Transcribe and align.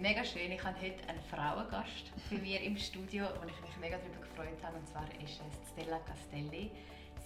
Mega 0.00 0.24
schön. 0.24 0.50
Ich 0.50 0.64
habe 0.64 0.80
heute 0.80 1.06
einen 1.10 1.20
Frauengast 1.28 2.08
bei 2.30 2.38
mir 2.38 2.58
im 2.62 2.74
Studio, 2.74 3.26
wo 3.38 3.46
ich 3.46 3.60
mich 3.60 3.76
mega 3.82 3.98
darüber 3.98 4.24
gefreut 4.24 4.56
habe. 4.64 4.78
Und 4.78 4.88
zwar 4.88 5.04
ist 5.22 5.42
es 5.44 5.68
Stella 5.72 5.98
Castelli. 5.98 6.70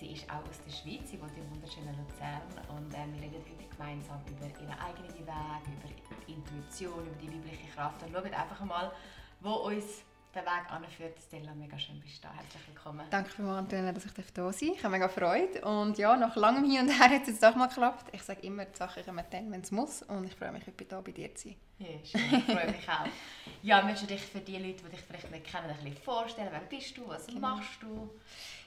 Sie 0.01 0.11
ist 0.11 0.29
auch 0.29 0.43
aus 0.43 0.59
der 0.67 0.73
Schweiz, 0.73 1.09
sie 1.09 1.23
wohnt 1.23 1.39
im 1.39 1.49
wunderschönen 1.53 1.95
Luzern. 1.95 2.43
Und 2.75 2.93
äh, 2.93 3.07
wir 3.15 3.23
reden 3.23 3.45
heute 3.47 3.69
gemeinsam 3.71 4.21
über 4.27 4.47
ihren 4.47 4.75
eigenen 4.75 5.15
Weg, 5.15 5.63
über 5.71 6.27
Intuition, 6.27 7.07
über 7.07 7.17
die 7.23 7.29
weibliche 7.29 7.71
Kraft. 7.77 8.03
Und 8.03 8.13
schauen 8.13 8.35
einfach 8.35 8.65
mal, 8.65 8.91
wo 9.39 9.53
uns 9.71 10.03
der 10.35 10.43
Weg 10.45 10.71
anführt. 10.71 11.17
Stella, 11.27 11.55
mega 11.55 11.79
schön 11.79 12.01
bist 12.01 12.19
du 12.19 12.29
da. 12.29 12.35
Herzlich 12.35 12.67
willkommen. 12.67 13.07
Danke 13.11 13.31
vielmals, 13.31 13.59
Antonia, 13.59 13.93
dass 13.93 14.05
ich 14.05 14.13
da 14.13 14.23
sein 14.23 14.35
darf. 14.35 14.63
Ich 14.63 14.85
habe 14.85 14.93
mega 14.93 15.09
Freude. 15.09 15.61
Und 15.63 15.97
ja, 15.97 16.17
nach 16.17 16.35
langem 16.37 16.69
Hin 16.69 16.83
und 16.83 16.89
Her 16.89 17.11
hat 17.11 17.23
es 17.23 17.29
jetzt 17.29 17.43
doch 17.43 17.55
mal 17.55 17.69
geklappt. 17.69 18.07
Ich 18.13 18.23
sage 18.23 18.41
immer, 18.41 18.65
die 18.65 18.77
Sachen 18.77 19.05
kommen 19.05 19.25
dann, 19.31 19.53
wenn 19.53 19.61
es 19.61 19.71
muss. 19.71 20.03
Und 20.03 20.25
ich 20.25 20.35
freue 20.35 20.53
mich, 20.53 20.67
heute 20.67 20.85
hier 20.89 21.03
bei 21.03 21.13
dir 21.13 21.35
zu 21.35 21.49
sein. 21.49 21.57
Ja, 21.79 21.87
schön. 22.05 22.39
Ich 22.39 22.45
freue 22.45 22.67
mich 22.67 22.89
auch. 22.89 23.07
Ja, 23.63 23.83
möchtest 23.83 24.11
du 24.11 24.15
dich 24.15 24.23
für 24.23 24.41
die 24.41 24.59
Leute, 24.59 24.83
die 24.85 24.91
dich 24.91 25.01
vielleicht 25.01 25.31
nicht 25.31 25.47
kennen, 25.47 25.71
ein 25.71 25.77
bisschen 25.77 25.97
vorstellen? 26.03 26.49
Wer 26.51 26.61
bist 26.61 26.97
du? 26.99 27.09
Was 27.09 27.27
genau. 27.27 27.41
machst 27.41 27.83
du? 27.83 28.11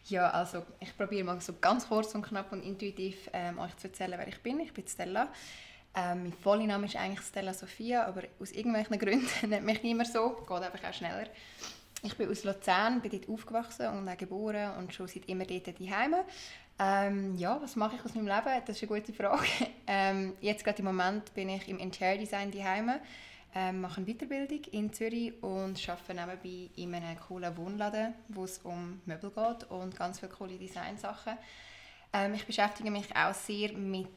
Ja, 0.05 0.29
also 0.31 0.65
ich 0.79 0.95
probiere 0.97 1.23
mal 1.23 1.39
so 1.39 1.53
ganz 1.59 1.87
kurz 1.87 2.15
und 2.15 2.23
knapp 2.23 2.51
und 2.51 2.63
intuitiv 2.63 3.29
ähm, 3.33 3.59
euch 3.59 3.75
zu 3.77 3.87
erzählen, 3.87 4.15
wer 4.17 4.27
ich 4.27 4.41
bin. 4.41 4.59
Ich 4.59 4.73
bin 4.73 4.87
Stella. 4.87 5.27
Ähm, 5.97 6.23
mein 6.23 6.33
voller 6.33 6.67
Name 6.67 6.85
ist 6.85 6.95
eigentlich 6.95 7.25
Stella 7.25 7.55
Sophia, 7.55 8.05
aber 8.05 8.21
aus 8.39 8.51
irgendwelchen 8.51 8.99
Gründen 8.99 9.27
nennt 9.49 9.65
mich 9.65 9.81
niemand 9.81 10.13
so. 10.13 10.29
Geht 10.47 10.61
einfach 10.61 10.89
auch 10.89 10.93
schneller. 10.93 11.27
Ich 12.03 12.15
bin 12.15 12.29
aus 12.29 12.43
Luzern, 12.43 13.01
bin 13.01 13.09
dort 13.09 13.27
aufgewachsen 13.27 13.87
und 13.87 14.07
auch 14.07 14.15
geboren 14.17 14.77
und 14.77 14.93
schon 14.93 15.07
seit 15.07 15.27
immer 15.27 15.45
dort 15.45 15.67
daheim. 15.67 16.15
Ähm, 16.77 17.35
ja, 17.39 17.59
was 17.59 17.75
mache 17.75 17.95
ich 17.95 18.05
aus 18.05 18.13
meinem 18.13 18.27
Leben? 18.27 18.61
Das 18.67 18.75
ist 18.79 18.89
eine 18.89 19.01
gute 19.01 19.13
Frage. 19.13 19.47
Ähm, 19.89 20.33
jetzt 20.41 20.65
gerade 20.65 20.79
im 20.79 20.85
Moment 20.85 21.33
bin 21.33 21.47
ich 21.47 21.69
im 21.69 21.79
Interior 21.79 22.17
Design 22.17 22.51
daheim, 22.51 22.91
ähm, 23.55 23.79
mache 23.79 24.01
eine 24.01 24.05
Weiterbildung 24.05 24.61
in 24.73 24.91
Zürich 24.91 25.41
und 25.41 25.79
arbeite 25.87 26.13
nebenbei 26.13 26.69
in 26.75 26.93
einem 26.93 27.17
coolen 27.17 27.55
Wohnladen, 27.55 28.13
wo 28.27 28.43
es 28.43 28.57
um 28.57 28.99
Möbel 29.05 29.31
geht 29.31 29.71
und 29.71 29.95
ganz 29.95 30.19
viele 30.19 30.33
coole 30.33 30.57
Designsachen. 30.57 31.37
Ähm, 32.11 32.33
ich 32.33 32.45
beschäftige 32.45 32.91
mich 32.91 33.15
auch 33.15 33.33
sehr 33.33 33.71
mit 33.71 34.09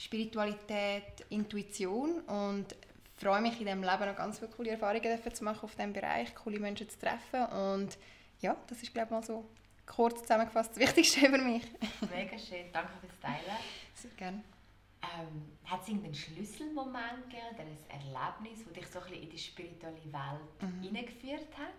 Spiritualität, 0.00 1.26
Intuition 1.28 2.20
und 2.20 2.74
freue 3.16 3.42
mich 3.42 3.60
in 3.60 3.66
diesem 3.66 3.82
Leben 3.82 4.06
noch 4.06 4.16
ganz 4.16 4.38
viele 4.38 4.50
coole 4.50 4.70
Erfahrungen 4.70 5.34
zu 5.34 5.44
machen 5.44 5.60
auf 5.62 5.74
diesem 5.74 5.92
Bereich, 5.92 6.34
coole 6.34 6.58
Menschen 6.58 6.88
zu 6.88 6.98
treffen 6.98 7.44
und 7.52 7.98
ja, 8.40 8.56
das 8.66 8.82
ist 8.82 8.94
glaube 8.94 9.08
ich 9.08 9.10
mal 9.10 9.22
so 9.22 9.44
kurz 9.84 10.22
zusammengefasst 10.22 10.70
das 10.70 10.78
Wichtigste 10.78 11.26
über 11.26 11.36
mich. 11.36 11.64
Mega 12.14 12.38
schön, 12.38 12.72
danke 12.72 12.92
fürs 13.00 13.20
Teilen. 13.20 13.58
Sehr 13.94 14.10
gerne. 14.12 14.42
Ähm, 15.02 15.52
hat 15.66 15.82
es 15.82 15.88
irgendeinen 15.88 16.14
Schlüsselmoment 16.14 17.24
gegeben 17.28 17.46
oder 17.52 17.62
ein 17.62 17.76
Erlebnis, 17.90 18.64
das 18.64 18.72
dich 18.72 18.86
so 18.86 19.00
ein 19.00 19.04
bisschen 19.04 19.22
in 19.22 19.30
die 19.30 19.38
spirituelle 19.38 19.96
Welt 19.96 20.62
mhm. 20.62 20.82
hineingeführt 20.82 21.58
hat? 21.58 21.74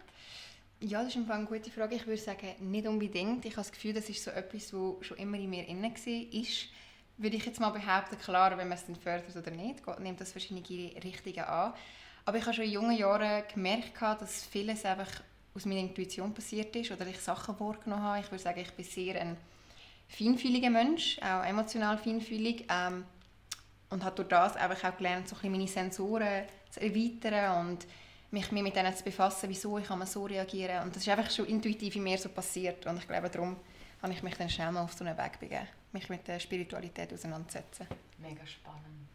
Ja, 0.79 1.03
das 1.03 1.15
ist 1.15 1.29
eine 1.29 1.45
gute 1.45 1.71
Frage. 1.71 1.95
Ich 1.95 2.05
würde 2.05 2.21
sagen, 2.21 2.55
nicht 2.59 2.87
unbedingt. 2.87 3.45
Ich 3.45 3.53
habe 3.53 3.61
das 3.61 3.71
Gefühl, 3.71 3.93
das 3.93 4.09
ist 4.09 4.23
so 4.23 4.31
etwas, 4.31 4.69
das 4.69 5.07
schon 5.07 5.17
immer 5.17 5.37
in 5.37 5.49
mir 5.49 5.67
inne 5.67 5.89
war 5.91 6.33
würde 7.21 7.37
ich 7.37 7.45
jetzt 7.45 7.59
mal 7.59 7.69
behaupten, 7.69 8.17
klar, 8.17 8.57
wenn 8.57 8.67
man 8.67 8.77
es 8.77 8.85
dann 8.85 8.95
fördert 8.95 9.35
oder 9.35 9.51
nicht, 9.51 9.85
nimmt 9.99 10.19
das 10.19 10.31
verschiedene 10.31 10.61
Richtungen 11.03 11.45
an. 11.45 11.73
Aber 12.25 12.37
ich 12.37 12.43
habe 12.43 12.53
schon 12.53 12.65
in 12.65 12.71
jungen 12.71 12.97
Jahren 12.97 13.43
gemerkt, 13.53 14.01
dass 14.01 14.45
vieles 14.45 14.85
einfach 14.85 15.09
aus 15.53 15.65
meiner 15.65 15.81
Intuition 15.81 16.33
passiert 16.33 16.75
ist 16.75 16.91
oder 16.91 17.05
ich 17.07 17.19
Sachen 17.19 17.59
wahrgenommen 17.59 18.03
habe. 18.03 18.19
Ich 18.21 18.31
würde 18.31 18.43
sagen, 18.43 18.59
ich 18.59 18.71
bin 18.73 18.85
sehr 18.85 19.19
ein 19.19 19.37
feinfühliger 20.07 20.69
Mensch, 20.69 21.19
auch 21.19 21.43
emotional 21.43 21.97
feinfühlig. 21.97 22.65
Ähm, 22.69 23.05
und 23.89 24.05
habe 24.05 24.15
durch 24.15 24.29
das 24.29 24.55
einfach 24.55 24.89
auch 24.89 24.97
gelernt, 24.97 25.27
so 25.27 25.35
ein 25.41 25.51
meine 25.51 25.67
Sensoren 25.67 26.45
zu 26.69 26.79
erweitern 26.79 27.67
und 27.67 27.85
mich 28.31 28.49
mit 28.51 28.73
denen 28.73 28.95
zu 28.95 29.03
befassen, 29.03 29.49
wieso 29.49 29.77
ich 29.77 29.85
kann 29.85 30.05
so 30.05 30.23
reagieren. 30.23 30.83
Und 30.83 30.95
das 30.95 31.03
ist 31.03 31.09
einfach 31.09 31.29
schon 31.29 31.47
intuitiv 31.47 31.97
in 31.97 32.03
mir 32.03 32.17
so 32.17 32.29
passiert. 32.29 32.85
Und 32.85 32.97
ich 32.97 33.07
glaube, 33.07 33.29
darum 33.29 33.57
habe 34.01 34.13
ich 34.13 34.23
mich 34.23 34.35
dann 34.35 34.49
schnell 34.49 34.71
mal 34.71 34.83
auf 34.83 34.93
so 34.93 35.03
einen 35.03 35.17
Weg 35.17 35.37
begeben 35.39 35.67
mich 35.93 36.09
mit 36.09 36.27
der 36.27 36.39
Spiritualität 36.39 37.13
auseinandersetzen. 37.13 37.87
Mega 38.17 38.45
spannend. 38.45 39.07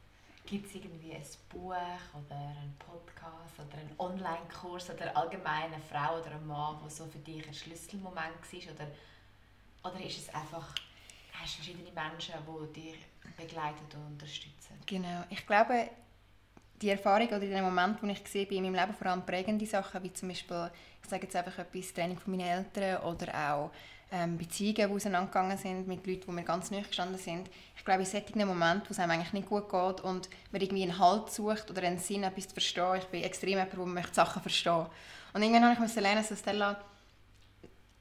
Gibt 0.46 0.66
es 0.66 0.76
irgendwie 0.76 1.12
ein 1.12 1.24
Buch 1.48 1.72
oder 1.72 2.36
einen 2.36 2.76
Podcast 2.78 3.58
oder 3.58 3.78
einen 3.78 3.92
Online-Kurs 3.98 4.90
oder 4.90 5.16
allgemein 5.16 5.72
eine 5.72 5.82
Frau 5.82 6.20
oder 6.20 6.30
ein 6.30 6.46
Mann, 6.46 6.78
der 6.80 6.90
so 6.90 7.04
für 7.06 7.18
dich 7.18 7.46
ein 7.46 7.52
Schlüsselmoment 7.52 8.16
war? 8.16 8.74
Oder, 8.74 8.86
oder 9.90 10.04
ist 10.04 10.18
es 10.18 10.34
einfach, 10.34 10.72
hast 11.32 11.58
du 11.58 11.62
verschiedene 11.62 11.90
Menschen, 11.90 12.34
die 12.46 12.80
dich 12.80 12.96
begleiten 13.36 13.84
und 13.94 14.12
unterstützen? 14.12 14.78
Genau. 14.86 15.24
Ich 15.30 15.44
glaube, 15.44 15.90
die 16.80 16.90
Erfahrung 16.90 17.28
oder 17.28 17.40
den 17.40 17.64
Moment, 17.64 18.02
wo 18.02 18.06
ich 18.06 18.22
gesehen 18.22 18.48
bin 18.48 18.64
in 18.64 18.70
meinem 18.70 18.86
Leben 18.86 18.96
vor 18.96 19.08
allem 19.08 19.24
prägende 19.24 19.66
Sachen, 19.66 20.02
wie 20.02 20.12
zum 20.12 20.28
Beispiel, 20.28 20.70
ich 21.02 21.08
sage 21.08 21.24
jetzt 21.24 21.34
einfach 21.34 21.58
etwas, 21.58 21.92
Training 21.92 22.18
von 22.18 22.36
meinen 22.36 22.46
Eltern 22.46 23.02
oder 23.02 23.34
auch 23.34 23.70
ähm, 24.12 24.38
Beziehungen, 24.38 24.74
die 24.76 24.84
auseinandergegangen 24.84 25.58
sind 25.58 25.88
mit 25.88 26.06
Leuten, 26.06 26.22
die 26.26 26.32
mir 26.32 26.44
ganz 26.44 26.70
nahe 26.70 26.82
gestanden 26.82 27.18
sind. 27.18 27.50
Ich 27.76 27.84
glaube, 27.84 28.00
in 28.00 28.06
solchen 28.06 28.46
Momenten, 28.46 28.88
wo 28.88 28.92
es 28.92 28.98
einem 28.98 29.12
eigentlich 29.12 29.32
nicht 29.32 29.48
gut 29.48 29.68
geht 29.68 30.00
und 30.00 30.28
man 30.52 30.62
irgendwie 30.62 30.84
einen 30.84 30.98
Halt 30.98 31.30
sucht 31.30 31.70
oder 31.70 31.82
einen 31.82 31.98
Sinn, 31.98 32.22
etwas 32.22 32.48
zu 32.48 32.54
verstehen, 32.54 32.96
ich 32.98 33.06
bin 33.06 33.22
extrem 33.24 33.50
jemand, 33.50 33.72
der 33.72 33.86
möchte 33.86 34.14
Sachen 34.14 34.42
verstehen. 34.42 34.86
Und 35.32 35.42
irgendwann 35.42 35.76
habe 35.76 35.86
ich 35.86 35.94
lernen, 35.96 36.24
dass 36.26 36.38
Stella, 36.38 36.80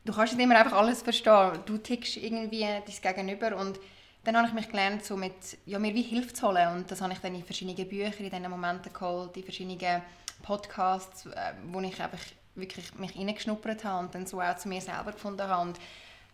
du 0.06 0.14
kannst 0.14 0.34
nicht 0.34 0.44
immer 0.44 0.58
einfach 0.58 0.78
alles 0.78 1.02
verstehen. 1.02 1.60
Du 1.66 1.78
tickst 1.78 2.18
irgendwie 2.18 2.62
dein 2.62 2.84
Gegenüber 3.16 3.58
und 3.58 3.80
dann 4.24 4.38
habe 4.38 4.48
ich 4.48 4.54
mich 4.54 4.70
gelernt, 4.70 5.04
so 5.04 5.18
mit, 5.18 5.34
ja, 5.66 5.78
mir 5.80 5.94
wie 5.94 6.02
Hilfe 6.02 6.34
zu 6.34 6.48
holen. 6.48 6.68
Und 6.76 6.92
das 6.92 7.02
habe 7.02 7.14
ich 7.14 7.20
dann 7.20 7.36
in 7.36 7.44
verschiedenen 7.44 7.88
Büchern 7.88 8.26
in 8.26 8.32
diesen 8.32 8.50
Momenten 8.50 8.92
geholt, 8.92 9.36
in 9.38 9.44
verschiedenen 9.44 10.02
Podcasts, 10.42 11.26
äh, 11.28 11.54
wo 11.68 11.80
ich 11.82 12.02
einfach 12.02 12.20
wirklich 12.56 12.94
mich 12.96 13.18
reingeschnuppert 13.18 13.84
habe 13.84 14.06
und 14.06 14.16
dann 14.16 14.26
so 14.26 14.42
auch 14.42 14.58
zu 14.58 14.68
mir 14.68 14.82
selber 14.82 15.12
gefunden 15.12 15.48
habe. 15.48 15.62
Und 15.62 15.80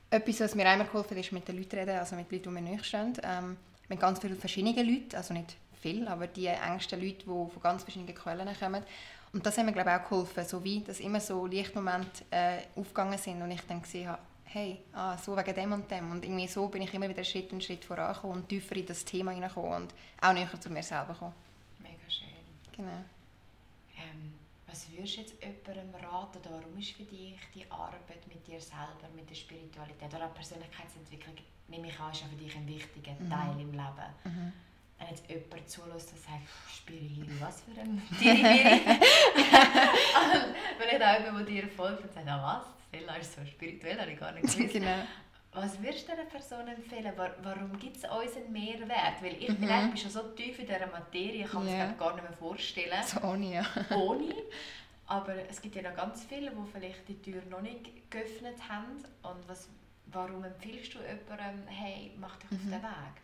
etwas, 0.09 0.39
was 0.41 0.55
mir 0.55 0.67
einmal 0.67 0.87
geholfen 0.87 1.11
hat, 1.11 1.23
ist 1.23 1.31
mit 1.31 1.47
den 1.47 1.57
Leuten 1.57 1.77
reden, 1.77 1.97
also 1.97 2.15
mit 2.15 2.31
Leuten, 2.31 2.43
die 2.43 2.49
mir 2.49 2.61
nicht 2.61 2.85
stehen. 2.85 3.13
Ähm, 3.23 3.57
mit 3.87 3.99
ganz 3.99 4.19
vielen 4.19 4.37
verschiedenen 4.37 4.87
Leuten, 4.87 5.15
also 5.15 5.33
nicht 5.33 5.55
viel, 5.81 6.07
aber 6.07 6.27
die 6.27 6.47
engsten 6.47 7.01
Leute, 7.01 7.19
die 7.19 7.25
von 7.25 7.61
ganz 7.61 7.83
verschiedenen 7.83 8.15
Quellen 8.15 8.47
kommen. 8.59 8.83
Und 9.33 9.45
das 9.45 9.57
hat 9.57 9.65
mir 9.65 9.71
glaube 9.71 9.89
ich, 9.89 9.95
auch 9.95 10.09
geholfen, 10.09 10.45
so 10.45 10.63
wie, 10.63 10.81
dass 10.81 10.99
immer 10.99 11.19
so 11.19 11.45
Lichtmomente 11.45 12.23
äh, 12.31 12.59
aufgegangen 12.75 13.17
sind 13.17 13.41
und 13.41 13.51
ich 13.51 13.61
dann 13.61 13.81
gesehen 13.81 14.09
habe, 14.09 14.19
hey, 14.45 14.79
ah, 14.93 15.17
so 15.17 15.35
wegen 15.37 15.55
dem 15.55 15.71
und 15.71 15.89
dem. 15.89 16.11
Und 16.11 16.25
irgendwie 16.25 16.47
so 16.47 16.67
bin 16.67 16.81
ich 16.81 16.93
immer 16.93 17.07
wieder 17.07 17.23
Schritt 17.23 17.51
und 17.53 17.63
Schritt 17.63 17.85
vorangekommen 17.85 18.37
und 18.37 18.49
tiefer 18.49 18.75
in 18.75 18.85
das 18.85 19.05
Thema 19.05 19.31
hineingekommen 19.31 19.83
und 19.83 19.93
auch 20.21 20.33
näher 20.33 20.49
zu 20.59 20.69
mir 20.69 20.83
selber 20.83 21.13
gekommen. 21.13 21.33
Mega 21.79 22.09
schön. 22.09 22.27
Genau. 22.75 23.05
Was 24.71 24.89
würdest 24.89 25.17
du 25.17 25.21
jetzt 25.21 25.35
jemandem 25.43 25.93
raten, 25.95 26.37
oder 26.37 26.51
warum 26.51 26.77
ist 26.79 26.91
für 26.91 27.03
dich 27.03 27.37
die 27.53 27.69
Arbeit 27.69 28.25
mit 28.25 28.47
dir 28.47 28.61
selber, 28.61 29.09
mit 29.13 29.29
der 29.29 29.35
Spiritualität 29.35 30.13
oder 30.13 30.27
auch 30.27 30.33
Persönlichkeitsentwicklung, 30.33 31.35
nehme 31.67 31.89
ich 31.89 31.99
an, 31.99 32.13
ist 32.13 32.21
ja 32.21 32.27
für 32.27 32.37
dich 32.37 32.55
ein 32.55 32.65
wichtiger 32.65 33.11
mhm. 33.19 33.29
Teil 33.29 33.59
im 33.59 33.71
Leben. 33.71 34.13
Mhm. 34.23 34.53
Wenn 34.97 35.07
jetzt 35.09 35.29
jemand 35.29 35.69
zulässt 35.69 36.13
und 36.13 36.19
sagt, 36.19 36.47
Spirihiri, 36.73 37.41
was 37.41 37.63
für 37.63 37.81
ein 37.81 38.01
Diribiri. 38.21 38.79
Wenn 40.79 40.89
ich 40.89 40.99
da 40.99 41.19
jemand, 41.19 41.47
der 41.49 41.55
dir 41.55 41.67
folgt 41.67 42.03
und 42.03 42.13
sagt, 42.13 42.27
ah 42.29 42.41
was, 42.41 42.65
Stella 42.87 43.15
ist 43.15 43.33
so 43.35 43.45
spirituell, 43.45 43.99
habe 43.99 44.11
ich 44.11 44.19
gar 44.19 44.31
nicht 44.31 44.43
gewusst. 44.57 44.73
genau. 44.73 45.03
Was 45.53 45.81
würdest 45.81 46.07
du 46.07 46.13
einer 46.13 46.23
Person 46.23 46.65
empfehlen? 46.67 47.11
Warum 47.15 47.77
gibt 47.77 47.97
es 47.97 48.03
uns 48.03 48.37
einen 48.37 48.53
Mehrwert? 48.53 49.21
Weil 49.21 49.35
ich 49.37 49.49
mhm. 49.49 49.57
bin, 49.57 49.67
bin 49.67 49.97
schon 49.97 50.11
so 50.11 50.21
tief 50.29 50.59
in 50.59 50.65
dieser 50.65 50.87
Materie, 50.87 51.43
ich 51.43 51.51
kann 51.51 51.67
yeah. 51.67 51.87
mir 51.87 51.93
gar 51.95 52.13
nicht 52.13 52.23
mehr 52.23 52.37
vorstellen. 52.37 53.03
So 53.05 53.19
ohne, 53.21 53.55
ja. 53.55 53.65
ohne. 53.93 54.33
Aber 55.07 55.35
es 55.49 55.61
gibt 55.61 55.75
ja 55.75 55.81
noch 55.81 55.95
ganz 55.95 56.23
viele, 56.23 56.51
die 56.51 56.71
vielleicht 56.71 57.07
die 57.09 57.21
Tür 57.21 57.41
noch 57.49 57.61
nicht 57.61 58.09
geöffnet 58.09 58.57
haben. 58.69 59.03
Und 59.23 59.47
was, 59.47 59.67
warum 60.05 60.43
empfiehlst 60.45 60.93
du 60.93 60.99
jemandem, 60.99 61.67
hey, 61.67 62.11
mach 62.17 62.37
dich 62.37 62.51
mhm. 62.51 62.57
auf 62.57 62.63
den 62.63 62.83
Weg? 62.83 63.21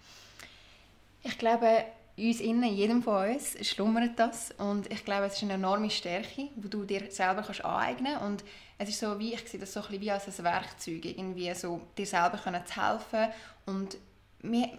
Ich 1.23 1.38
glaube, 1.38 1.85
uns 2.17 2.39
in 2.39 2.63
jedem 2.63 3.03
von 3.03 3.29
uns, 3.29 3.55
schlummert 3.67 4.17
das. 4.17 4.51
Und 4.57 4.91
ich 4.91 5.05
glaube, 5.05 5.25
es 5.25 5.35
ist 5.35 5.43
eine 5.43 5.53
enorme 5.53 5.89
Stärke, 5.89 6.49
die 6.55 6.69
du 6.69 6.83
dir 6.83 7.11
selber 7.11 7.43
kannst 7.43 7.63
aneignen 7.63 8.13
kannst. 8.13 8.25
Und 8.25 8.43
es 8.79 8.89
ist 8.89 8.99
so, 8.99 9.17
wie, 9.19 9.33
ich 9.33 9.47
sehe 9.47 9.59
das 9.59 9.73
so 9.73 9.81
ein 9.81 10.01
wie 10.01 10.11
als 10.11 10.27
ein 10.27 10.43
Werkzeug, 10.43 11.05
irgendwie 11.05 11.53
so 11.53 11.81
dir 11.97 12.05
selber 12.05 12.37
können 12.37 12.65
zu 12.65 12.75
helfen 12.75 13.31
und 13.65 13.97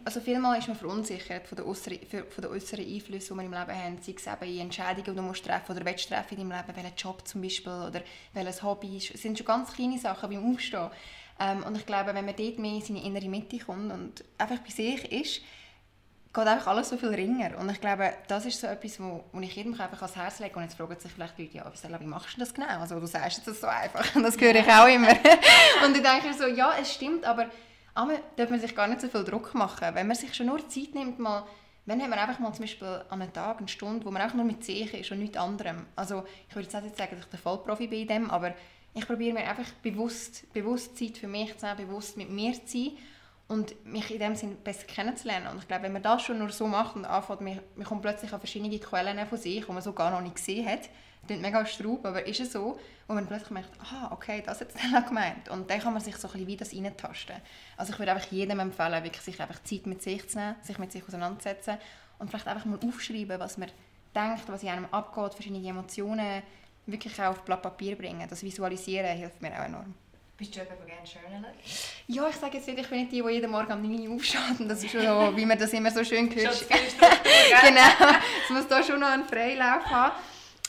also 0.04 0.20
vielmal 0.20 0.58
ist 0.58 0.68
man 0.68 0.76
verunsichert 0.76 1.48
von 1.48 1.56
den 1.56 1.66
äußeren, 1.66 1.98
von 2.08 2.42
den 2.42 2.50
äußeren 2.50 2.86
Einflüssen, 2.86 3.36
die 3.36 3.42
wir 3.42 3.46
im 3.46 3.52
Leben 3.52 3.84
haben. 3.84 3.98
Sei 4.00 4.14
es 4.16 4.26
eben 4.26 4.54
in 4.54 4.60
Entscheidungen, 4.60 5.04
die 5.04 5.14
du 5.14 5.22
musst 5.22 5.44
treffen 5.44 5.76
oder 5.76 5.84
willst 5.84 6.08
treffen 6.08 6.38
in 6.38 6.48
deinem 6.48 6.58
Leben, 6.64 6.76
welchen 6.76 6.96
Job 6.96 7.26
zum 7.26 7.42
Beispiel 7.42 7.72
oder 7.72 8.02
welches 8.34 8.62
Hobby. 8.62 8.98
Es 8.98 9.20
sind 9.20 9.36
schon 9.36 9.46
ganz 9.46 9.72
kleine 9.72 9.98
Sachen 9.98 10.30
beim 10.30 10.54
Aufstehen. 10.54 10.90
Ähm, 11.40 11.64
und 11.64 11.76
ich 11.76 11.86
glaube, 11.86 12.14
wenn 12.14 12.24
man 12.24 12.36
dort 12.36 12.58
mehr 12.58 12.74
in 12.74 12.82
seine 12.82 13.04
innere 13.04 13.28
Mitte 13.28 13.58
kommt 13.58 13.92
und 13.92 14.24
einfach 14.38 14.58
bei 14.58 14.70
sich 14.70 15.10
ist, 15.10 15.42
geht 16.32 16.46
einfach 16.46 16.68
alles 16.68 16.90
so 16.90 16.96
viel 16.96 17.08
ringer. 17.08 17.58
Und 17.58 17.70
ich 17.70 17.80
glaube, 17.80 18.12
das 18.26 18.44
ist 18.44 18.60
so 18.60 18.66
etwas, 18.66 19.00
wo, 19.00 19.24
wo 19.32 19.40
ich 19.40 19.54
jedem 19.56 19.72
einfach 19.72 20.02
ans 20.02 20.16
Herz 20.16 20.38
lege. 20.40 20.56
Und 20.56 20.62
jetzt 20.62 20.74
fragen 20.74 20.98
sich 20.98 21.10
vielleicht 21.10 21.38
Leute, 21.38 21.56
ja, 21.56 22.00
wie 22.00 22.06
machst 22.06 22.36
du 22.36 22.40
das 22.40 22.52
genau? 22.52 22.66
Also 22.66 23.00
du 23.00 23.06
sagst 23.06 23.38
jetzt 23.38 23.48
das 23.48 23.60
so 23.60 23.66
einfach. 23.66 24.14
Und 24.14 24.22
das 24.22 24.38
höre 24.38 24.54
ich 24.54 24.68
auch 24.68 24.86
immer. 24.86 25.08
und 25.84 25.96
ich 25.96 26.02
denke 26.02 26.34
so, 26.38 26.46
ja, 26.46 26.74
es 26.80 26.92
stimmt, 26.92 27.24
aber 27.24 27.46
einmal 27.94 28.20
darf 28.36 28.50
man 28.50 28.60
sich 28.60 28.74
gar 28.74 28.86
nicht 28.86 29.00
so 29.00 29.08
viel 29.08 29.24
Druck 29.24 29.54
machen. 29.54 29.94
Wenn 29.94 30.06
man 30.06 30.16
sich 30.16 30.34
schon 30.34 30.46
nur 30.46 30.68
Zeit 30.68 30.94
nimmt, 30.94 31.18
mal, 31.18 31.44
wenn 31.86 31.98
wir 31.98 32.12
einfach 32.12 32.38
mal 32.38 32.52
zum 32.52 32.64
Beispiel 32.64 33.02
an 33.08 33.22
einem 33.22 33.32
Tag, 33.32 33.58
eine 33.58 33.68
Stunde, 33.68 34.04
wo 34.04 34.10
man 34.10 34.20
einfach 34.20 34.36
nur 34.36 34.44
mit 34.44 34.62
sich 34.62 34.92
ist 34.92 35.10
und 35.10 35.20
nichts 35.20 35.38
anderem. 35.38 35.86
Also 35.96 36.24
ich 36.48 36.54
würde 36.54 36.68
jetzt 36.68 36.82
nicht 36.82 36.96
sagen, 36.96 37.16
dass 37.16 37.24
ich 37.24 37.30
der 37.30 37.38
Vollprofi 37.38 37.86
bin 37.86 38.02
in 38.02 38.08
dem, 38.08 38.30
aber 38.30 38.54
ich 38.94 39.06
probiere 39.06 39.34
mir 39.34 39.48
einfach 39.48 39.70
bewusst, 39.82 40.52
bewusst 40.52 40.98
Zeit 40.98 41.16
für 41.16 41.28
mich 41.28 41.56
zu 41.56 41.64
nehmen, 41.64 41.88
bewusst 41.88 42.16
mit 42.16 42.30
mir 42.30 42.52
zu 42.52 42.66
sein 42.66 42.92
und 43.48 43.86
mich 43.86 44.10
in 44.10 44.18
dem 44.18 44.36
Sinne 44.36 44.56
besser 44.56 44.86
kennenzulernen. 44.86 45.48
Und 45.48 45.58
ich 45.58 45.68
glaube, 45.68 45.84
wenn 45.84 45.92
man 45.92 46.02
das 46.02 46.22
schon 46.22 46.38
nur 46.38 46.50
so 46.50 46.66
macht 46.66 46.96
und 46.96 47.06
anfängt, 47.06 47.40
man, 47.40 47.86
kommt 47.86 48.02
plötzlich 48.02 48.32
an 48.32 48.40
verschiedene 48.40 48.78
Quellen 48.78 49.26
von 49.26 49.38
sich, 49.38 49.64
die 49.64 49.72
man 49.72 49.82
so 49.82 49.92
gar 49.92 50.10
noch 50.10 50.20
nicht 50.20 50.36
gesehen 50.36 50.68
hat, 50.68 50.90
klingt 51.26 51.42
mega 51.42 51.64
straub, 51.66 52.04
aber 52.04 52.26
ist 52.26 52.40
es 52.40 52.52
so, 52.52 52.78
wo 53.06 53.14
man 53.14 53.26
plötzlich 53.26 53.50
merkt, 53.50 53.70
ah, 53.80 54.10
okay, 54.12 54.42
das 54.44 54.60
hat 54.60 54.72
Stella 54.72 55.00
gemeint. 55.08 55.48
Und 55.48 55.70
dann 55.70 55.80
kann 55.80 55.94
man 55.94 56.02
sich 56.02 56.16
so 56.16 56.28
ein 56.28 56.32
bisschen 56.32 56.46
wie 56.46 56.56
das 56.56 56.74
reintasten. 56.74 57.36
Also 57.76 57.92
ich 57.92 57.98
würde 57.98 58.12
einfach 58.12 58.30
jedem 58.30 58.60
empfehlen, 58.60 59.02
wirklich 59.02 59.22
sich 59.22 59.40
einfach 59.40 59.62
Zeit 59.62 59.86
mit 59.86 60.02
sich 60.02 60.28
zu 60.28 60.38
nehmen, 60.38 60.56
sich 60.62 60.78
mit 60.78 60.92
sich 60.92 61.06
auseinanderzusetzen 61.06 61.78
und 62.18 62.28
vielleicht 62.28 62.48
einfach 62.48 62.66
mal 62.66 62.78
aufschreiben, 62.86 63.40
was 63.40 63.56
man 63.56 63.70
denkt, 64.14 64.48
was 64.48 64.62
in 64.62 64.68
einem 64.68 64.86
abgeht, 64.86 65.34
verschiedene 65.34 65.66
Emotionen 65.66 66.42
wirklich 66.86 67.20
auch 67.20 67.30
auf 67.30 67.42
Blatt 67.44 67.62
Papier 67.62 67.96
bringen. 67.96 68.26
Das 68.28 68.42
Visualisieren 68.42 69.16
hilft 69.16 69.40
mir 69.40 69.52
auch 69.52 69.64
enorm. 69.64 69.94
Bist 70.38 70.54
du 70.54 70.60
jemand, 70.60 70.78
der 70.78 70.86
gerne 70.86 71.04
journalen? 71.04 71.54
Ja, 72.06 72.28
ich 72.28 72.36
sage 72.36 72.58
jetzt 72.58 72.68
nicht, 72.68 72.78
ich 72.78 72.88
bin 72.88 73.00
nicht 73.00 73.10
die, 73.10 73.22
die 73.22 73.28
jeden 73.28 73.50
Morgen 73.50 73.72
am 73.72 73.82
9 73.82 74.08
Uhr 74.08 74.14
aufsteht. 74.14 74.60
Und 74.60 74.68
das 74.68 74.84
ist 74.84 74.92
schon 74.92 75.02
so, 75.02 75.36
wie 75.36 75.44
man 75.44 75.58
das 75.58 75.72
immer 75.72 75.90
so 75.90 76.04
schön 76.04 76.32
hört. 76.32 76.64
genau. 76.68 78.12
Es 78.44 78.50
muss 78.50 78.68
da 78.68 78.80
schon 78.84 79.00
noch 79.00 79.08
einen 79.08 79.24
Freilauf 79.24 79.84
haben. 79.86 80.14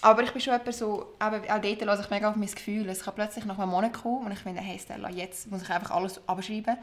Aber 0.01 0.24
ich 0.24 0.31
bin 0.31 0.42
schon 0.42 0.54
jemand 0.54 0.74
so, 0.74 1.13
eben, 1.21 1.51
auch 1.51 1.62
dort 1.62 1.81
lasse 1.81 2.01
ich 2.01 2.10
mega 2.10 2.31
auf 2.31 2.36
mein 2.36 2.50
Gefühl. 2.50 2.89
Es 2.89 3.04
kann 3.04 3.13
plötzlich 3.13 3.45
nach 3.45 3.60
einem 3.60 3.69
Monat 3.69 3.94
kommen 3.94 4.25
und 4.25 4.31
ich 4.31 4.39
finde, 4.39 4.60
hey 4.60 4.80
Stella, 4.80 5.12
jetzt 5.12 5.51
muss 5.51 5.62
ich 5.62 5.69
einfach 5.69 5.92
alles 5.92 6.19
abschreiben. 6.27 6.75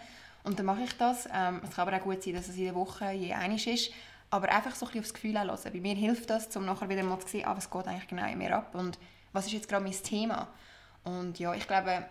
Und 0.45 0.57
dann 0.57 0.67
mache 0.67 0.83
ich 0.85 0.97
das. 0.97 1.27
Ähm, 1.35 1.63
es 1.65 1.75
kann 1.75 1.89
aber 1.89 1.97
auch 1.97 2.03
gut 2.05 2.23
sein, 2.23 2.35
dass 2.35 2.47
es 2.47 2.55
der 2.55 2.77
Woche 2.77 3.11
je 3.11 3.33
einiges 3.33 3.67
ist. 3.67 3.93
Aber 4.31 4.49
einfach 4.49 4.77
so 4.77 4.87
ein 4.87 4.93
bisschen 4.93 5.01
aufs 5.01 5.15
Gefühl 5.15 5.41
hören. 5.41 5.59
Bei 5.73 5.81
mir 5.81 5.97
hilft 5.97 6.31
das, 6.31 6.55
um 6.57 6.65
nachher 6.65 6.89
wieder 6.89 7.03
mal 7.03 7.19
zu 7.19 7.27
sehen, 7.27 7.47
ah, 7.47 7.57
was 7.57 7.69
geht 7.69 7.89
eigentlich 7.89 8.07
genau 8.07 8.31
in 8.31 8.39
mir 8.39 8.55
ab 8.57 8.77
und 8.77 8.97
was 9.33 9.47
ist 9.47 9.53
jetzt 9.55 9.69
gerade 9.69 9.83
mein 9.83 9.93
Thema. 9.93 10.47
Und 11.03 11.41
ja, 11.41 11.53
ich 11.53 11.67
glaube, 11.67 12.07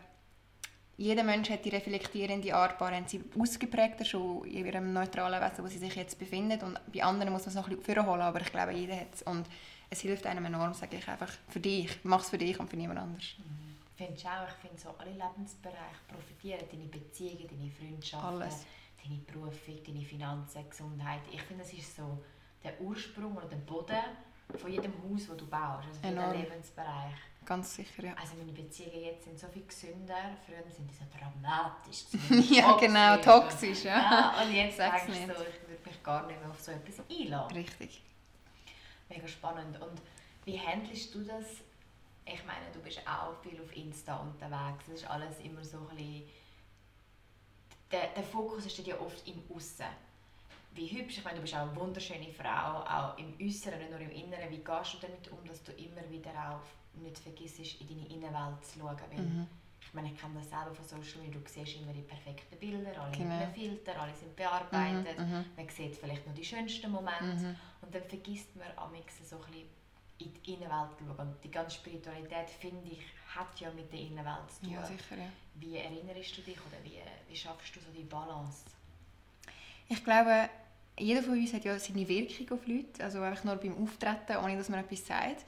jeder 0.97 1.23
Mensch 1.23 1.49
hat 1.49 1.65
die 1.65 1.69
reflektierende 1.69 2.55
Art, 2.55 2.79
haben 2.79 3.07
sie 3.07 3.23
ausgeprägter 3.37 4.05
schon 4.05 4.45
in 4.45 4.65
ihrem 4.65 4.93
neutralen 4.93 5.41
Wesen, 5.41 5.63
wo 5.63 5.67
sie 5.67 5.77
sich 5.77 5.95
jetzt 5.95 6.17
befinden 6.17 6.61
und 6.61 6.79
bei 6.91 7.03
anderen 7.03 7.33
muss 7.33 7.41
man 7.41 7.49
es 7.49 7.55
noch 7.55 7.67
ein 7.67 7.77
bisschen 7.77 8.05
holen, 8.05 8.21
aber 8.21 8.41
ich 8.41 8.51
glaube, 8.51 8.71
jeder 8.71 8.95
hat 8.95 9.13
es 9.13 9.21
und 9.23 9.45
es 9.89 10.01
hilft 10.01 10.25
einem 10.25 10.45
enorm, 10.45 10.73
sage 10.73 10.97
ich 10.97 11.07
einfach, 11.07 11.31
für 11.49 11.59
dich, 11.59 11.99
mach 12.03 12.21
es 12.21 12.29
für 12.29 12.37
dich 12.37 12.59
und 12.59 12.69
für 12.69 12.77
niemand 12.77 12.99
anders. 12.99 13.35
Mhm. 13.37 13.65
Finde 13.95 14.13
ich 14.13 14.25
auch, 14.25 14.47
ich 14.47 14.55
finde 14.55 14.77
so 14.77 14.89
alle 14.97 15.11
Lebensbereiche 15.11 16.01
profitieren, 16.07 16.67
deine 16.69 16.85
Beziehungen, 16.85 17.47
deine 17.47 17.71
Freundschaften, 17.71 18.41
Alles. 18.41 18.65
deine 19.01 19.19
Berufung, 19.19 19.83
deine 19.85 20.01
Finanzen, 20.01 20.69
Gesundheit, 20.69 21.21
ich 21.31 21.41
finde, 21.43 21.63
das 21.63 21.71
ist 21.71 21.95
so 21.95 22.21
der 22.63 22.79
Ursprung 22.81 23.37
oder 23.37 23.47
der 23.47 23.57
Boden 23.57 23.95
von 24.57 24.71
jedem 24.71 24.93
Haus, 25.03 25.27
das 25.27 25.37
du 25.37 25.47
baust, 25.47 25.87
also 25.87 25.99
von 26.01 26.09
jedem 26.09 26.41
Lebensbereich. 26.41 27.13
Ganz 27.45 27.75
sicher, 27.75 28.03
ja. 28.03 28.13
Also 28.15 28.35
meine 28.37 28.51
Beziehungen 28.51 29.03
jetzt 29.03 29.25
sind 29.25 29.39
so 29.39 29.47
viel 29.47 29.65
gesünder. 29.65 30.35
Früher 30.45 30.63
sind 30.69 30.89
die 30.89 30.95
so 30.95 31.05
dramatisch. 31.15 32.49
ja, 32.51 32.75
genau, 32.77 33.17
toxisch. 33.17 33.83
Ja. 33.83 33.97
ja 33.97 34.43
und 34.43 34.53
jetzt 34.53 34.77
sagst 34.77 35.07
du 35.07 35.13
so, 35.13 35.19
ich 35.19 35.67
würde 35.67 35.83
mich 35.85 36.03
gar 36.03 36.25
nicht 36.25 36.39
mehr 36.39 36.49
auf 36.49 36.59
so 36.59 36.71
etwas 36.71 37.05
einladen. 37.09 37.55
Richtig. 37.55 38.01
Mega 39.09 39.27
spannend. 39.27 39.79
Und 39.79 40.01
wie 40.45 40.59
handelst 40.59 41.13
du 41.13 41.23
das? 41.23 41.45
Ich 42.25 42.43
meine, 42.45 42.65
du 42.73 42.79
bist 42.79 43.01
auch 43.07 43.39
viel 43.43 43.61
auf 43.61 43.75
Insta 43.75 44.15
unterwegs. 44.17 44.85
Das 44.87 45.01
ist 45.01 45.09
alles 45.09 45.39
immer 45.39 45.63
so 45.63 45.77
ein 45.77 45.95
bisschen... 45.95 46.23
Der, 47.91 48.07
der 48.07 48.23
Fokus 48.23 48.65
ist 48.65 48.79
ja 48.79 48.99
oft 48.99 49.27
im 49.27 49.43
Aussen 49.55 49.85
wie 50.75 50.87
hübsch, 50.87 51.19
ich 51.19 51.23
meine, 51.23 51.37
du 51.37 51.41
bist 51.41 51.55
auch 51.55 51.61
eine 51.61 51.75
wunderschöne 51.75 52.31
Frau, 52.33 52.83
auch 52.83 53.17
im 53.17 53.33
Äußeren, 53.41 53.79
nicht 53.79 53.91
nur 53.91 53.99
im 54.01 54.11
Inneren. 54.11 54.49
Wie 54.49 54.57
gehst 54.57 54.93
du 54.93 54.97
damit 55.01 55.31
um, 55.31 55.43
dass 55.47 55.63
du 55.63 55.71
immer 55.71 56.01
wieder 56.09 56.31
auch 56.31 56.59
nicht 57.01 57.19
vergisst, 57.19 57.59
in 57.59 57.87
deine 57.87 58.07
Innenwelt 58.07 58.63
zu 58.63 58.79
schauen? 58.79 58.97
Weil, 59.11 59.23
mhm. 59.23 59.47
Ich 59.81 59.93
meine, 59.93 60.11
ich 60.11 60.19
kenne 60.19 60.39
das 60.39 60.49
selber 60.49 60.73
von 60.73 60.83
Social 60.83 61.21
Media, 61.21 61.39
du 61.39 61.47
siehst 61.47 61.77
immer 61.77 61.93
die 61.93 62.01
perfekten 62.01 62.57
Bilder, 62.57 62.99
alle 62.99 63.15
genau. 63.15 63.37
mit 63.37 63.53
Filter, 63.53 64.01
alle 64.01 64.13
sind 64.15 64.35
bearbeitet, 64.35 65.17
mhm, 65.17 65.25
mhm. 65.25 65.45
man 65.55 65.69
sieht 65.69 65.95
vielleicht 65.95 66.25
nur 66.25 66.35
die 66.35 66.43
schönsten 66.43 66.91
Momente 66.91 67.23
mhm. 67.23 67.55
und 67.81 67.93
dann 67.93 68.03
vergisst 68.03 68.55
man 68.55 68.67
am 68.75 68.91
so 69.23 69.37
ein 69.37 69.41
bisschen 69.43 69.69
in 70.17 70.33
die 70.33 70.53
Innenwelt 70.53 70.97
zu 70.97 71.05
schauen. 71.05 71.19
Und 71.19 71.43
die 71.43 71.51
ganze 71.51 71.75
Spiritualität, 71.75 72.49
finde 72.49 72.89
ich, 72.89 73.01
hat 73.33 73.59
ja 73.59 73.69
mit 73.71 73.91
der 73.91 73.99
Innenwelt 73.99 74.51
zu 74.51 74.61
tun. 74.61 74.73
Ja, 74.73 74.85
sicher, 74.85 75.17
ja. 75.17 75.29
Wie 75.55 75.77
erinnerst 75.77 76.37
du 76.37 76.41
dich 76.41 76.57
oder 76.57 76.83
wie, 76.83 76.99
wie 77.27 77.35
schaffst 77.35 77.75
du 77.75 77.79
so 77.79 77.91
die 77.95 78.03
Balance? 78.03 78.63
Ich 79.87 80.03
glaube, 80.03 80.49
jeder 80.97 81.21
von 81.21 81.33
uns 81.33 81.53
hat 81.53 81.65
ja 81.65 81.77
seine 81.77 82.07
Wirkung 82.07 82.57
auf 82.57 82.65
Leute, 82.67 83.03
also 83.03 83.21
einfach 83.21 83.43
nur 83.43 83.55
beim 83.57 83.81
Auftreten, 83.83 84.37
ohne 84.43 84.57
dass 84.57 84.69
man 84.69 84.79
etwas 84.79 85.05
sagt. 85.05 85.45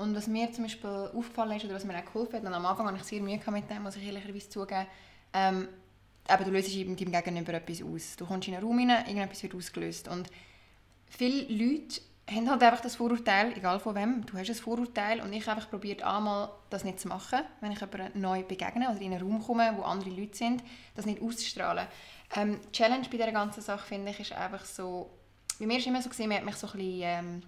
Und 0.00 0.16
was 0.16 0.26
mir 0.26 0.50
zum 0.50 0.64
Beispiel 0.64 1.10
aufgefallen 1.14 1.56
ist 1.58 1.64
oder 1.66 1.74
was 1.74 1.84
mir 1.84 1.96
auch 1.98 2.04
geholfen 2.04 2.36
hat, 2.36 2.44
und 2.44 2.54
am 2.54 2.64
Anfang 2.64 2.86
hatte 2.86 2.96
ich 2.96 3.04
sehr 3.04 3.20
Mühe 3.20 3.38
mit 3.46 3.70
dem, 3.70 3.82
muss 3.82 3.96
ich 3.96 4.06
ehrlicherweise 4.06 4.48
zugeben, 4.48 4.86
ähm, 5.34 5.68
eben, 6.26 6.44
du 6.44 6.50
löst 6.50 6.74
mit 6.74 7.00
deinem 7.00 7.12
Gegenüber 7.12 7.52
etwas 7.52 7.82
aus. 7.82 8.16
Du 8.16 8.24
kommst 8.24 8.48
in 8.48 8.54
einen 8.54 8.64
Raum 8.64 8.78
rein, 8.78 9.06
irgendetwas 9.06 9.42
wird 9.42 9.54
ausgelöst. 9.54 10.08
Und 10.08 10.28
viele 11.06 11.42
Leute 11.48 12.00
haben 12.30 12.48
halt 12.48 12.62
einfach 12.62 12.80
das 12.80 12.96
Vorurteil, 12.96 13.52
egal 13.56 13.78
von 13.78 13.94
wem, 13.94 14.24
du 14.24 14.38
hast 14.38 14.48
ein 14.48 14.54
Vorurteil 14.54 15.20
und 15.20 15.32
ich 15.32 15.46
habe 15.46 15.56
einfach 15.56 15.68
probiert, 15.68 16.02
einmal 16.02 16.50
das 16.70 16.84
nicht 16.84 16.98
zu 17.00 17.08
machen, 17.08 17.40
wenn 17.60 17.72
ich 17.72 17.80
jemandem 17.80 18.20
neu 18.20 18.42
begegne 18.42 18.88
oder 18.88 19.00
in 19.00 19.12
einen 19.12 19.22
Raum 19.22 19.42
komme, 19.42 19.74
wo 19.76 19.82
andere 19.82 20.10
Leute 20.10 20.36
sind, 20.36 20.62
das 20.94 21.06
nicht 21.06 21.20
auszustrahlen. 21.20 21.86
Ähm, 22.36 22.58
die 22.68 22.72
Challenge 22.72 23.06
bei 23.10 23.16
dieser 23.18 23.32
ganzen 23.32 23.60
Sache, 23.60 23.86
finde 23.86 24.12
ich, 24.12 24.20
ist 24.20 24.32
einfach 24.32 24.64
so, 24.64 25.10
bei 25.58 25.66
mir 25.66 25.74
war 25.74 25.80
es 25.80 25.86
immer 25.86 26.02
so, 26.02 26.08
gewesen, 26.08 26.28
man 26.28 26.38
hat 26.38 26.44
mich 26.44 26.56
so 26.56 26.68
ein 26.68 26.72
bisschen, 26.72 27.02
ähm, 27.02 27.42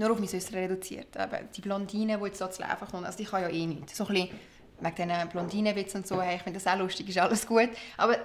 nur 0.00 0.10
auf 0.10 0.18
mein 0.18 0.28
Äußere 0.28 0.56
reduziert. 0.56 1.16
Aber 1.16 1.38
die 1.42 1.60
Blondine, 1.60 2.18
die 2.18 2.24
jetzt 2.24 2.38
so 2.38 2.48
zu 2.48 2.62
Leben 2.62 2.74
kommt, 2.90 3.06
also 3.06 3.18
die 3.18 3.24
kann 3.24 3.42
ja 3.42 3.48
eh 3.48 3.66
nichts. 3.66 3.96
So 3.96 4.06
ein 4.06 4.14
bisschen 4.14 4.30
wegen 4.80 5.08
diesen 5.08 5.28
Blondinenwitzen 5.28 6.00
und 6.00 6.06
so, 6.06 6.20
hey, 6.22 6.36
ich 6.36 6.42
finde 6.42 6.58
das 6.58 6.66
auch 6.66 6.78
lustig, 6.78 7.08
ist 7.08 7.18
alles 7.18 7.46
gut. 7.46 7.68
Aber 7.98 8.16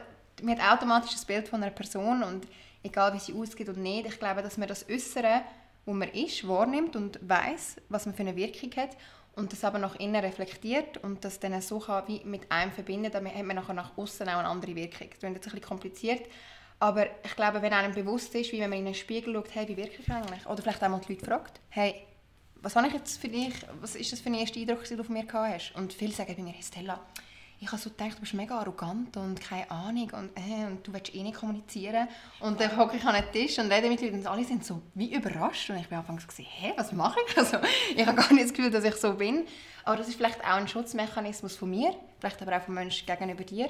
man 0.41 0.57
hat 0.57 0.79
automatisch 0.79 1.11
das 1.11 1.25
Bild 1.25 1.47
von 1.47 1.61
einer 1.61 1.71
Person 1.71 2.23
und 2.23 2.47
egal 2.81 3.13
wie 3.13 3.19
sie 3.19 3.33
ausgeht 3.33 3.67
oder 3.67 3.79
nicht, 3.79 4.07
ich 4.07 4.19
glaube, 4.19 4.41
dass 4.41 4.57
man 4.57 4.69
das 4.69 4.88
Äußere, 4.89 5.41
wo 5.85 5.93
man 5.93 6.09
ist, 6.09 6.47
wahrnimmt 6.47 6.95
und 6.95 7.19
weiß, 7.21 7.77
was 7.89 8.05
man 8.05 8.15
für 8.15 8.21
eine 8.21 8.35
Wirkung 8.38 8.71
hat 8.77 8.91
und 9.35 9.51
das 9.51 9.65
aber 9.65 9.79
nach 9.79 9.95
innen 9.97 10.23
reflektiert 10.23 10.97
und 11.03 11.25
das 11.25 11.39
dann 11.39 11.61
so 11.61 11.79
kann 11.79 12.07
wie 12.07 12.21
mit 12.23 12.50
einem 12.50 12.71
verbinden, 12.71 13.11
dann 13.11 13.25
hat 13.27 13.43
man 13.43 13.57
nachher 13.57 13.73
nach 13.73 13.97
außen 13.97 14.27
auch 14.29 14.38
eine 14.39 14.47
andere 14.47 14.75
Wirkung. 14.75 15.09
Das 15.09 15.17
ist 15.17 15.23
ein 15.25 15.33
bisschen 15.33 15.61
kompliziert, 15.61 16.21
aber 16.79 17.08
ich 17.24 17.36
glaube, 17.36 17.62
wenn 17.62 17.74
einem 17.74 17.94
bewusst 17.94 18.34
ist, 18.36 18.51
wie 18.51 18.60
wenn 18.60 18.70
man 18.70 18.79
in 18.79 18.86
einen 18.86 18.96
Spiegel 18.96 19.34
schaut, 19.34 19.55
hey, 19.55 19.67
wie 19.67 19.77
wirke 19.77 20.01
ich 20.01 20.12
eigentlich? 20.12 20.46
Oder 20.46 20.62
vielleicht 20.62 20.84
auch 20.84 20.89
mal 20.89 21.00
die 21.00 21.13
Leute 21.13 21.25
fragt, 21.25 21.60
hey, 21.70 21.96
was 22.62 22.75
habe 22.75 22.88
ich 22.88 22.94
jetzt 22.94 23.22
für 23.22 23.29
dich, 23.29 23.53
was 23.79 23.96
ist 23.96 24.12
das 24.12 24.20
für 24.20 24.29
ein 24.29 24.36
erster 24.36 24.60
Eindruck, 24.60 24.84
den 24.84 24.98
du 24.98 25.03
von 25.03 25.13
mir 25.13 25.25
gehabt 25.25 25.53
hast? 25.53 25.75
Und 25.75 25.94
viele 25.94 26.13
sagen 26.13 26.36
bei 26.36 26.41
mir, 26.44 26.51
hey 26.51 26.63
Stella, 26.63 27.00
ich 27.60 27.67
habe 27.67 27.77
so 27.82 27.89
gedacht, 27.89 28.17
du 28.17 28.20
bist 28.20 28.34
mega 28.34 28.60
arrogant 28.60 29.15
und 29.17 29.39
keine 29.39 29.70
Ahnung 29.72 30.10
und, 30.12 30.32
äh, 30.36 30.65
und 30.67 30.86
du 30.86 30.91
willst 30.91 31.15
eh 31.15 31.24
nicht 31.24 31.38
kommunizieren. 31.38 32.08
Und 32.39 32.60
dann 32.60 32.75
hocke 32.77 32.98
ich 32.98 33.05
an 33.05 33.15
den 33.15 33.32
Tisch 33.32 33.58
und 33.60 33.72
rede 33.72 33.88
mit 33.88 34.01
Leuten 34.01 34.20
und 34.20 34.27
alle 34.27 34.44
sind 34.44 34.65
so 34.65 34.82
wie 34.94 35.13
überrascht. 35.13 35.70
Und 35.70 35.77
ich 35.77 35.88
bin 35.88 35.98
anfangs 35.98 36.27
gesehen, 36.27 36.48
hä, 36.50 36.74
was 36.75 36.91
mache 36.91 37.20
ich? 37.27 37.38
Also, 37.46 37.58
ich 37.96 38.05
habe 38.05 38.15
gar 38.15 38.32
nicht 38.34 38.46
das 38.46 38.53
Gefühl, 38.53 38.72
dass 38.72 38.84
ich 38.84 38.96
so 38.96 39.13
bin. 39.13 39.46
Aber 39.84 39.96
das 39.98 40.08
ist 40.08 40.15
vielleicht 40.15 40.41
auch 40.41 40.55
ein 40.55 40.67
Schutzmechanismus 40.67 41.55
von 41.55 41.70
mir, 41.70 41.96
vielleicht 42.20 42.41
aber 42.41 42.58
auch 42.58 42.62
vom 42.62 42.74
Menschen 42.74 43.05
gegenüber 43.05 43.44
dir. 43.44 43.70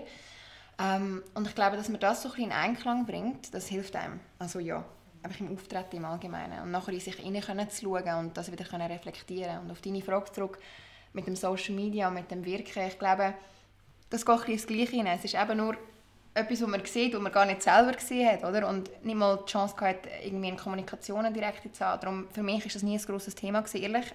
Ähm, 0.77 1.23
und 1.33 1.47
ich 1.47 1.55
glaube, 1.55 1.77
dass 1.77 1.89
man 1.89 1.99
das 1.99 2.21
so 2.21 2.29
ein 2.29 2.35
bisschen 2.35 2.51
in 2.51 2.55
Einklang 2.55 3.05
bringt, 3.05 3.53
das 3.53 3.67
hilft 3.67 3.95
einem. 3.95 4.19
Also 4.39 4.59
ja, 4.59 4.83
einfach 5.23 5.39
im 5.39 5.53
Auftreten 5.53 5.97
im 5.97 6.05
Allgemeinen. 6.05 6.61
Und 6.63 6.71
nachher 6.71 6.93
in 6.93 6.99
sich 6.99 7.15
hinein 7.15 7.69
zu 7.69 7.85
schauen 7.85 8.19
und 8.19 8.37
das 8.37 8.51
wieder 8.51 8.65
können 8.65 8.91
reflektieren 8.91 9.59
Und 9.59 9.71
auf 9.71 9.81
deine 9.81 10.01
Frage 10.01 10.31
zurück 10.31 10.59
mit 11.13 11.27
dem 11.27 11.35
Social 11.35 11.75
Media 11.75 12.07
und 12.07 12.15
mit 12.15 12.29
dem 12.29 12.43
Wirken, 12.45 12.87
ich 12.87 12.99
glaube, 12.99 13.33
das 14.09 14.25
geht 14.25 14.45
ein 14.45 14.51
ins 14.51 14.67
Gleiche 14.67 14.91
hinein. 14.91 15.17
Es 15.17 15.25
ist 15.25 15.35
eben 15.35 15.57
nur 15.57 15.75
etwas, 16.33 16.61
was 16.61 16.67
man 16.67 16.85
sieht, 16.85 17.13
was 17.13 17.21
man 17.21 17.31
gar 17.31 17.45
nicht 17.45 17.63
selber 17.63 17.93
gesehen 17.93 18.29
hat, 18.29 18.43
oder? 18.43 18.67
Und 18.67 18.89
nicht 19.05 19.15
mal 19.15 19.39
die 19.47 19.51
Chance 19.51 19.75
gehabt, 19.75 20.07
irgendwie 20.23 20.49
in 20.49 20.57
Kommunikation 20.57 21.33
direkt 21.33 21.73
zu 21.73 21.85
haben. 21.85 22.01
Darum, 22.01 22.27
für 22.31 22.43
mich 22.43 22.65
ist 22.65 22.75
das 22.75 22.83
nie 22.83 22.97
ein 22.97 23.05
grosses 23.05 23.35
Thema 23.35 23.61
gewesen, 23.61 23.81
ehrlich. 23.81 24.13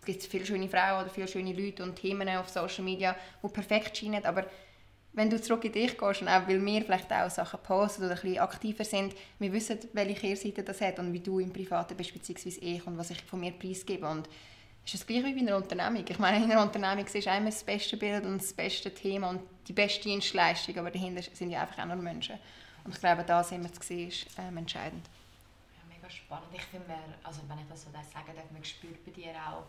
Es 0.00 0.06
gibt 0.06 0.22
viele 0.22 0.46
schöne 0.46 0.68
Frauen 0.68 1.02
oder 1.02 1.10
viele 1.10 1.26
schöne 1.26 1.52
Leute 1.52 1.82
und 1.82 1.96
Themen 1.96 2.28
auf 2.28 2.48
Social 2.48 2.84
Media, 2.84 3.16
die 3.42 3.48
perfekt 3.48 3.96
scheinen, 3.96 4.24
aber 4.24 4.46
wenn 5.16 5.30
du 5.30 5.40
zurück 5.40 5.64
in 5.64 5.72
dich 5.72 5.96
gehst 5.96 6.20
und 6.20 6.28
auch, 6.28 6.46
weil 6.46 6.64
wir 6.64 6.82
vielleicht 6.82 7.10
auch 7.10 7.30
Sachen 7.30 7.58
posten 7.62 8.04
oder 8.04 8.14
ein 8.14 8.20
bisschen 8.20 8.38
aktiver 8.38 8.84
sind, 8.84 9.14
wir 9.38 9.52
wissen, 9.52 9.78
welche 9.94 10.14
Kehrseite 10.14 10.62
das 10.62 10.80
hat 10.82 10.98
und 10.98 11.12
wie 11.12 11.20
du 11.20 11.38
im 11.38 11.52
Privaten 11.52 11.96
bist, 11.96 12.12
beziehungsweise 12.12 12.60
ich 12.60 12.86
und 12.86 12.98
was 12.98 13.10
ich 13.10 13.22
von 13.22 13.40
mir 13.40 13.52
preisgebe 13.52 14.06
und 14.06 14.28
ist 14.84 14.94
das 14.94 15.06
gleich 15.06 15.24
wie 15.24 15.32
bei 15.32 15.40
einer 15.40 15.56
Unternehmung. 15.56 16.04
Ich 16.06 16.18
meine, 16.18 16.44
in 16.44 16.52
einer 16.52 16.62
Unternehmung 16.62 17.06
siehst 17.08 17.26
du 17.26 17.30
immer 17.30 17.46
das 17.46 17.64
beste 17.64 17.96
Bild 17.96 18.24
und 18.24 18.38
das 18.40 18.52
beste 18.52 18.92
Thema 18.92 19.30
und 19.30 19.40
die 19.66 19.72
beste 19.72 20.02
Dienstleistung, 20.02 20.78
aber 20.78 20.90
dahinter 20.90 21.22
sind 21.22 21.50
ja 21.50 21.62
einfach 21.62 21.78
auch 21.78 21.86
nur 21.86 21.96
Menschen. 21.96 22.36
Und 22.84 22.94
ich 22.94 23.00
glaube, 23.00 23.24
da 23.24 23.42
sind 23.42 23.64
wir 23.64 23.72
zu 23.72 23.82
sehen, 23.82 24.08
ist 24.08 24.26
ähm, 24.38 24.58
entscheidend. 24.58 25.04
Ja, 25.74 25.96
mega 25.96 26.08
spannend. 26.08 26.50
Ich 26.52 26.62
finde, 26.62 26.94
also 27.24 27.40
wenn 27.48 27.58
ich 27.58 27.64
das 27.68 27.82
so 27.82 27.90
sagen 27.90 28.36
darf, 28.36 28.50
man 28.52 28.64
spürt 28.64 29.04
bei 29.04 29.10
dir 29.10 29.30
auch, 29.30 29.64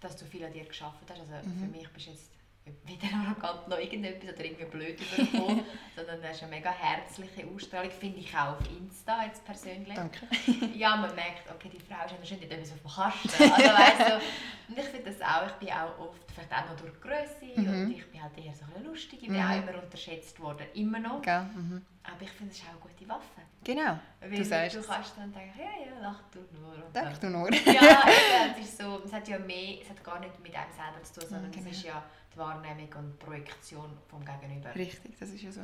dass 0.00 0.16
du 0.16 0.24
viel 0.24 0.44
an 0.44 0.52
dir 0.52 0.64
geschafft 0.64 0.98
hast. 1.08 1.20
Also 1.20 1.48
mhm. 1.48 1.58
für 1.60 1.78
mich 1.78 1.88
bist 1.90 2.06
jetzt 2.06 2.30
weder 2.84 3.08
arrogant 3.16 3.68
noch 3.68 3.78
irgendetwas 3.78 4.34
oder 4.34 4.44
irgendwie 4.44 4.64
blöd 4.64 4.98
überkommen, 5.00 5.64
sondern 5.96 6.22
das 6.22 6.36
ist 6.36 6.42
eine 6.42 6.52
mega 6.52 6.70
herzliche 6.70 7.46
Ausstrahlung, 7.46 7.90
finde 7.90 8.20
ich 8.20 8.34
auch 8.34 8.58
auf 8.58 8.70
Insta 8.70 9.24
jetzt 9.24 9.44
persönlich. 9.44 9.94
Danke. 9.94 10.26
ja, 10.74 10.96
man 10.96 11.14
merkt, 11.14 11.50
okay, 11.50 11.70
die 11.72 11.80
Frau 11.80 12.04
ist 12.04 12.16
wahrscheinlich 12.18 12.48
nicht 12.48 12.66
so 12.66 12.74
auf 12.74 12.80
dem 12.80 12.90
Kasten. 12.90 13.52
Also, 13.52 13.68
weißt 13.68 14.10
du, 14.10 14.14
und 14.68 14.78
ich 14.78 14.84
finde 14.84 15.10
das 15.10 15.20
auch, 15.20 15.46
ich 15.46 15.52
bin 15.54 15.68
auch 15.70 15.98
oft, 15.98 16.32
vielleicht 16.32 16.52
auch 16.52 16.70
noch 16.70 16.76
durch 16.76 17.00
Größe 17.00 17.60
mhm. 17.60 17.68
und 17.68 17.90
ich 17.90 18.10
bin 18.10 18.22
halt 18.22 18.38
eher 18.38 18.54
so 18.54 18.64
ein 18.64 18.84
lustig, 18.84 19.22
ich 19.22 19.28
bin 19.28 19.38
mhm. 19.38 19.44
auch 19.44 19.56
immer 19.56 19.82
unterschätzt 19.82 20.38
worden, 20.40 20.66
immer 20.74 20.98
noch. 21.00 21.24
Ja, 21.26 21.42
mhm. 21.42 21.84
Aber 22.04 22.22
ich 22.22 22.30
finde, 22.30 22.52
es 22.52 22.58
ist 22.58 22.64
auch 22.66 22.70
eine 22.70 22.80
gute 22.80 23.08
Waffe. 23.08 23.42
Genau, 23.64 23.98
Weil 24.20 24.30
du 24.30 24.44
sagst 24.44 24.76
Du 24.76 24.82
kannst 24.82 25.16
dann 25.16 25.32
denken, 25.32 25.56
ja, 25.56 25.86
ja, 25.86 26.00
lach 26.00 26.20
du 26.32 26.40
nur. 26.58 26.74
Lach 26.92 27.18
du 27.18 27.30
nur. 27.30 27.52
ja, 27.52 28.02
es 28.50 28.58
ist 28.66 28.78
so, 28.78 29.02
es 29.04 29.12
hat 29.12 29.28
ja 29.28 29.38
mehr, 29.38 29.80
es 29.80 29.88
hat 29.88 30.02
gar 30.02 30.18
nicht 30.18 30.38
mit 30.40 30.54
einem 30.54 30.72
selber 30.72 31.02
zu 31.04 31.20
tun, 31.20 31.28
sondern 31.28 31.50
mhm, 31.50 31.52
genau. 31.52 31.70
es 31.70 31.76
ist 31.76 31.84
ja 31.84 32.02
die 32.32 32.38
Wahrnehmung 32.38 32.92
und 32.94 33.12
die 33.12 33.24
Projektion 33.24 33.90
vom 34.08 34.24
Gegenüber. 34.24 34.74
Richtig, 34.74 35.18
das 35.18 35.30
ist 35.30 35.42
ja 35.42 35.52
so. 35.52 35.60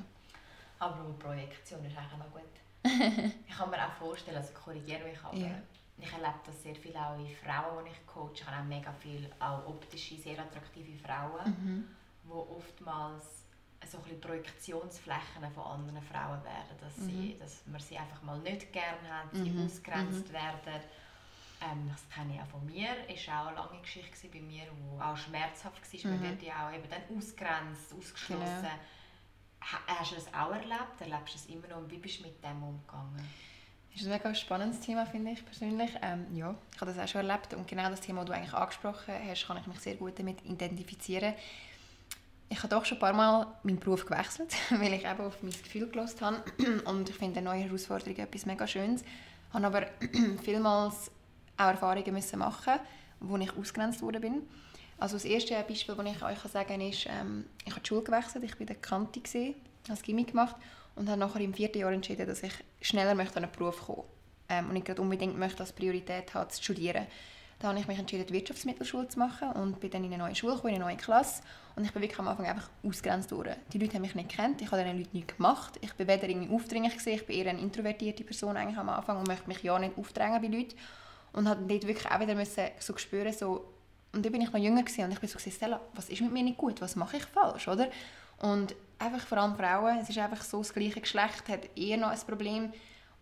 Aber 0.78 1.00
eine 1.00 1.14
Projektion 1.14 1.84
ist 1.84 1.96
eigentlich 1.96 2.18
noch 2.18 2.32
gut. 2.32 2.42
ich 3.48 3.56
kann 3.56 3.70
mir 3.70 3.84
auch 3.84 3.92
vorstellen, 3.92 4.36
also 4.36 4.52
korrigiere 4.52 5.04
mich, 5.04 5.18
aber 5.22 5.36
yeah. 5.36 5.60
ich 5.98 6.12
erlebe 6.12 6.38
das 6.46 6.62
sehr 6.62 6.76
viel 6.76 6.96
auch 6.96 7.18
in 7.18 7.28
Frauen, 7.28 7.84
die 7.84 7.90
ich 7.90 8.06
coache. 8.06 8.32
Ich 8.34 8.46
habe 8.46 8.62
auch 8.62 8.64
mega 8.64 8.92
viele 8.92 9.28
auch 9.40 9.66
optische, 9.66 10.16
sehr 10.16 10.38
attraktive 10.38 10.96
Frauen, 11.04 11.50
mhm. 11.50 11.88
die 12.24 12.30
oftmals 12.30 13.38
so 13.86 13.98
ein 13.98 14.20
Projektionsflächen 14.20 15.50
von 15.54 15.64
anderen 15.64 16.02
Frauen 16.02 16.42
werden, 16.44 16.76
dass, 16.80 16.96
mhm. 16.98 17.10
sie, 17.10 17.36
dass 17.38 17.66
man 17.66 17.80
sie 17.80 17.96
einfach 17.96 18.22
mal 18.22 18.38
nicht 18.38 18.72
gerne 18.72 19.08
hat, 19.08 19.32
sie 19.32 19.50
mhm. 19.50 19.66
ausgrenzt 19.66 20.28
mhm. 20.28 20.32
werden 20.32 20.82
ähm, 21.60 21.88
das 21.90 22.08
kenne 22.10 22.34
ich 22.34 22.40
auch 22.40 22.46
von 22.46 22.64
mir. 22.66 22.88
Es 23.12 23.26
war 23.28 23.42
auch 23.42 23.46
eine 23.48 23.56
lange 23.56 23.80
Geschichte 23.80 24.28
bei 24.28 24.40
mir, 24.40 24.64
die 24.64 25.02
auch 25.02 25.16
schmerzhaft 25.16 25.82
war. 25.92 26.10
Mhm. 26.10 26.20
Man 26.20 26.30
wird 26.30 26.42
ja 26.42 26.68
auch 26.68 26.72
eben 26.72 26.88
dann 26.88 27.16
ausgrenzt, 27.16 27.92
ausgeschlossen. 27.96 28.62
Genau. 28.62 28.70
Hast 29.86 30.12
du 30.12 30.14
das 30.14 30.32
auch 30.32 30.52
erlebt? 30.52 31.00
Erlebst 31.00 31.34
du 31.34 31.38
das 31.38 31.46
immer 31.46 31.68
noch? 31.68 31.78
Und 31.78 31.90
wie 31.90 31.98
bist 31.98 32.20
du 32.20 32.24
mit 32.24 32.42
dem 32.42 32.62
umgegangen? 32.62 33.28
Das 33.92 34.02
ist 34.02 34.06
ein 34.06 34.12
mega 34.12 34.34
spannendes 34.34 34.80
Thema, 34.80 35.06
finde 35.06 35.32
ich 35.32 35.44
persönlich. 35.44 35.90
Ähm, 36.02 36.26
ja, 36.34 36.54
ich 36.74 36.80
habe 36.80 36.92
das 36.92 37.02
auch 37.02 37.08
schon 37.08 37.26
erlebt. 37.28 37.54
Und 37.54 37.66
genau 37.66 37.90
das 37.90 38.00
Thema, 38.00 38.20
das 38.20 38.28
du 38.28 38.34
eigentlich 38.34 38.54
angesprochen 38.54 39.14
hast, 39.26 39.46
kann 39.46 39.56
ich 39.56 39.66
mich 39.66 39.80
sehr 39.80 39.96
gut 39.96 40.18
damit 40.18 40.44
identifizieren. 40.44 41.34
Ich 42.50 42.58
habe 42.58 42.68
doch 42.68 42.84
schon 42.84 42.96
ein 42.98 43.00
paar 43.00 43.12
Mal 43.12 43.46
meinen 43.64 43.80
Beruf 43.80 44.06
gewechselt, 44.06 44.54
weil 44.70 44.92
ich 44.92 45.04
eben 45.04 45.20
auf 45.20 45.42
mein 45.42 45.50
Gefühl 45.50 45.88
gelost 45.88 46.22
habe. 46.22 46.42
Und 46.84 47.10
ich 47.10 47.16
finde 47.16 47.40
eine 47.40 47.50
neue 47.50 47.64
Herausforderung 47.64 48.16
etwas 48.16 48.46
mega 48.46 48.66
Schönes. 48.66 49.02
Ich 49.02 49.54
habe 49.54 49.66
aber 49.66 49.86
vielmals 50.44 51.10
auch 51.58 51.68
Erfahrungen 51.68 52.14
müssen 52.14 52.38
machen 52.38 52.80
wo 53.20 53.36
ich 53.36 53.56
ausgrenzt 53.56 54.00
worden 54.02 54.20
bin. 54.20 54.42
Also 54.98 55.16
das 55.16 55.24
erste 55.24 55.54
Beispiel, 55.62 55.94
das 55.94 56.06
ich 56.06 56.22
euch 56.22 56.38
sagen 56.52 56.68
kann, 56.68 56.80
ist, 56.80 57.06
ähm, 57.06 57.46
ich 57.64 57.72
habe 57.72 57.80
die 57.80 57.88
Schule 57.88 58.02
gewechselt, 58.02 58.44
ich 58.44 58.58
war 58.58 58.66
der 58.66 58.76
Kante, 58.76 59.20
habe 59.20 59.54
das 59.86 60.02
Gimmick 60.02 60.28
gemacht 60.28 60.56
und 60.96 61.08
habe 61.08 61.18
nachher 61.18 61.40
im 61.40 61.54
vierten 61.54 61.78
Jahr 61.78 61.92
entschieden, 61.92 62.26
dass 62.26 62.42
ich 62.42 62.52
schneller 62.80 63.14
möchte 63.14 63.36
an 63.36 63.44
einen 63.44 63.52
Beruf 63.52 63.86
kommen 63.86 64.02
ähm, 64.48 64.70
und 64.70 64.76
ich 64.76 64.84
gerade 64.84 65.00
unbedingt 65.00 65.38
möchte 65.38 65.60
als 65.60 65.72
Priorität 65.72 66.34
haben, 66.34 66.50
zu 66.50 66.62
studieren. 66.62 67.06
Da 67.60 67.68
habe 67.68 67.78
ich 67.78 67.88
mich 67.88 67.98
entschieden, 67.98 68.24
die 68.26 68.34
Wirtschaftsmittelschule 68.34 69.08
zu 69.08 69.18
machen 69.18 69.50
und 69.52 69.80
bin 69.80 69.90
dann 69.90 70.04
in 70.04 70.12
eine 70.12 70.22
neue 70.22 70.34
Schule 70.34 70.54
gekommen, 70.54 70.74
in 70.74 70.82
eine 70.82 70.92
neue 70.92 70.96
Klasse. 70.96 71.42
Und 71.74 71.84
ich 71.84 71.92
bin 71.92 72.02
wirklich 72.02 72.18
am 72.20 72.28
Anfang 72.28 72.46
einfach 72.46 72.70
ausgrenzt 72.84 73.32
worden. 73.32 73.56
Die 73.72 73.78
Leute 73.78 73.94
haben 73.94 74.02
mich 74.02 74.14
nicht 74.14 74.30
gekannt, 74.30 74.62
ich 74.62 74.70
habe 74.70 74.82
diesen 74.82 74.98
Leuten 74.98 75.16
nichts 75.16 75.36
gemacht. 75.36 75.78
Ich 75.80 75.92
bin 75.94 76.06
weder 76.06 76.28
irgendwie 76.28 76.54
aufdringlich 76.54 76.92
gewesen, 76.92 77.14
ich 77.14 77.26
bin 77.26 77.36
eher 77.36 77.50
eine 77.50 77.60
introvertierte 77.60 78.22
Person 78.22 78.56
eigentlich 78.56 78.78
am 78.78 78.88
Anfang 78.88 79.18
und 79.18 79.26
möchte 79.26 79.48
mich 79.48 79.62
ja 79.62 79.76
nicht 79.78 79.98
aufdrängen 79.98 80.40
bei 80.40 80.48
Leuten. 80.48 80.76
Und 81.32 81.48
hat 81.48 81.58
dort 81.68 81.86
wirklich 81.86 82.10
auch 82.10 82.20
wieder 82.20 82.34
müssen 82.34 82.64
so 82.78 82.96
spüren, 82.96 83.32
so, 83.32 83.64
und 84.12 84.24
dann 84.24 84.32
bin 84.32 84.40
ich 84.40 84.52
noch 84.52 84.58
jünger 84.58 84.82
gewesen, 84.82 85.04
und 85.04 85.12
ich 85.12 85.20
bin 85.20 85.28
so 85.28 85.38
Stella, 85.38 85.80
was 85.94 86.08
ist 86.08 86.20
mit 86.20 86.32
mir 86.32 86.42
nicht 86.42 86.58
gut, 86.58 86.80
was 86.80 86.96
mache 86.96 87.18
ich 87.18 87.24
falsch, 87.24 87.68
oder? 87.68 87.88
Und 88.38 88.74
einfach 88.98 89.26
vor 89.26 89.38
allem 89.38 89.56
Frauen, 89.56 89.98
es 89.98 90.08
ist 90.08 90.18
einfach 90.18 90.42
so, 90.42 90.58
das 90.58 90.72
gleiche 90.72 91.00
Geschlecht 91.00 91.48
hat 91.48 91.76
eher 91.76 91.96
noch 91.96 92.08
ein 92.08 92.18
Problem, 92.20 92.72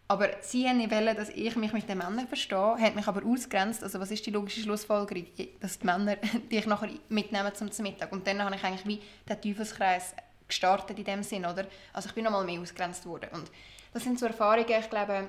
aber 0.08 0.28
sie 0.40 0.64
wollen, 0.64 1.16
dass 1.16 1.30
ich 1.30 1.56
mich 1.56 1.72
mit 1.72 1.88
den 1.88 1.98
Männern 1.98 2.28
verstehe, 2.28 2.56
haben 2.56 2.94
mich 2.94 3.08
aber 3.08 3.26
ausgrenzt. 3.26 3.82
Also 3.82 3.98
was 3.98 4.12
ist 4.12 4.24
die 4.24 4.30
logische 4.30 4.60
Schlussfolgerung? 4.60 5.26
Dass 5.60 5.78
die 5.80 5.86
Männer 5.86 6.16
dich 6.50 6.66
nachher 6.66 6.90
mitnehmen 7.08 7.52
zum 7.54 7.68
Mittag. 7.80 8.12
Und 8.12 8.26
dann 8.26 8.42
habe 8.42 8.54
ich 8.54 8.62
eigentlich 8.62 8.86
wie 8.86 9.02
den 9.28 9.40
Teufelskreis 9.40 10.14
gestartet 10.46 10.96
in 10.98 11.04
dem 11.04 11.22
Sinn, 11.24 11.44
oder? 11.44 11.66
Also 11.92 12.08
ich 12.08 12.14
bin 12.14 12.22
noch 12.22 12.30
mal 12.30 12.44
mehr 12.44 12.60
ausgrenzt 12.60 13.04
worden. 13.04 13.30
Und 13.32 13.50
das 13.92 14.04
sind 14.04 14.18
so 14.18 14.26
Erfahrungen, 14.26 14.66
ich 14.68 14.90
glaube, 14.90 15.28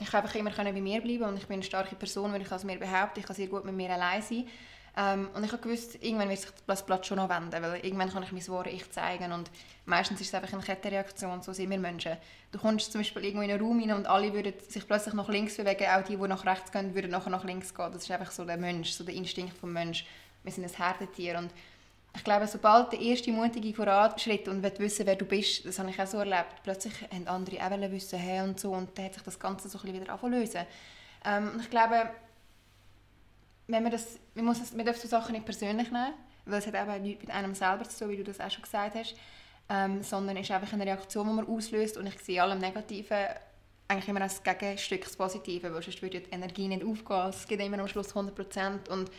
ich 0.00 0.14
einfach 0.14 0.34
immer 0.34 0.50
bei 0.50 0.72
mir 0.72 1.00
bleiben 1.00 1.24
und 1.24 1.36
ich 1.36 1.46
bin 1.46 1.54
eine 1.54 1.62
starke 1.62 1.94
Person, 1.94 2.32
wenn 2.32 2.42
ich 2.42 2.48
das 2.48 2.64
mir 2.64 2.78
behaupte. 2.78 3.20
Ich 3.20 3.26
kann 3.26 3.36
sehr 3.36 3.46
gut 3.46 3.64
mit 3.64 3.74
mir 3.74 3.90
allein 3.90 4.22
sein. 4.22 4.46
Ähm, 4.94 5.30
und 5.34 5.42
ich 5.42 5.52
habe 5.52 5.62
gewusst, 5.62 5.96
irgendwann 6.02 6.28
wird 6.28 6.40
sich 6.40 6.50
das 6.66 6.84
Blatt 6.84 7.06
schon 7.06 7.16
noch 7.16 7.30
wenden, 7.30 7.62
weil 7.62 7.80
irgendwann 7.82 8.10
kann 8.12 8.22
ich 8.22 8.32
mein 8.32 8.46
wahre 8.48 8.68
Ich 8.68 8.90
zeigen 8.90 9.32
und 9.32 9.50
meistens 9.86 10.20
ist 10.20 10.28
es 10.28 10.34
einfach 10.34 10.52
eine 10.52 10.62
Kettenreaktion, 10.62 11.40
so 11.40 11.54
sind 11.54 11.70
wir 11.70 11.78
Menschen. 11.78 12.18
Du 12.50 12.58
kommst 12.58 12.92
zum 12.92 13.00
Beispiel 13.00 13.24
irgendwo 13.24 13.42
in 13.42 13.50
einen 13.50 13.62
Raum 13.62 13.80
rein 13.80 13.92
und 13.92 14.06
alle 14.06 14.34
würden 14.34 14.52
sich 14.68 14.86
plötzlich 14.86 15.14
nach 15.14 15.30
links 15.30 15.56
bewegen, 15.56 15.86
auch 15.86 16.04
die, 16.04 16.16
die 16.16 16.28
nach 16.28 16.44
rechts 16.44 16.70
gehen, 16.70 16.94
würden 16.94 17.10
nachher 17.10 17.30
nach 17.30 17.44
links 17.44 17.74
gehen. 17.74 17.90
Das 17.90 18.02
ist 18.02 18.10
einfach 18.10 18.30
so 18.30 18.44
der 18.44 18.58
Mensch, 18.58 18.90
so 18.90 19.02
der 19.02 19.14
Instinkt 19.14 19.54
des 19.54 19.62
Menschen. 19.62 20.06
Wir 20.42 20.52
sind 20.52 20.64
ein 20.64 20.76
Herdentier 20.76 21.38
und 21.38 21.50
ich 22.14 22.24
glaube, 22.24 22.46
sobald 22.46 22.92
der 22.92 23.00
erste 23.00 23.32
mutige 23.32 23.72
Voranschritt 23.72 24.46
und 24.48 24.62
wissen, 24.78 25.06
wer 25.06 25.16
du 25.16 25.24
bist, 25.24 25.64
das 25.64 25.78
habe 25.78 25.90
ich 25.90 26.00
auch 26.00 26.06
so 26.06 26.18
erlebt, 26.18 26.62
plötzlich 26.62 26.92
haben 27.10 27.26
andere 27.26 27.56
auch 27.64 27.90
wissen, 27.90 28.18
hey 28.18 28.42
und 28.42 28.60
so, 28.60 28.72
und 28.72 28.96
dann 28.96 29.06
hat 29.06 29.14
sich 29.14 29.22
das 29.22 29.38
Ganze 29.38 29.68
so 29.68 29.78
ein 29.78 29.92
wieder 29.94 30.12
anfangen 30.12 30.46
ähm, 31.24 31.60
ich 31.60 31.70
glaube, 31.70 32.10
wenn 33.68 33.82
man 33.82 33.92
das, 33.92 34.18
man, 34.34 34.44
muss 34.44 34.72
man 34.72 34.84
darf 34.84 34.96
so 34.96 35.08
Sachen 35.08 35.32
nicht 35.32 35.44
persönlich 35.44 35.90
nehmen, 35.90 36.14
weil 36.44 36.58
es 36.58 36.66
hat 36.66 36.74
eben 36.74 37.02
nichts 37.02 37.22
mit 37.22 37.30
einem 37.30 37.54
selber 37.54 37.84
zu 37.84 38.00
tun, 38.00 38.10
wie 38.10 38.16
du 38.16 38.24
das 38.24 38.40
auch 38.40 38.50
schon 38.50 38.62
gesagt 38.62 38.96
hast, 38.96 39.14
ähm, 39.68 40.02
sondern 40.02 40.36
es 40.36 40.42
ist 40.42 40.50
einfach 40.50 40.72
eine 40.72 40.84
Reaktion, 40.84 41.28
die 41.28 41.34
man 41.34 41.46
auslöst 41.46 41.96
und 41.96 42.06
ich 42.06 42.18
sehe 42.18 42.42
allem 42.42 42.58
Negativen 42.58 43.26
eigentlich 43.88 44.08
immer 44.08 44.22
als 44.22 44.42
Gegenstück 44.42 45.04
das 45.04 45.16
Positive, 45.16 45.72
weil 45.72 45.82
sonst 45.82 46.02
würde 46.02 46.20
die 46.20 46.30
Energie 46.30 46.68
nicht 46.68 46.84
aufgehen, 46.84 47.28
es 47.28 47.46
geht 47.46 47.60
immer 47.60 47.78
am 47.78 47.88
Schluss 47.88 48.14
100% 48.14 48.88
und 48.88 49.10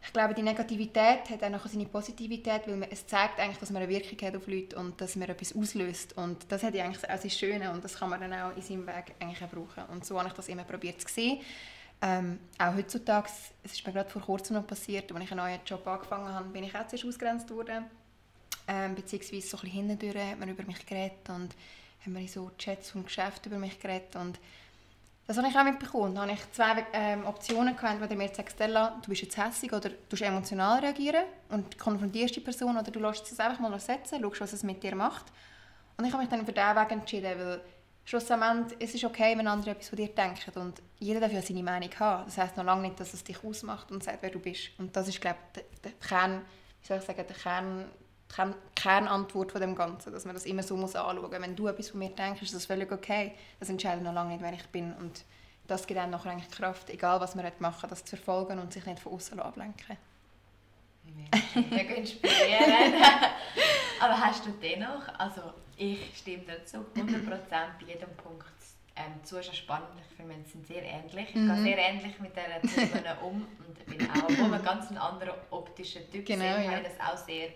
ich 0.00 0.12
glaube, 0.12 0.32
die 0.32 0.42
Negativität 0.42 1.28
hat 1.28 1.42
auch 1.42 1.66
seine 1.66 1.86
Positivität, 1.86 2.66
weil 2.66 2.76
man, 2.76 2.88
es 2.90 3.06
zeigt 3.06 3.38
eigentlich, 3.40 3.58
dass 3.58 3.70
man 3.70 3.82
eine 3.82 3.90
Wirkung 3.90 4.18
hat 4.26 4.36
auf 4.36 4.46
Leute 4.46 4.76
und 4.76 5.00
dass 5.00 5.16
man 5.16 5.28
etwas 5.28 5.54
auslöst. 5.54 6.16
Und 6.16 6.50
das 6.50 6.62
hat 6.62 6.74
ja 6.74 6.84
eigentlich 6.84 7.10
auch 7.10 7.18
sein 7.18 7.30
Schöne 7.30 7.70
und 7.72 7.84
das 7.84 7.98
kann 7.98 8.10
man 8.10 8.20
dann 8.20 8.32
auch 8.32 8.56
in 8.56 8.62
seinem 8.62 8.86
Weg 8.86 9.14
eigentlich 9.20 9.42
auch 9.42 9.48
brauchen. 9.48 9.84
Und 9.92 10.04
so 10.04 10.18
habe 10.18 10.28
ich 10.28 10.34
das 10.34 10.48
immer 10.48 10.64
probiert 10.64 11.00
zu 11.00 11.12
sehen. 11.12 11.40
Ähm, 12.00 12.38
auch 12.58 12.74
heutzutage, 12.74 13.28
es 13.64 13.72
ist 13.72 13.86
mir 13.86 13.92
gerade 13.92 14.08
vor 14.08 14.22
kurzem 14.22 14.56
noch 14.56 14.66
passiert, 14.66 15.10
als 15.10 15.24
ich 15.24 15.30
einen 15.32 15.40
neuen 15.40 15.60
Job 15.66 15.84
angefangen 15.86 16.32
habe, 16.32 16.48
bin 16.50 16.62
ich 16.62 16.74
auch 16.76 16.86
zuerst 16.86 17.04
ausgrenzt 17.04 17.50
worden. 17.50 17.84
Ähm, 18.68 18.94
beziehungsweise 18.94 19.48
so 19.48 19.56
ein 19.58 19.96
bisschen 19.96 20.30
hat 20.30 20.38
man 20.38 20.48
über 20.48 20.62
mich 20.62 20.86
geredet 20.86 21.28
und 21.28 21.54
haben 22.04 22.14
wir 22.14 22.20
in 22.20 22.28
so 22.28 22.50
Chats 22.56 22.90
vom 22.90 23.04
Geschäft 23.04 23.46
über 23.46 23.58
mich 23.58 23.80
geredet 23.80 24.14
und 24.14 24.38
das 25.28 25.36
habe 25.36 25.48
ich 25.48 25.56
auch 25.58 25.62
mitbekommen. 25.62 26.14
Da 26.14 26.22
hatte 26.22 26.32
ich 26.32 26.52
zwei 26.52 26.86
ähm, 26.94 27.26
Optionen, 27.26 27.76
gehabt. 27.76 27.92
entweder 27.92 28.16
mir 28.16 28.34
sagt, 28.34 28.50
Stella, 28.50 28.98
du 29.02 29.10
bist 29.10 29.20
jetzt 29.20 29.36
hässlich 29.36 29.70
oder 29.70 29.90
du 29.90 30.24
emotional 30.24 30.80
reagieren 30.80 31.24
und 31.50 31.78
konfrontierst 31.78 32.34
die 32.34 32.40
Person 32.40 32.78
oder 32.78 32.90
du 32.90 32.98
lässt 32.98 33.30
es 33.30 33.38
einfach 33.38 33.60
mal 33.60 33.70
ersetzen, 33.70 34.22
schaust, 34.22 34.40
was 34.40 34.54
es 34.54 34.62
mit 34.62 34.82
dir 34.82 34.96
macht. 34.96 35.26
Und 35.98 36.06
ich 36.06 36.12
habe 36.12 36.22
mich 36.22 36.30
dann 36.30 36.46
für 36.46 36.52
diesen 36.52 36.76
Weg 36.76 36.90
entschieden, 36.90 37.38
weil 37.38 37.60
schlussendlich 38.06 38.78
es 38.80 38.94
ist 38.94 39.04
okay, 39.04 39.36
wenn 39.36 39.46
andere 39.46 39.72
etwas 39.72 39.90
von 39.90 39.96
dir 39.96 40.08
denken 40.08 40.58
und 40.60 40.80
jeder 40.98 41.20
darf 41.20 41.32
ja 41.32 41.42
seine 41.42 41.62
Meinung 41.62 41.90
haben. 41.98 42.24
Das 42.24 42.38
heisst 42.38 42.56
noch 42.56 42.64
lange 42.64 42.80
nicht, 42.80 42.98
dass 42.98 43.12
es 43.12 43.22
dich 43.22 43.44
ausmacht 43.44 43.90
und 43.90 44.02
sagt, 44.02 44.22
wer 44.22 44.30
du 44.30 44.38
bist. 44.38 44.70
Und 44.78 44.96
das 44.96 45.08
ist, 45.08 45.20
glaube 45.20 45.36
ich, 45.52 45.62
der, 45.62 45.90
der 45.90 46.08
Kern, 46.08 46.40
wie 46.80 46.86
soll 46.86 46.98
ich 46.98 47.04
sagen, 47.04 47.24
der 47.28 47.36
Kern 47.36 47.84
Kern, 48.28 48.54
Kernantwort 48.74 49.52
von 49.52 49.60
dem 49.60 49.74
Ganzen, 49.74 50.12
dass 50.12 50.24
man 50.24 50.34
das 50.34 50.44
immer 50.44 50.62
so 50.62 50.76
muss 50.76 50.94
anschauen 50.94 51.30
muss. 51.30 51.40
Wenn 51.40 51.56
du 51.56 51.66
etwas 51.66 51.90
von 51.90 52.00
mir 52.00 52.10
denkst, 52.10 52.42
ist 52.42 52.54
das 52.54 52.66
völlig 52.66 52.92
okay. 52.92 53.32
Das 53.58 53.68
entscheidet 53.68 54.04
noch 54.04 54.12
lange 54.12 54.32
nicht, 54.32 54.42
wer 54.42 54.52
ich 54.52 54.66
bin. 54.66 54.92
Und 54.94 55.24
das 55.66 55.86
gibt 55.86 55.98
einem 55.98 56.12
nachher 56.12 56.32
eigentlich 56.32 56.50
Kraft, 56.50 56.90
egal 56.90 57.20
was 57.20 57.34
man 57.34 57.50
machen 57.58 57.88
das 57.88 58.04
zu 58.04 58.16
verfolgen 58.16 58.58
und 58.58 58.72
sich 58.72 58.84
nicht 58.86 59.00
von 59.00 59.12
außen 59.12 59.40
ablenken. 59.40 59.96
Mega 61.70 61.94
inspirierend. 61.94 63.02
Aber 64.00 64.20
hast 64.20 64.46
du 64.46 64.50
dennoch, 64.50 65.02
also 65.18 65.40
ich 65.76 66.16
stimme 66.16 66.44
dazu 66.46 66.78
100% 66.94 67.30
bei 67.50 67.86
jedem 67.86 68.14
Punkt 68.16 68.44
ähm, 68.96 69.24
zu, 69.24 69.38
ist 69.38 69.56
spannend. 69.56 69.88
Ich 70.10 70.16
finde, 70.16 70.36
wir 70.36 70.44
sind 70.44 70.66
sehr 70.66 70.82
ähnlich. 70.82 71.28
Ich 71.30 71.34
mhm. 71.34 71.54
gehe 71.54 71.62
sehr 71.62 71.78
ähnlich 71.78 72.18
mit 72.20 72.32
diesen 72.36 72.90
Themen 72.92 73.18
um 73.22 73.46
und 73.66 73.86
bin 73.86 74.10
auch, 74.10 74.24
obwohl 74.24 74.50
wir 74.50 74.58
ganz 74.58 74.90
ein 74.90 74.98
anderer 74.98 75.36
optischer 75.50 76.00
Typ 76.10 76.26
genau, 76.26 76.42
sind, 76.42 76.64
ja. 76.64 76.70
habe 76.70 76.82
ich 76.82 76.88
das 76.88 77.08
auch 77.08 77.16
sehr 77.16 77.48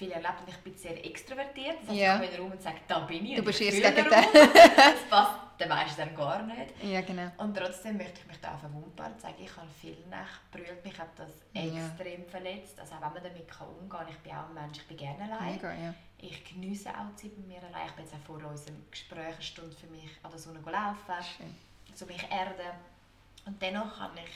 viel 0.00 0.12
erlebt 0.12 0.40
und 0.40 0.48
ich 0.48 0.56
bin 0.58 0.74
sehr 0.76 1.04
extrovertiert. 1.04 1.76
Das 1.82 1.88
heißt, 1.90 1.98
Ja. 1.98 2.14
ich 2.14 2.20
komme 2.20 2.24
in 2.24 2.30
den 2.32 2.40
Raum 2.42 2.52
und 2.52 2.62
sage, 2.62 2.80
da 2.88 2.98
bin 3.00 3.26
ich. 3.26 3.36
Du 3.36 3.42
bist 3.44 3.58
fühle 3.58 3.72
gegen 3.92 3.94
den. 3.96 4.04
Das 4.76 5.02
passt 5.10 5.38
den 5.60 5.68
meisten 5.68 6.16
gar 6.16 6.42
nicht. 6.42 6.72
Ja, 6.82 7.00
genau. 7.02 7.30
Und 7.36 7.54
trotzdem 7.54 7.98
möchte 7.98 8.20
ich 8.22 8.26
mich 8.26 8.40
da 8.40 8.54
auch 8.54 8.58
verwundbar 8.60 9.16
zeigen. 9.18 9.44
Ich 9.44 9.54
habe 9.54 9.68
viel 9.78 9.98
nachgebrüllt, 10.08 10.82
mich 10.82 10.98
hat 10.98 11.10
das 11.18 11.30
Ja. 11.52 11.62
extrem 11.86 12.24
verletzt. 12.26 12.80
Also 12.80 12.94
auch 12.94 13.14
wenn 13.14 13.22
man 13.22 13.32
damit 13.32 13.46
kann 13.48 13.68
umgehen 13.68 13.88
kann, 13.90 14.08
ich 14.08 14.16
bin 14.18 14.32
auch 14.32 14.48
ein 14.48 14.54
Mensch, 14.54 14.78
ich 14.78 14.86
bin 14.88 14.96
gerne 14.96 15.22
allein. 15.24 15.52
Mega, 15.56 15.72
ja. 15.74 15.94
Ich 16.18 16.44
genieße 16.44 16.88
auch 16.88 17.14
Zeit 17.16 17.36
mit 17.36 17.46
mir 17.46 17.58
allein. 17.58 17.86
Ich 17.88 17.92
bin 17.92 18.04
jetzt 18.06 18.14
auch 18.14 18.24
vor 18.26 18.36
unserem 18.36 18.76
Gespräch 18.90 19.34
eine 19.34 19.42
Stunde 19.42 19.76
für 19.76 19.86
mich 19.88 20.08
an 20.22 20.30
der 20.30 20.38
Sonne 20.40 20.60
laufen, 20.64 21.24
Schön. 21.36 21.54
so 21.94 22.06
mich 22.06 22.22
erden. 22.30 22.72
Und 23.46 23.60
dennoch 23.60 24.00
habe 24.00 24.18
ich, 24.24 24.30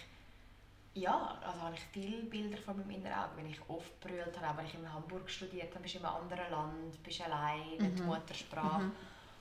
ja, 0.94 1.38
also 1.44 1.60
habe 1.60 1.74
ich 1.74 1.82
viele 1.92 2.22
Bilder 2.22 2.56
vor 2.56 2.74
meinem 2.74 2.90
inneren 2.90 3.14
Auge, 3.14 3.36
wenn 3.36 3.50
ich 3.50 3.58
oft 3.68 3.98
brüllt 4.00 4.40
habe, 4.40 4.58
wenn 4.58 4.66
ich 4.66 4.74
in 4.74 4.92
Hamburg 4.92 5.28
studiert 5.28 5.70
habe, 5.74 5.82
bist 5.82 5.94
du 5.94 5.98
in 5.98 6.04
einem 6.04 6.16
anderen 6.16 6.50
Land, 6.50 7.02
bist 7.02 7.20
allein, 7.20 7.76
nicht 7.78 7.98
die 7.98 8.02
Muttersprache. 8.02 8.90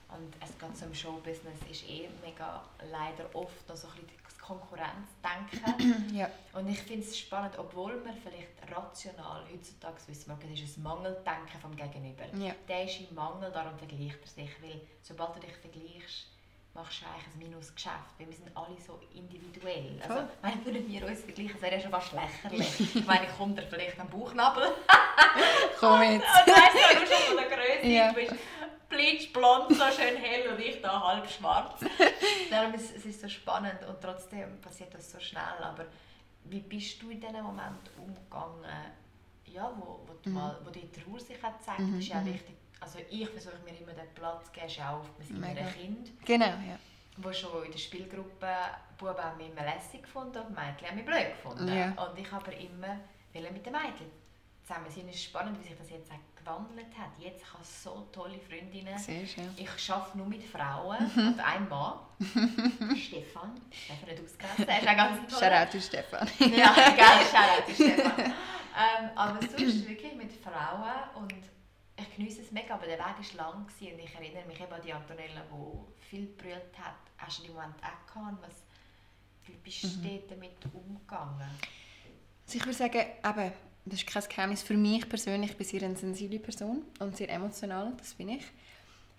Und 0.09 0.35
es 0.39 0.57
geht 0.59 0.77
so 0.77 0.85
im 0.85 0.93
Showbusiness 0.93 1.57
ist 1.69 1.89
eh 1.89 2.07
mega 2.23 2.63
leider 2.91 3.25
oft 3.33 3.67
noch 3.67 3.75
so 3.75 3.87
ein 3.87 3.93
bisschen 3.95 4.11
das 4.23 4.37
Konkurrenzdenken. 4.37 6.13
Ja. 6.15 6.29
Und 6.53 6.69
ich 6.69 6.79
finde 6.79 7.03
es 7.03 7.17
spannend, 7.17 7.57
obwohl 7.57 7.95
man 8.01 8.15
vielleicht 8.15 8.49
rational 8.71 9.43
heutzutage 9.51 9.97
wissen 10.07 10.29
wir, 10.29 10.49
das 10.49 10.59
ist 10.59 10.77
ein 10.77 10.83
Mangeldenken 10.83 11.59
vom 11.59 11.75
Gegenüber. 11.75 12.25
Ja. 12.37 12.53
Der 12.67 12.83
ist 12.83 12.99
im 12.99 13.15
Mangel, 13.15 13.51
darum 13.51 13.75
vergleicht 13.77 14.19
er 14.21 14.27
sich. 14.27 14.51
Weil 14.61 14.81
sobald 15.01 15.35
du 15.35 15.39
dich 15.39 15.55
vergleichst, 15.57 16.27
machst 16.73 17.01
du 17.01 17.05
eigentlich 17.05 17.27
ein 17.33 17.39
Minusgeschäft. 17.39 18.17
Weil 18.17 18.27
wir 18.27 18.35
sind 18.35 18.55
alle 18.55 18.75
so 18.85 18.99
individuell. 19.13 19.99
Also, 20.01 20.13
Voll. 20.15 20.27
wenn 20.41 20.65
würden 20.65 20.87
wir 20.87 21.07
uns 21.07 21.21
vergleichen, 21.21 21.53
das 21.53 21.61
wäre 21.61 21.75
ja 21.75 21.81
schon 21.81 21.91
fast 21.91 22.13
lächerlich. 22.13 22.95
ich 22.95 23.05
meine, 23.05 23.27
kommt 23.27 23.57
er 23.59 23.67
vielleicht 23.67 23.99
am 23.99 24.09
Bauchnabel. 24.09 24.63
Komm 25.79 26.01
jetzt. 26.01 26.25
Und 26.25 26.53
weißt 26.53 26.75
du, 26.75 26.99
du 26.99 27.05
schon 27.07 27.25
von 27.27 27.37
der 27.37 27.57
Größe, 27.57 27.87
Ja. 27.87 28.09
du 28.09 28.15
bist 28.15 28.33
blitzblond, 28.89 29.69
so 29.69 29.85
schön 29.85 30.17
hell 30.17 30.49
und 30.49 30.59
ich 30.59 30.79
da 30.81 31.01
halb 31.01 31.27
schwarz. 31.29 31.81
Darum 32.49 32.73
ist 32.75 32.95
es 32.95 33.05
ist 33.05 33.21
so 33.21 33.27
spannend 33.27 33.79
und 33.87 33.99
trotzdem 33.99 34.61
passiert 34.61 34.93
das 34.93 35.11
so 35.11 35.19
schnell. 35.19 35.57
Aber 35.61 35.85
wie 36.45 36.59
bist 36.59 37.01
du 37.01 37.09
in 37.09 37.19
diesem 37.19 37.41
Moment 37.41 37.89
umgegangen, 37.97 38.93
ja, 39.45 39.71
wo, 39.75 40.01
wo, 40.05 40.13
du 40.21 40.29
mal, 40.29 40.59
wo 40.63 40.69
die 40.69 40.91
Trauer 40.91 41.19
sich 41.19 41.41
hat 41.41 41.57
gezeigt? 41.59 41.79
Mhm, 41.79 41.99
ist 41.99 42.07
ja 42.07 42.21
mhm. 42.21 42.33
wichtig. 42.33 42.55
Also 42.83 42.99
ich 43.09 43.29
versuche 43.29 43.57
mir 43.63 43.77
immer 43.79 43.93
den 43.93 44.13
Platz 44.13 44.45
zu 44.45 44.51
geben, 44.51 44.67
auch 44.87 45.05
mit 45.17 45.29
Mega. 45.29 45.61
meinem 45.61 45.73
Kind, 45.73 46.25
Genau, 46.25 46.45
ja. 46.45 46.77
wo 47.17 47.31
schon 47.31 47.63
in 47.65 47.71
der 47.71 47.79
Spielgruppe 47.79 48.47
Buben 48.97 49.17
haben 49.23 49.37
mich 49.37 49.49
immer 49.49 49.61
lässig 49.63 50.03
gefunden 50.03 50.37
und 50.39 50.49
Mädchen 50.49 50.87
haben 50.89 50.95
mich 50.95 51.05
blöd 51.05 51.29
gefunden. 51.29 51.67
Ja. 51.67 51.87
Und 52.03 52.17
ich 52.19 52.29
habe 52.31 52.45
aber 52.45 52.57
immer 52.57 52.99
will 53.31 53.49
mit 53.51 53.65
den 53.65 53.71
Mädchen 53.73 54.11
zusammen 54.63 54.89
sein. 54.89 55.05
Es 55.09 55.15
ist 55.15 55.23
spannend, 55.23 55.57
wie 55.59 55.63
sich 55.67 55.77
das 55.77 55.89
jetzt 55.89 56.11
auch 56.11 56.15
gewandelt 56.37 56.87
hat. 56.97 57.09
Jetzt 57.19 57.43
habe 57.53 57.63
ich 57.63 57.69
so 57.69 58.07
tolle 58.11 58.37
Freundinnen. 58.39 58.97
Siehst 58.97 59.37
ja. 59.37 59.43
Ich 59.57 59.89
arbeite 59.91 60.17
nur 60.17 60.27
mit 60.27 60.43
Frauen 60.43 60.97
und 61.15 61.39
einem 61.39 61.69
Mann. 61.69 61.99
Stefan. 62.97 63.59
Darf 63.87 64.05
nicht 64.05 64.23
ausgrenzen. 64.23 64.67
Er 64.67 64.81
ist 64.81 64.87
auch 64.87 64.95
ganz 64.95 65.33
toll. 65.33 65.39
Shoutout 65.39 65.71
to 65.71 65.79
Stefan. 65.81 66.27
Ja, 66.39 66.73
geil, 66.73 67.25
Shoutout 67.31 67.73
Stefan. 67.73 68.33
Ähm, 68.75 69.11
aber 69.13 69.39
sonst 69.39 69.87
wirklich 69.87 70.15
mit 70.15 70.31
Frauen 70.33 70.91
und 71.13 71.31
ich 71.97 72.15
genieße 72.15 72.41
es 72.41 72.51
mega, 72.51 72.73
aber 72.75 72.85
der 72.85 72.97
Weg 72.97 73.37
war 73.37 73.53
lang 73.53 73.67
gewesen. 73.67 73.93
und 73.93 73.99
ich 73.99 74.15
erinnere 74.15 74.45
mich 74.45 74.59
eben 74.59 74.71
an 74.71 74.81
die 74.81 74.93
Antonella, 74.93 75.41
die 75.41 76.03
viel 76.09 76.27
gebrüllt 76.27 76.77
hat. 76.79 76.95
Hast 77.17 77.39
du 77.39 77.45
im 77.45 77.53
Moment 77.53 77.75
auch 77.81 78.13
gehabt? 78.13 78.41
Was, 78.41 78.63
wie 79.45 79.57
bist 79.63 79.83
du 79.83 79.87
dort 80.01 80.31
damit 80.31 80.57
umgegangen? 80.73 81.41
Also 82.45 82.57
ich 82.57 82.65
würde 82.65 82.73
sagen, 82.73 82.97
eben, 82.97 83.53
das 83.85 83.99
ist 83.99 84.07
kein 84.07 84.23
Geheimnis. 84.23 84.63
Für 84.63 84.75
mich 84.75 85.07
persönlich 85.07 85.51
ich 85.51 85.57
bin 85.57 85.67
sehr 85.67 85.83
eine 85.83 85.95
sensible 85.95 86.39
Person 86.39 86.83
und 86.99 87.15
sehr 87.15 87.29
emotional, 87.29 87.93
das 87.97 88.15
bin 88.15 88.29
ich. 88.29 88.45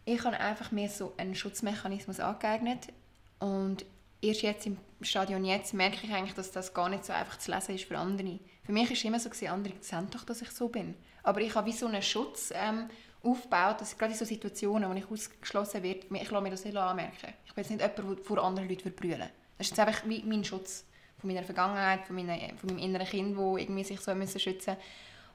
Ich 0.05 0.23
habe 0.25 0.39
einfach 0.39 0.71
mir 0.71 0.89
so 0.89 1.15
einen 1.17 1.35
Schutzmechanismus 1.35 2.21
angeeignet 2.21 2.93
und 3.39 3.87
erst 4.21 4.43
jetzt 4.43 4.67
im 4.67 4.79
Stadion 5.01 5.45
jetzt 5.45 5.75
merke 5.75 6.07
ich 6.07 6.13
eigentlich, 6.13 6.35
dass 6.35 6.51
das 6.51 6.75
gar 6.75 6.89
nicht 6.89 7.05
so 7.05 7.13
einfach 7.13 7.39
zu 7.39 7.51
lesen 7.51 7.75
ist 7.75 7.85
für 7.85 7.99
andere. 7.99 8.39
Für 8.65 8.73
mich 8.73 8.87
war 8.87 8.93
es 8.97 9.05
immer 9.05 9.21
so, 9.21 9.31
gewesen, 9.31 9.49
andere 9.49 9.75
sehen 9.81 10.09
doch, 10.11 10.25
dass 10.25 10.43
ich 10.43 10.51
so 10.51 10.69
bin. 10.69 10.95
Aber 11.25 11.41
ich 11.41 11.55
habe 11.55 11.67
wie 11.67 11.73
so 11.73 11.87
einen 11.87 12.03
Schutz 12.03 12.53
ähm, 12.55 12.89
aufgebaut, 13.25 13.81
dass 13.81 13.97
gerade 13.99 14.13
in 14.13 14.19
so 14.19 14.25
Situationen, 14.25 14.89
wo 14.89 14.95
ich 14.95 15.11
ausgeschlossen 15.11 15.83
werde, 15.83 16.07
ich 16.11 16.31
lasse 16.31 16.43
mir 16.43 16.51
das 16.51 16.65
nicht 16.65 16.77
anmerken. 16.77 17.33
Ich 17.47 17.55
bin 17.55 17.65
jetzt 17.65 17.71
nicht 17.71 17.81
jemand, 17.81 18.19
der 18.19 18.25
vor 18.25 18.45
anderen 18.45 18.69
Leuten 18.69 18.93
brüllen. 18.93 19.31
Das 19.59 19.67
ist 19.67 19.71
jetzt 19.71 19.81
einfach 19.81 20.07
wie 20.07 20.23
mein 20.23 20.45
Schutz 20.45 20.85
von 21.19 21.33
meiner 21.33 21.43
Vergangenheit, 21.43 22.07
von, 22.07 22.17
meiner, 22.17 22.37
von 22.57 22.69
meinem 22.69 22.79
inneren 22.79 23.07
Kind, 23.07 23.37
wo 23.37 23.57
irgendwie 23.57 23.85
sich 23.85 24.01
so 24.01 24.15
müssen 24.15 24.39
schützen 24.39 24.77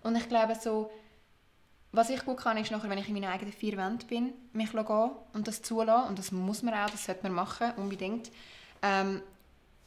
Und 0.03 0.15
ich 0.15 0.29
glaube 0.29 0.55
so, 0.55 0.91
was 1.91 2.11
ich 2.11 2.23
gut 2.23 2.37
kann, 2.37 2.57
ist 2.57 2.69
nachher, 2.69 2.89
wenn 2.89 2.99
ich 2.99 3.07
in 3.07 3.15
meinen 3.15 3.31
eigenen 3.31 3.51
vier 3.51 3.75
Wänden 3.75 4.07
bin, 4.07 4.33
mich 4.53 4.71
gehen 4.71 5.11
und 5.33 5.47
das 5.47 5.63
zulassen. 5.63 6.09
Und 6.09 6.19
das 6.19 6.31
muss 6.31 6.61
man 6.61 6.75
auch, 6.75 6.89
das 6.91 7.05
sollte 7.05 7.23
man 7.23 7.33
machen, 7.33 7.71
unbedingt. 7.77 8.29
Ähm, 8.83 9.23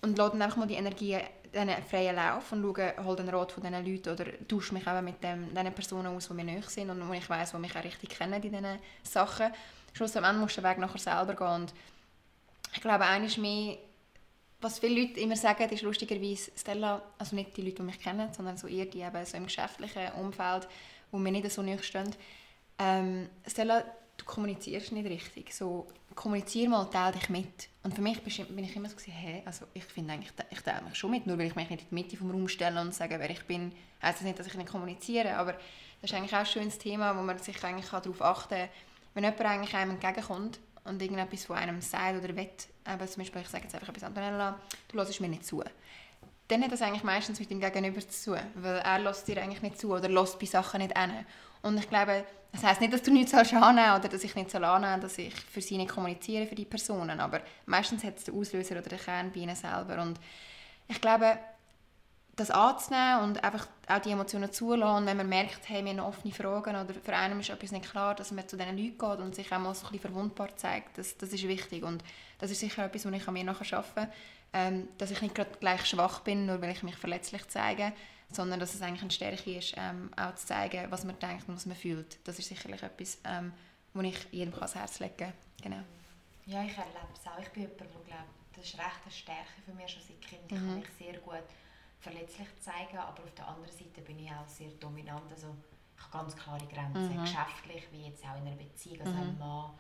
und 0.01 0.19
lasse 0.19 0.33
dann 0.33 0.43
einfach 0.43 0.57
mal 0.57 0.67
die 0.67 0.75
Energie 0.75 1.17
diesen 1.53 1.83
freien 1.89 2.17
Lauf 2.17 2.53
und 2.53 2.63
schaue, 2.63 2.95
hol 3.05 3.17
den 3.17 3.29
Rat 3.29 3.53
von 3.53 3.63
diesen 3.63 3.87
Leuten 3.87 4.09
oder 4.11 4.27
tausche 4.49 4.75
mich 4.75 4.87
eben 4.87 5.05
mit 5.05 5.23
dem, 5.23 5.49
diesen 5.55 5.73
Personen 5.73 6.07
aus, 6.09 6.29
die 6.29 6.35
mir 6.35 6.45
nahe 6.45 6.63
sind 6.63 6.91
und 6.91 7.09
wo 7.09 7.13
ich 7.13 7.29
weiss, 7.29 7.53
die 7.53 7.59
mich 7.59 7.77
auch 7.77 7.85
richtig 7.85 8.11
kennen 8.11 8.35
in 8.35 8.43
diesen 8.43 8.79
Sachen. 9.03 9.53
Schlussendlich 9.93 10.37
musst 10.37 10.57
du 10.57 10.61
den 10.63 10.71
Weg 10.71 10.79
nachher 10.79 10.99
selber 10.99 11.35
gehen. 11.35 11.47
Und 11.47 11.75
ich 12.75 12.81
glaube, 12.81 13.05
eines 13.05 13.37
mehr, 13.37 13.77
was 14.61 14.79
viele 14.79 15.03
Leute 15.03 15.21
immer 15.21 15.37
sagen, 15.37 15.69
ist 15.69 15.83
lustigerweise, 15.83 16.51
Stella, 16.57 17.03
also 17.19 17.37
nicht 17.37 17.57
die 17.57 17.63
Leute, 17.63 17.77
die 17.77 17.83
mich 17.83 18.01
kennen, 18.01 18.33
sondern 18.33 18.57
so 18.57 18.67
eher 18.67 18.87
die 18.87 19.01
eben 19.01 19.25
so 19.27 19.37
im 19.37 19.45
geschäftlichen 19.45 20.13
Umfeld, 20.13 20.69
wo 21.11 21.19
mir 21.19 21.33
nicht 21.33 21.51
so 21.51 21.63
nahe 21.63 21.83
stehen. 21.83 22.15
Ähm, 22.79 23.29
Stella, 23.47 23.85
du 24.17 24.25
kommunizierst 24.25 24.93
nicht 24.93 25.09
richtig. 25.09 25.55
So, 25.55 25.87
kommunizier 26.15 26.69
mal, 26.69 26.85
teile 26.87 27.13
dich 27.13 27.29
mit. 27.29 27.69
Und 27.83 27.95
für 27.95 28.03
mich 28.03 28.21
bin 28.23 28.65
ich 28.65 28.77
immer 28.77 28.89
so, 28.89 28.97
hä, 29.05 29.43
also 29.45 29.67
ich 29.75 29.85
finde 29.85 30.13
eigentlich, 30.13 30.33
ich 30.51 30.61
teile 30.61 30.83
mich 30.83 30.95
schon 30.95 31.11
mit, 31.11 31.27
nur 31.27 31.39
weil 31.39 31.47
ich 31.47 31.57
mich 31.57 31.71
nicht 31.71 31.83
in 31.83 31.89
die 31.89 31.95
Mitte 31.95 32.17
vom 32.17 32.31
Raum 32.31 32.49
stelle 32.49 32.81
und 32.81 32.95
sage, 32.95 33.19
wer 33.19 33.31
ich 33.31 33.45
bin, 33.45 33.73
heisst 34.03 34.19
das 34.19 34.23
nicht, 34.23 34.39
dass 34.39 34.47
ich 34.47 34.55
nicht 34.55 34.71
kommuniziere, 34.71 35.37
aber 35.37 35.53
das 35.53 36.11
ist 36.11 36.15
eigentlich 36.15 36.35
auch 36.35 36.41
ein 36.41 36.47
schönes 36.47 36.79
Thema, 36.79 37.17
wo 37.17 37.23
man 37.23 37.39
sich 37.39 37.63
eigentlich 37.65 37.89
darauf 37.89 38.23
achten 38.23 38.55
kann, 38.55 38.69
wenn 39.15 39.25
jemand 39.25 39.41
eigentlich 39.43 39.75
einem 39.75 39.93
entgegenkommt 39.93 40.59
und 40.85 41.01
irgendetwas 41.01 41.45
von 41.45 41.57
einem 41.57 41.81
sagt 41.81 42.19
oder 42.19 42.35
will, 42.37 42.49
eben 42.49 43.09
zum 43.09 43.23
Beispiel, 43.23 43.43
ich 43.43 43.49
sage 43.49 43.65
jetzt 43.65 43.75
einfach 43.75 43.89
etwas, 43.89 44.05
Antonella, 44.05 44.59
du 44.89 44.97
hörst 44.97 45.21
mir 45.21 45.29
nicht 45.29 45.47
zu. 45.47 45.63
Dann 46.53 46.63
hat 46.63 46.71
das 46.71 46.83
eigentlich 46.83 47.03
meistens 47.03 47.41
mit 47.41 47.51
dem 47.51 47.61
Gegenüber 47.61 48.07
zu 48.07 48.33
tun, 48.33 48.41
weil 48.57 48.77
er 48.77 48.99
lässt 48.99 49.27
dir 49.27 49.43
eigentlich 49.43 49.63
nicht 49.63 49.79
zu 49.79 49.91
oder 49.91 50.07
lässt 50.11 50.39
bei 50.39 50.45
Sachen 50.45 50.83
nicht 50.83 50.99
hin. 50.99 51.11
Und 51.63 51.79
ich 51.79 51.89
glaube, 51.89 52.27
das 52.53 52.63
heisst 52.63 52.83
nicht, 52.83 52.93
dass 52.93 53.01
du 53.01 53.11
nichts 53.11 53.31
sollst 53.33 53.55
annehmen 53.55 53.99
oder 53.99 54.07
dass 54.07 54.23
ich 54.23 54.35
nicht 54.35 54.51
soll 54.51 54.63
annehmen 54.63 55.01
dass 55.01 55.17
ich 55.17 55.35
für 55.35 55.63
sie 55.63 55.79
nicht 55.79 55.89
kommuniziere, 55.89 56.47
für 56.47 56.55
die 56.55 56.67
Personen, 56.67 57.21
aber 57.21 57.41
meistens 57.65 58.05
hat 58.05 58.19
es 58.19 58.25
den 58.25 58.39
Auslöser 58.39 58.73
oder 58.77 58.91
den 58.91 58.99
Kern 58.99 59.33
bei 59.33 59.41
ihnen 59.41 59.57
selber 59.57 60.03
und 60.03 60.21
ich 60.89 61.01
glaube, 61.01 61.39
das 62.37 62.51
anzunehmen 62.51 63.21
und 63.23 63.43
einfach 63.43 63.67
auch 63.89 64.01
die 64.01 64.11
Emotionen 64.11 64.53
zulassen. 64.53 65.07
Wenn 65.07 65.17
man 65.17 65.29
merkt, 65.29 65.69
hey, 65.69 65.83
wir 65.83 65.93
haben 65.93 66.01
offene 66.01 66.35
Fragen 66.35 66.77
oder 66.77 66.93
für 66.93 67.15
einen 67.15 67.41
ist 67.41 67.49
etwas 67.49 67.73
nicht 67.73 67.91
klar, 67.91 68.15
dass 68.15 68.31
man 68.31 68.47
zu 68.47 68.59
diesen 68.59 68.77
Leuten 68.77 68.99
geht 68.99 69.25
und 69.25 69.35
sich 69.35 69.51
auch 69.53 69.59
mal 69.59 69.75
so 69.75 69.87
ein 69.87 69.93
bisschen 69.93 70.13
verwundbar 70.13 70.55
zeigt, 70.57 70.99
das, 70.99 71.17
das 71.17 71.31
ist 71.33 71.47
wichtig. 71.47 71.83
Und 71.83 72.03
das 72.39 72.51
ist 72.51 72.61
sicher 72.61 72.85
etwas, 72.85 73.07
was 73.07 73.13
ich 73.13 73.29
an 73.29 73.35
mir 73.35 73.45
nachher 73.45 73.79
arbeiten 73.79 74.13
ähm, 74.53 74.89
dass 74.99 75.11
ich 75.11 75.21
nicht 75.23 75.35
gerade 75.35 75.51
gleich 75.61 75.87
schwach 75.87 76.21
bin, 76.21 76.47
nur 76.47 76.61
weil 76.61 76.71
ich 76.71 76.83
mich 76.83 76.97
verletzlich 76.97 77.47
zeige, 77.49 77.93
sondern 78.31 78.61
dass 78.61 78.75
es 78.75 78.83
eigentlich 78.83 79.03
eine 79.03 79.11
Stärke 79.11 79.57
ist, 79.59 79.75
ähm, 79.77 80.11
auch 80.17 80.35
zu 80.35 80.47
zeigen, 80.47 80.91
was 80.91 81.05
man 81.05 81.19
denkt 81.19 81.49
und 81.49 81.57
was 81.57 81.67
man 81.67 81.77
fühlt. 81.77 82.19
Das 82.27 82.39
ist 82.39 82.49
sicherlich 82.49 82.83
etwas, 82.83 83.19
ähm, 83.25 83.53
wo 83.95 84.01
ich 84.01 84.17
jedem 84.31 84.55
ans 84.55 84.75
Herz 84.75 84.99
legen 85.01 85.17
kann. 85.19 85.33
Genau. 85.63 85.83
Ja, 86.47 86.63
ich 86.65 86.77
erlebe 86.77 87.09
es 87.15 87.27
auch. 87.27 87.39
Ich 87.41 87.49
bin 87.51 87.63
jemand, 87.63 87.81
der 87.81 87.87
glaubt, 87.87 88.31
das 88.57 88.65
ist 88.65 88.79
recht 88.79 89.01
eine 89.05 89.13
Stärke 89.13 89.63
für 89.65 89.73
mich 89.73 89.91
schon 89.91 90.03
seit 90.03 90.21
Kind. 90.23 90.43
Ich 90.47 90.53
Mhm. 90.53 90.67
kann 90.69 90.79
mich 90.81 90.89
sehr 90.99 91.19
gut 91.21 91.43
verletzlich 92.01 92.49
zeigen, 92.61 92.99
aber 92.99 93.23
auf 93.23 93.35
der 93.35 93.47
anderen 93.49 93.71
Seite 93.71 94.01
bin 94.03 94.19
ich 94.19 94.31
auch 94.31 94.49
sehr 94.49 94.71
dominant. 94.81 95.31
Also 95.31 95.55
ich 95.97 96.03
habe 96.03 96.19
ganz 96.25 96.37
klare 96.37 96.67
Grenzen, 96.67 97.17
Mhm. 97.17 97.21
geschäftlich 97.23 97.85
wie 97.93 98.07
jetzt 98.07 98.25
auch 98.25 98.37
in 98.39 98.47
einer 98.49 98.57
Beziehung. 98.57 99.01
Also 99.03 99.15
Mhm. 99.15 99.21
ein 99.23 99.39
Mann, 99.39 99.71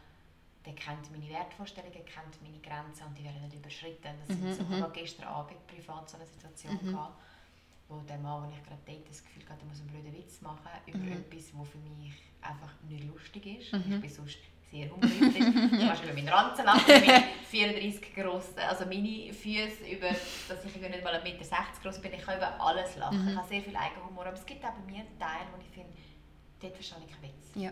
der 0.65 0.75
kennt 0.75 1.11
meine 1.11 1.29
Wertvorstellungen, 1.29 2.05
kennt 2.05 2.41
meine 2.43 2.59
Grenzen 2.59 3.05
und 3.07 3.19
die 3.19 3.25
werden 3.25 3.43
nicht 3.43 3.57
überschritten. 3.57 4.15
Das 4.27 4.37
Mhm, 4.37 4.55
sind 4.55 4.55
so, 4.55 4.65
mhm. 4.65 4.85
ich 4.87 4.93
gestern 4.93 5.29
Abend 5.29 5.67
privat 5.67 6.09
so 6.09 6.17
eine 6.17 6.27
Situation 6.27 6.79
Mhm. 6.83 6.93
gehabt, 6.93 7.21
wo 7.89 7.99
der 8.01 8.19
Mann, 8.19 8.45
den 8.49 8.53
ich 8.59 8.65
gerade 8.65 8.81
date, 8.87 9.09
das 9.09 9.23
Gefühl 9.25 9.43
hatte, 9.49 9.63
er 9.63 9.67
muss 9.67 9.81
einen 9.81 9.89
blöden 9.91 10.13
Witz 10.17 10.41
machen 10.41 10.71
über 10.87 10.99
Mhm. 10.99 11.13
etwas, 11.13 11.51
was 11.55 11.69
für 11.69 11.79
mich 11.79 12.15
einfach 12.41 12.71
nicht 12.89 13.05
lustig 13.05 13.47
ist. 13.47 13.73
Mhm. 13.73 13.95
Ich 13.95 14.01
bin 14.01 14.11
sonst 14.11 14.39
sehr 14.71 14.89
humoristisch. 14.91 15.45
Du 15.45 15.87
kannst 15.87 16.03
über 16.05 16.15
meinen 16.15 16.29
Ranzen 16.29 16.65
lachen, 16.65 16.87
mit 16.87 17.25
34 17.51 18.15
grossen, 18.15 18.59
also 18.61 18.87
meine 18.87 19.33
Füße, 19.35 19.85
über, 19.91 20.09
dass 20.09 20.65
ich 20.65 20.77
nicht 20.77 21.05
mal 21.05 21.15
1,60 21.15 21.25
Meter 21.25 21.57
groß 21.83 22.01
bin. 22.01 22.13
Ich 22.15 22.23
kann 22.23 22.39
über 22.39 22.59
alles 22.59 22.97
lachen. 22.97 23.21
Mhm. 23.23 23.29
Ich 23.33 23.37
habe 23.37 23.49
sehr 23.49 23.61
viel 23.63 23.77
Eigenhumor, 23.77 24.25
aber 24.27 24.37
es 24.37 24.47
gibt 24.47 24.65
auch 24.65 24.71
bei 24.73 24.91
mir 24.91 25.05
Teile, 25.19 25.47
wo 25.55 25.61
ich 25.61 25.69
finde, 25.69 25.93
dort 26.61 26.75
verstehe 26.75 26.99
ich 27.07 27.11
keinen 27.13 27.23
Witz. 27.25 27.51
Ja. 27.57 27.71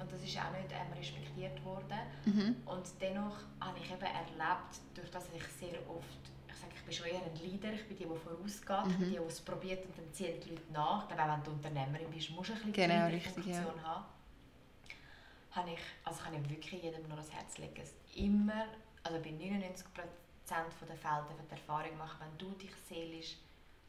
Und 0.00 0.10
das 0.12 0.22
ist 0.22 0.36
auch 0.38 0.50
nicht 0.52 0.70
ähm, 0.72 0.92
respektiert 0.96 1.64
worden. 1.64 2.00
Mhm. 2.24 2.56
Und 2.66 2.84
dennoch 3.00 3.36
habe 3.60 3.78
ich 3.78 3.90
eben 3.90 4.00
erlebt, 4.00 4.80
durch 4.94 5.10
das 5.10 5.24
ich 5.34 5.42
sehr 5.44 5.78
oft, 5.88 6.22
ich 6.48 6.54
sage, 6.56 6.72
ich 6.74 6.82
bin 6.82 6.92
schon 6.92 7.06
eher 7.06 7.22
ein 7.22 7.36
Leader, 7.36 7.72
ich 7.72 7.86
bin 7.86 7.96
die, 7.96 8.04
die 8.04 8.16
vorausgeht, 8.18 8.92
ich 8.92 8.98
bin 8.98 9.10
die, 9.10 9.16
die 9.18 9.24
es 9.26 9.40
probiert 9.40 9.84
und 9.84 9.96
dann 9.98 10.12
ziehen 10.12 10.40
die 10.40 10.50
Leute 10.50 10.72
nach. 10.72 11.06
Glaube, 11.08 11.30
wenn 11.32 11.42
du 11.44 11.50
Unternehmerin 11.50 12.10
bist, 12.10 12.30
musst 12.30 12.50
du 12.50 12.54
ein 12.54 12.58
bisschen 12.58 12.72
Genau, 12.72 13.08
die 13.08 13.14
richtig, 13.14 13.32
Funktion 13.34 13.76
ja. 13.76 13.82
haben. 13.84 14.04
Habe 15.52 15.70
ich, 15.72 15.80
also 16.04 16.22
kann 16.22 16.34
ich 16.34 16.48
wirklich 16.50 16.82
jedem 16.82 17.02
nur 17.08 17.18
ans 17.18 17.32
Herz 17.32 17.58
legen, 17.58 17.80
es 17.82 17.92
immer, 18.14 18.66
also 19.02 19.18
bei 19.18 19.30
99% 19.30 19.84
der 20.48 20.96
Fälle 20.96 21.24
der 21.50 21.58
Erfahrung 21.58 21.96
machen, 21.98 22.18
wenn 22.20 22.38
du 22.38 22.50
dich 22.56 22.70
seelisch 22.88 23.36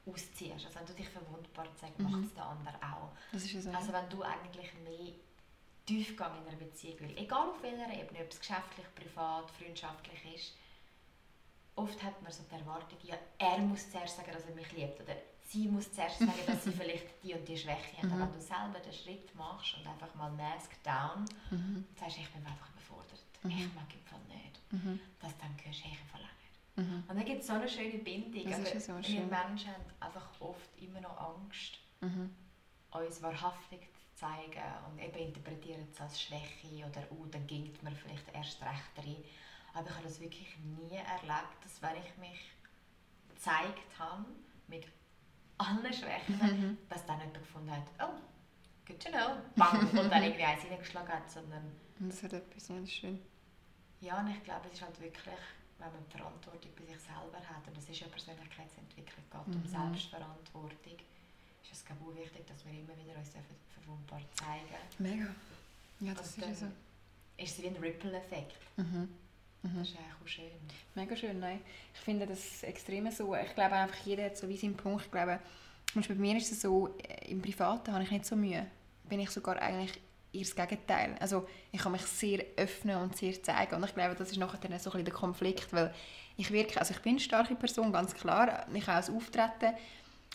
ausziehst, 0.06 0.66
also 0.66 0.76
wenn 0.80 0.86
du 0.88 0.94
dich 0.94 1.10
verwundbar 1.10 1.66
zeigst, 1.80 2.00
Mhm. 2.00 2.12
macht 2.12 2.24
es 2.26 2.34
der 2.34 2.46
andere 2.46 2.76
auch. 2.78 3.10
Das 3.32 3.44
ist 3.44 3.54
ja 3.54 3.62
so. 3.62 3.70
Also 3.72 3.94
wenn 3.94 4.10
du 4.10 4.24
eigentlich 4.24 4.74
mehr 4.84 5.14
Tiefgang 5.86 6.38
in 6.42 6.48
einer 6.48 6.58
Beziehung 6.58 6.98
willst, 7.00 7.18
egal 7.18 7.50
auf 7.50 7.62
welcher 7.64 7.92
Ebene, 7.94 8.20
ob 8.24 8.32
es 8.32 8.40
geschäftlich, 8.40 8.86
privat, 8.96 9.50
freundschaftlich 9.52 10.36
ist, 10.36 10.54
oft 11.76 12.02
hat 12.04 12.22
man 12.22 12.32
so 12.32 12.44
die 12.50 12.56
Erwartung, 12.56 12.98
ja, 13.04 13.16
er 13.38 13.58
muss 13.60 13.90
zuerst 13.90 14.18
sagen, 14.18 14.32
dass 14.32 14.46
er 14.46 14.56
mich 14.56 14.72
liebt 14.74 15.00
oder 15.02 15.16
sie 15.48 15.68
muss 15.68 15.92
zuerst 15.92 16.20
sagen, 16.20 16.32
dass 16.46 16.64
sie 16.64 16.72
vielleicht 16.80 17.24
die 17.24 17.34
und 17.34 17.48
die 17.48 17.58
Schwäche 17.58 17.98
hat. 17.98 18.06
Aber 18.12 18.22
wenn 18.22 18.34
du 18.34 18.42
selber 18.42 18.80
den 18.84 18.94
Schritt 18.94 19.34
machst 19.36 19.76
und 19.78 19.88
einfach 19.88 20.14
mal 20.16 20.32
mask 20.32 20.72
down 20.84 21.26
Mhm. 21.50 21.86
sagst, 22.00 22.18
ich 22.18 22.30
bin 22.32 22.46
einfach 22.46 22.70
überfordert, 22.72 23.20
Mhm. 23.44 23.52
ich 23.52 23.74
mag 23.74 23.92
im 23.94 24.04
Fall 24.06 24.20
nicht, 24.28 24.60
Mhm. 24.72 25.00
dass 25.20 25.36
dann 25.40 25.56
hörst 25.64 25.84
du, 25.84 25.88
ich 25.88 26.00
im 26.00 26.08
Fall 26.08 26.22
auch 26.22 26.38
nicht. 26.44 26.78
Mhm. 26.90 27.04
Und 27.08 27.16
dann 27.18 27.26
gibt 27.26 27.42
es 27.42 27.48
so 27.48 27.54
eine 27.54 27.68
schöne 27.68 27.98
Bindung. 27.98 28.44
Das 28.46 28.60
aber 28.60 28.74
ja 28.74 28.80
so 28.80 28.94
wir. 29.00 29.22
Menschen 29.26 29.74
haben 29.74 29.84
einfach 30.00 30.30
oft 30.40 30.70
immer 30.80 31.02
noch 31.02 31.18
Angst, 31.18 31.80
Mhm. 32.02 32.34
uns 32.92 33.22
wahrhaftig 33.22 33.80
zu 33.94 34.01
zeigen 34.22 34.64
und 34.88 35.00
eben 35.00 35.18
interpretieren 35.18 35.88
es 35.92 36.00
als 36.00 36.22
Schwäche 36.22 36.86
oder 36.86 37.04
oh, 37.12 37.26
dann 37.32 37.46
ging 37.48 37.72
mir 37.82 37.92
vielleicht 37.92 38.28
erst 38.34 38.62
recht 38.62 38.92
rein. 38.98 39.24
Aber 39.74 39.88
ich 39.90 39.96
habe 39.96 40.04
das 40.04 40.20
wirklich 40.20 40.58
nie 40.60 40.96
erlebt, 40.98 41.58
dass 41.64 41.82
wenn 41.82 41.96
ich 41.98 42.18
mich 42.18 42.40
gezeigt 43.30 43.82
habe, 43.98 44.26
mit 44.68 44.86
allen 45.58 45.94
Schwächen, 45.94 46.38
Mhm. 46.42 46.78
dass 46.90 47.06
dann 47.06 47.20
jemand 47.20 47.40
gefunden 47.40 47.72
hat, 47.72 47.84
oh, 48.00 48.20
good 48.88 49.00
to 49.00 49.10
know, 49.10 49.38
bang, 49.56 49.90
und 49.98 50.10
dann 50.12 50.24
irgendwie 50.24 50.44
eins 50.44 50.64
reingeschlagen 50.66 51.10
hat, 51.14 51.30
sondern 51.30 51.72
das 52.00 52.24
hat 52.24 52.34
etwas 52.34 52.70
ist 52.70 52.92
schön. 52.94 53.20
ja, 54.02 54.20
und 54.20 54.28
ich 54.30 54.44
glaube, 54.44 54.68
es 54.68 54.74
ist 54.74 54.82
halt 54.82 55.00
wirklich, 55.00 55.36
wenn 55.78 55.92
man 55.92 56.04
die 56.12 56.18
Verantwortung 56.18 56.72
bei 56.78 56.86
sich 56.86 57.00
selber 57.00 57.38
hat, 57.40 57.68
und 57.68 57.76
das 57.78 57.88
ist 57.90 58.00
ja 58.00 58.08
Persönlichkeitsentwicklung, 58.08 59.24
geht 59.32 59.56
um 59.56 59.62
Mhm. 59.62 59.68
Selbstverantwortung, 59.68 60.98
ist 61.64 61.74
es 61.74 61.86
glaube 61.86 62.02
ich 62.14 62.26
wichtig, 62.26 62.46
dass 62.48 62.66
wir 62.66 62.74
immer 62.74 62.98
wieder 62.98 63.18
uns 63.18 63.32
verwundbar 63.74 64.22
zeigen 64.34 64.76
Mega. 65.00 65.28
Ja, 66.00 66.14
das 66.14 66.38
ist 66.38 66.60
so. 66.60 66.66
ist 67.38 67.58
es 67.58 67.62
wie 67.62 67.68
ein 67.68 67.76
Ripple-Effekt. 67.76 68.58
Mhm. 68.78 69.10
Mhm. 69.64 69.78
Das 69.78 69.90
ist 69.90 69.98
eigentlich 69.98 70.14
auch 70.24 70.28
schön. 70.28 70.52
Mega 70.96 71.16
schön, 71.16 71.40
nein. 71.40 71.62
Ich 71.94 72.00
finde 72.00 72.26
das 72.26 72.64
extrem 72.64 73.10
so. 73.12 73.36
Ich 73.36 73.54
glaube 73.54 73.76
einfach, 73.76 73.98
jeder 74.06 74.26
hat 74.26 74.38
so 74.38 74.50
wie 74.50 74.58
seinen 74.58 74.76
Punkt. 74.76 75.06
Ich 75.06 75.12
glaube, 75.12 75.40
bei 75.94 76.16
mir 76.16 76.38
ist 76.38 76.52
es 76.52 76.62
so, 76.62 76.96
äh, 76.98 77.30
im 77.30 77.42
Privaten 77.42 77.94
habe 77.94 78.04
ich 78.04 78.12
nicht 78.12 78.26
so 78.26 78.36
Mühe. 78.36 78.66
Bin 79.04 79.20
ich 79.20 79.30
sogar 79.30 79.58
eigentlich 79.62 80.00
eher 80.34 80.42
das 80.42 80.56
Gegenteil. 80.56 81.16
Also 81.20 81.48
ich 81.72 81.82
kann 81.82 81.92
mich 81.92 82.02
sehr 82.04 82.44
öffnen 82.58 82.98
und 82.98 83.16
sehr 83.18 83.42
zeigen. 83.44 83.76
Und 83.76 83.86
ich 83.86 83.94
glaube, 83.94 84.16
das 84.16 84.32
ist 84.32 84.38
nachher 84.38 84.58
dann 84.58 84.72
so 84.80 84.90
ein 84.90 84.94
bisschen 84.94 85.06
der 85.06 85.14
Konflikt, 85.14 85.72
weil 85.74 85.94
ich 86.38 86.50
wirklich, 86.52 86.80
also 86.80 86.94
ich 86.94 87.02
bin 87.02 87.12
eine 87.12 87.20
starke 87.20 87.56
Person, 87.56 87.92
ganz 87.92 88.14
klar. 88.14 88.66
Ich 88.74 88.86
kann 88.86 89.04
auch 89.04 89.10
auftreten. 89.10 89.76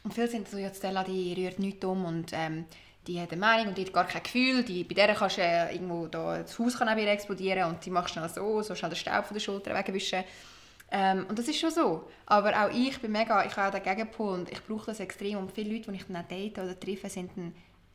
Und 0.06 0.14
viele 0.14 0.28
sind 0.28 0.48
so, 0.48 0.56
ja, 0.56 0.72
Stella, 0.72 1.02
die 1.02 1.34
rührt 1.34 1.58
nichts 1.58 1.84
um 1.84 2.04
und 2.04 2.30
ähm, 2.32 2.66
die 3.08 3.20
hat 3.20 3.32
eine 3.32 3.40
Meinung 3.40 3.66
und 3.66 3.76
die 3.76 3.86
hat 3.86 3.92
gar 3.92 4.06
kein 4.06 4.22
Gefühl. 4.22 4.62
Die, 4.62 4.84
bei 4.84 4.94
der 4.94 5.12
kannst 5.16 5.38
du 5.38 5.42
äh, 5.42 5.74
irgendwo 5.74 6.06
da, 6.06 6.42
das 6.42 6.56
Haus 6.60 6.78
kann 6.78 6.88
auch 6.88 6.94
wieder 6.94 7.10
explodieren 7.10 7.68
und 7.68 7.84
die 7.84 7.90
machst 7.90 8.14
schnell 8.14 8.28
so, 8.28 8.62
so 8.62 8.76
schnell 8.76 8.92
den 8.92 8.96
Staub 8.98 9.26
von 9.26 9.34
der 9.34 9.40
Schulter 9.40 9.74
wegwischen. 9.74 10.22
Ähm, 10.92 11.26
und 11.28 11.36
das 11.36 11.48
ist 11.48 11.58
schon 11.58 11.72
so. 11.72 12.08
Aber 12.24 12.52
auch 12.52 12.70
ich 12.72 13.00
bin 13.00 13.10
mega, 13.10 13.44
ich 13.44 13.56
habe 13.56 13.66
auch 13.66 13.82
den 13.82 13.82
Gegenpol 13.82 14.34
und 14.34 14.52
ich 14.52 14.62
brauche 14.62 14.86
das 14.86 15.00
extrem. 15.00 15.38
Und 15.38 15.50
viele 15.50 15.74
Leute, 15.74 15.90
die 15.90 15.96
ich 15.96 16.04
dann 16.04 16.18
auch 16.18 16.28
date 16.28 16.60
oder 16.60 16.78
treffe, 16.78 17.10
sind 17.10 17.36
dann, 17.36 17.52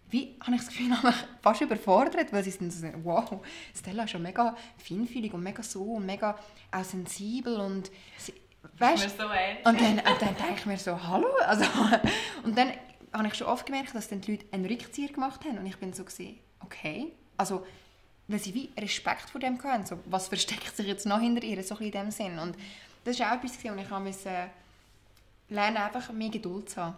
wie, 0.09 0.35
habe 0.41 0.57
ich 0.57 0.63
das 0.63 0.67
Gefühl, 0.67 0.93
fast 1.41 1.61
überfordert, 1.61 2.33
weil 2.33 2.43
sie 2.43 2.51
sind 2.51 2.73
so, 2.73 2.87
wow, 3.03 3.39
Stella 3.73 4.03
ist 4.03 4.11
schon 4.11 4.21
mega 4.21 4.57
feinfühlig 4.85 5.33
und 5.33 5.43
mega 5.43 5.63
so 5.63 5.81
und 5.81 6.05
mega 6.05 6.37
auch 6.73 6.83
sensibel 6.83 7.55
und 7.55 7.89
sie, 8.17 8.33
weißt, 8.77 9.17
so 9.17 9.25
und 9.25 9.81
dann, 9.81 9.99
und 9.99 10.21
dann 10.21 10.35
denke 10.35 10.55
ich 10.57 10.65
mir 10.65 10.77
so, 10.77 11.01
hallo? 11.01 11.27
Also, 11.45 11.65
und 12.43 12.57
dann 12.57 12.71
habe 13.13 13.27
ich 13.27 13.35
schon 13.35 13.47
oft 13.47 13.65
gemerkt, 13.65 13.93
dass 13.93 14.07
dann 14.07 14.21
die 14.21 14.31
Leute 14.31 14.45
einen 14.51 14.65
Rückzieher 14.65 15.09
gemacht 15.09 15.43
haben 15.45 15.57
und 15.57 15.65
ich 15.65 15.77
bin 15.77 15.93
so 15.93 16.03
gesehen, 16.03 16.39
okay, 16.61 17.11
also 17.37 17.65
weil 18.31 18.39
sie 18.39 18.53
wie 18.53 18.69
Respekt 18.77 19.29
vor 19.29 19.41
dem 19.41 19.61
hatten, 19.61 19.85
so, 19.85 19.99
was 20.05 20.27
versteckt 20.27 20.75
sich 20.75 20.87
jetzt 20.87 21.05
noch 21.05 21.19
hinter 21.19 21.43
ihr, 21.43 21.61
so 21.63 21.75
in 21.75 21.91
dem 21.91 22.11
Sinn. 22.11 22.39
Und 22.39 22.55
das 23.03 23.19
war 23.19 23.31
auch 23.31 23.37
etwas, 23.37 23.57
gewesen, 23.57 23.77
wo 23.77 23.81
ich 23.81 24.03
musste 24.03 24.49
lernen, 25.49 25.77
einfach 25.77 26.11
mehr 26.11 26.29
Geduld 26.29 26.69
zu 26.69 26.81
haben. 26.81 26.95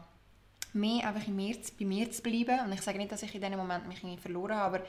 Mehr 0.73 1.07
einfach 1.07 1.27
in 1.27 1.35
mir, 1.35 1.55
bei 1.79 1.85
mir 1.85 2.11
zu 2.11 2.21
bleiben. 2.21 2.59
Und 2.65 2.73
ich 2.73 2.81
sage 2.81 2.97
nicht, 2.97 3.11
dass 3.11 3.23
ich 3.23 3.33
in 3.33 3.41
diesem 3.41 3.57
Moment 3.57 3.87
mich 3.87 4.03
irgendwie 4.03 4.21
verloren 4.21 4.55
habe, 4.55 4.77
aber 4.77 4.85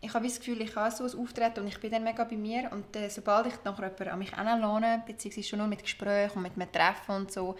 ich 0.00 0.12
habe 0.12 0.26
das 0.26 0.38
Gefühl, 0.38 0.60
ich 0.60 0.76
habe 0.76 0.94
so 0.94 1.04
ein 1.04 1.20
Auftreten 1.20 1.60
und 1.60 1.68
ich 1.68 1.80
bin 1.80 1.90
dann 1.90 2.04
mega 2.04 2.24
bei 2.24 2.36
mir. 2.36 2.70
Und 2.72 2.94
äh, 2.96 3.08
sobald 3.08 3.46
ich 3.46 3.64
nachher 3.64 3.84
jemanden 3.84 4.08
an 4.08 4.18
mich 4.18 4.32
heranlade, 4.32 5.02
beziehungsweise 5.06 5.48
schon 5.48 5.58
nur 5.58 5.68
mit 5.68 5.82
Gesprächen 5.82 6.36
und 6.36 6.42
mit 6.42 6.52
einem 6.56 6.70
Treffen 6.70 7.16
und 7.16 7.32
so, 7.32 7.56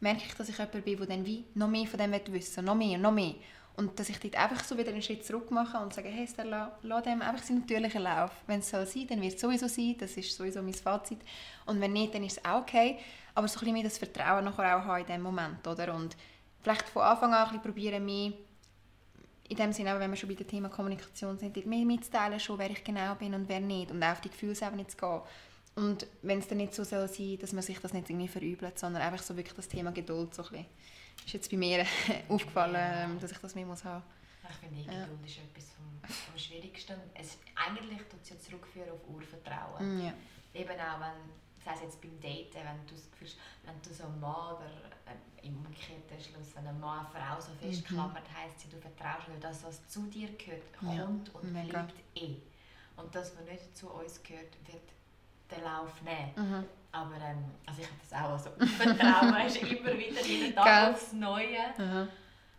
merke 0.00 0.22
ich, 0.26 0.34
dass 0.34 0.48
ich 0.48 0.58
jemand 0.58 0.84
bin, 0.84 0.96
der 0.96 1.06
dann 1.06 1.26
wie 1.26 1.44
noch 1.54 1.68
mehr 1.68 1.86
von 1.86 1.98
dem 1.98 2.12
wissen 2.12 2.56
will, 2.58 2.64
noch 2.64 2.74
mehr 2.74 2.98
noch 2.98 3.12
mehr. 3.12 3.34
Und 3.76 3.98
dass 3.98 4.08
ich 4.08 4.18
dort 4.18 4.36
einfach 4.36 4.64
so 4.64 4.76
wieder 4.76 4.90
einen 4.90 5.02
Schritt 5.02 5.24
zurück 5.24 5.52
mache 5.52 5.78
und 5.78 5.94
sage, 5.94 6.08
hey 6.08 6.26
Stella, 6.26 6.76
lass 6.82 7.04
dem 7.04 7.22
einfach 7.22 7.44
seinen 7.44 7.60
natürlichen 7.60 8.02
Lauf. 8.02 8.32
Wenn 8.48 8.58
es 8.58 8.70
soll 8.70 8.84
sein, 8.86 9.06
dann 9.08 9.22
wird 9.22 9.34
es 9.34 9.40
sowieso 9.40 9.68
sein, 9.68 9.94
das 9.98 10.16
ist 10.16 10.36
sowieso 10.36 10.62
mein 10.62 10.74
Fazit. 10.74 11.20
Und 11.64 11.80
wenn 11.80 11.92
nicht, 11.92 12.12
dann 12.12 12.24
ist 12.24 12.38
es 12.38 12.44
auch 12.44 12.62
okay. 12.62 12.98
Aber 13.36 13.46
so 13.46 13.54
ein 13.54 13.60
bisschen 13.60 13.74
mehr 13.74 13.84
das 13.84 13.98
Vertrauen 13.98 14.44
nachher 14.44 14.76
auch 14.76 14.84
haben 14.84 15.00
in 15.02 15.06
dem 15.06 15.22
Moment, 15.22 15.64
oder? 15.64 15.94
Und 15.94 16.16
vielleicht 16.60 16.88
von 16.88 17.02
Anfang 17.02 17.32
an 17.32 17.38
ein 17.38 17.44
bisschen 17.44 17.62
probieren, 17.62 18.04
mehr 18.04 18.32
in 19.48 19.56
dem 19.56 19.72
Sinne, 19.72 19.98
wenn 19.98 20.10
wir 20.10 20.16
schon 20.16 20.28
bei 20.28 20.34
dem 20.34 20.46
Thema 20.46 20.68
Kommunikation 20.68 21.38
sind, 21.38 21.56
mehr 21.66 21.84
mitzuteilen, 21.84 22.38
schon, 22.38 22.58
wer 22.58 22.70
ich 22.70 22.84
genau 22.84 23.14
bin 23.14 23.34
und 23.34 23.48
wer 23.48 23.60
nicht. 23.60 23.90
Und 23.90 24.02
auch 24.02 24.12
auf 24.12 24.20
die 24.20 24.28
Gefühlsebene 24.30 24.86
zu 24.86 24.96
gehen. 24.96 25.20
Und 25.76 26.06
wenn 26.22 26.40
es 26.40 26.48
dann 26.48 26.58
nicht 26.58 26.74
so 26.74 26.84
soll 26.84 27.08
sein, 27.08 27.38
dass 27.38 27.52
man 27.52 27.62
sich 27.62 27.78
das 27.78 27.92
nicht 27.92 28.10
irgendwie 28.10 28.28
verübelt, 28.28 28.78
sondern 28.78 29.00
einfach 29.02 29.22
so 29.22 29.36
wirklich 29.36 29.54
das 29.54 29.68
Thema 29.68 29.92
Geduld 29.92 30.34
so 30.34 30.42
ein 30.42 30.48
bisschen. 30.50 30.66
Ist 31.24 31.32
jetzt 31.34 31.50
bei 31.50 31.56
mir 31.56 31.84
aufgefallen, 32.28 32.74
Ja. 32.74 33.04
ähm, 33.04 33.20
dass 33.20 33.32
ich 33.32 33.38
das 33.38 33.54
mehr 33.54 33.66
muss 33.66 33.84
haben. 33.84 34.02
Ich 34.50 34.56
finde, 34.56 34.80
Ja. 34.92 35.04
Geduld 35.04 35.20
ist 35.26 35.38
etwas 35.38 35.64
vom, 35.72 36.08
vom 36.08 36.38
Schwierigsten. 36.38 36.96
Es, 37.14 37.38
eigentlich 37.54 37.98
tut 38.08 38.20
es 38.22 38.30
ja 38.30 38.38
zurückführen 38.38 38.90
auf 38.90 39.08
Urvertrauen. 39.08 39.98
Mm, 39.98 40.06
ja. 40.06 40.12
Eben 40.54 40.70
auch, 40.80 41.00
wenn, 41.00 41.30
sei 41.64 41.72
es 41.74 41.82
jetzt 41.82 42.00
beim 42.00 42.18
Daten, 42.20 42.54
wenn 42.54 42.86
du 42.86 42.94
das 42.94 43.10
Gefühl 43.10 43.28
wenn 43.64 43.80
du 43.82 43.92
so 43.92 44.04
einen 44.04 44.20
Mann 44.20 44.54
oder 44.56 44.66
äh, 45.06 45.46
im 45.46 45.56
umgekehrten 45.58 46.20
Schluss, 46.20 46.54
wenn 46.54 46.66
ein 46.66 46.80
Mann 46.80 47.06
eine 47.06 47.08
Frau 47.08 47.40
so 47.40 47.52
festklammert, 47.60 48.24
heisst 48.34 48.60
sie, 48.60 48.68
du 48.68 48.78
vertraust 48.78 49.28
nicht, 49.28 49.42
dass 49.42 49.64
was 49.64 49.86
zu 49.88 50.02
dir 50.06 50.28
gehört, 50.36 50.62
Ja, 50.82 51.02
kommt 51.04 51.34
und 51.34 51.52
mega. 51.52 51.68
bleibt 51.82 51.94
eh. 52.14 52.36
Und 52.96 53.14
das, 53.14 53.36
was 53.36 53.44
nicht 53.46 53.76
zu 53.76 53.88
uns 53.90 54.22
gehört, 54.22 54.52
wird 54.66 54.82
den 55.50 55.62
Lauf 55.64 56.02
nehmen. 56.02 56.32
Mhm. 56.36 56.64
Aber 56.90 57.14
ähm, 57.16 57.44
also 57.66 57.82
ich 57.82 57.86
habe 57.86 57.98
das 58.00 58.12
auch 58.12 58.30
also 58.30 58.50
Vertrauen 58.76 59.46
ist 59.46 59.56
immer 59.62 59.96
wieder 59.98 60.22
jeden 60.24 60.54
Tag 60.54 60.92
aufs 60.94 61.12
Neue 61.12 61.58
Mhm. 61.76 61.84
ähm, 61.84 62.08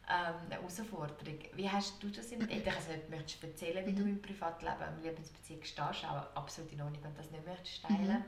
eine 0.08 0.56
Herausforderung. 0.56 1.40
Wie 1.56 1.70
hast 1.70 2.02
du 2.02 2.10
das 2.10 2.32
im 2.32 2.40
Dating? 2.40 2.64
Also 2.74 2.92
möchtest 3.10 3.44
erzählen, 3.44 3.86
wie 3.86 3.94
du 3.94 4.04
im 4.04 4.22
Privatleben, 4.22 4.76
im 4.98 5.04
Lebensbeziehung 5.04 5.64
stehst, 5.64 6.06
auch 6.06 6.36
absolut 6.36 6.72
in 6.72 6.82
Ordnung, 6.82 7.04
wenn 7.04 7.14
du 7.14 7.22
das 7.22 7.32
nicht 7.32 7.46
möchtest 7.46 7.84
teilen. 7.84 8.24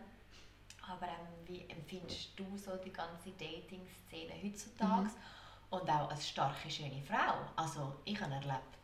Aber 0.92 1.08
ähm, 1.08 1.28
wie 1.46 1.70
empfindest 1.70 2.38
du 2.38 2.46
so 2.58 2.76
die 2.76 2.92
ganze 2.92 3.32
Dating-Szene 3.32 4.34
heutzutage 4.44 5.10
und 5.70 5.90
auch 5.90 6.10
als 6.10 6.28
starke, 6.28 6.70
schöne 6.70 7.02
Frau? 7.02 7.36
Also 7.56 7.96
ich 8.04 8.20
habe 8.20 8.34
erlebt, 8.34 8.82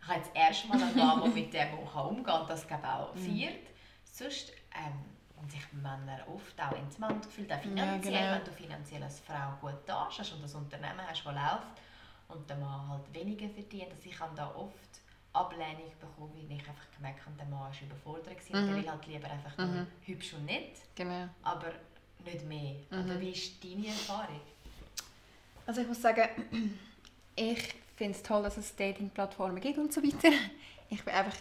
ich 0.00 0.08
habe 0.08 0.18
jetzt 0.18 0.30
erst 0.34 0.68
mal 0.68 0.82
einen 0.82 0.96
Mann, 0.96 1.20
der 1.22 1.30
mit 1.30 1.52
dem 1.52 1.78
umgehen 1.78 2.24
kann 2.24 2.48
das 2.48 2.66
glaube 2.66 2.82
ich 2.82 2.88
auch 2.88 3.14
feiert. 3.14 3.66
Sonst 4.04 4.52
ähm, 4.74 5.04
und 5.36 5.50
sich 5.50 5.72
Männer 5.72 6.20
oft 6.34 6.60
auch 6.60 6.72
ins 6.72 6.98
Mann 6.98 7.20
gefühlt, 7.20 7.52
auch 7.52 7.60
finanziell, 7.60 8.12
genau. 8.12 8.34
wenn 8.34 8.44
du 8.44 8.52
finanziell 8.52 9.02
als 9.02 9.20
Frau 9.20 9.56
gut 9.60 9.76
dastehst 9.86 10.32
und 10.32 10.42
das 10.42 10.54
Unternehmen 10.54 11.00
hast, 11.06 11.24
das 11.24 11.34
läuft 11.34 11.80
und 12.28 12.48
der 12.48 12.56
Mann 12.56 12.88
halt 12.88 13.14
weniger 13.14 13.48
verdient. 13.48 13.90
Also 13.90 14.08
ich 14.08 14.18
habe 14.18 14.34
da 14.34 14.54
oft 14.54 14.89
Ablehnung 15.32 15.90
bekommen, 16.00 16.32
weil 16.34 16.56
ich 16.56 16.68
einfach 16.68 16.90
gemerkt 16.96 17.20
habe, 17.24 17.36
der 17.38 17.46
Mann 17.46 17.60
war 17.60 17.72
überfordert 17.80 18.36
gewesen. 18.36 18.54
und 18.56 18.62
Mhm. 18.62 18.66
Der 18.68 18.76
will 18.82 18.90
halt 18.90 19.06
lieber 19.06 19.30
einfach 19.30 19.56
nur 19.58 19.66
Mhm. 19.66 19.86
hübsch 20.04 20.34
und 20.34 20.44
nett, 20.46 20.76
Genau. 20.94 21.28
aber 21.42 21.72
nicht 22.24 22.44
mehr. 22.46 22.74
Mhm. 22.90 23.04
Oder 23.04 23.20
wie 23.20 23.30
ist 23.30 23.62
deine 23.64 23.86
Erfahrung? 23.88 24.40
Also 25.66 25.80
ich 25.82 25.86
muss 25.88 26.02
sagen, 26.02 26.28
ich 27.36 27.74
finde 27.96 28.16
es 28.16 28.22
toll, 28.22 28.42
dass 28.42 28.56
es 28.56 28.74
Dating-Plattformen 28.74 29.60
gibt 29.60 29.78
und 29.78 29.92
so 29.92 30.02
weiter. 30.02 30.34
Ich 30.88 31.04
bin 31.04 31.14
einfach 31.14 31.36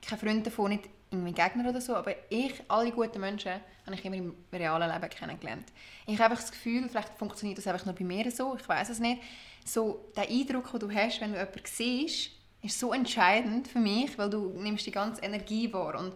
kein 0.00 0.18
Freund 0.18 0.46
davon, 0.46 0.70
nicht 0.70 0.88
irgendwie 1.10 1.32
Gegner 1.32 1.68
oder 1.70 1.80
so, 1.80 1.94
aber 1.94 2.14
ich, 2.30 2.54
alle 2.68 2.90
guten 2.90 3.20
Menschen, 3.20 3.52
habe 3.84 3.94
ich 3.94 4.04
immer 4.04 4.16
im 4.16 4.34
realen 4.52 4.90
Leben 4.90 5.10
kennengelernt. 5.10 5.68
Ich 6.06 6.14
habe 6.18 6.30
einfach 6.32 6.42
das 6.42 6.50
Gefühl, 6.50 6.88
vielleicht 6.88 7.10
funktioniert 7.18 7.58
das 7.58 7.66
einfach 7.66 7.84
nur 7.86 7.94
bei 7.94 8.04
mir 8.04 8.28
so, 8.30 8.56
ich 8.56 8.68
weiß 8.68 8.88
es 8.90 8.98
nicht, 8.98 9.22
so 9.64 10.10
der 10.16 10.28
Eindruck, 10.28 10.70
den 10.72 10.80
du 10.80 10.90
hast, 10.94 11.20
wenn 11.20 11.32
du 11.32 11.38
jemanden 11.38 11.60
siehst, 11.64 12.30
ist 12.66 12.78
so 12.78 12.92
entscheidend 12.92 13.68
für 13.68 13.78
mich, 13.78 14.16
weil 14.18 14.30
du 14.30 14.52
nimmst 14.58 14.86
die 14.86 14.92
ganze 14.92 15.22
Energie 15.22 15.72
wahr 15.72 15.98
und 15.98 16.14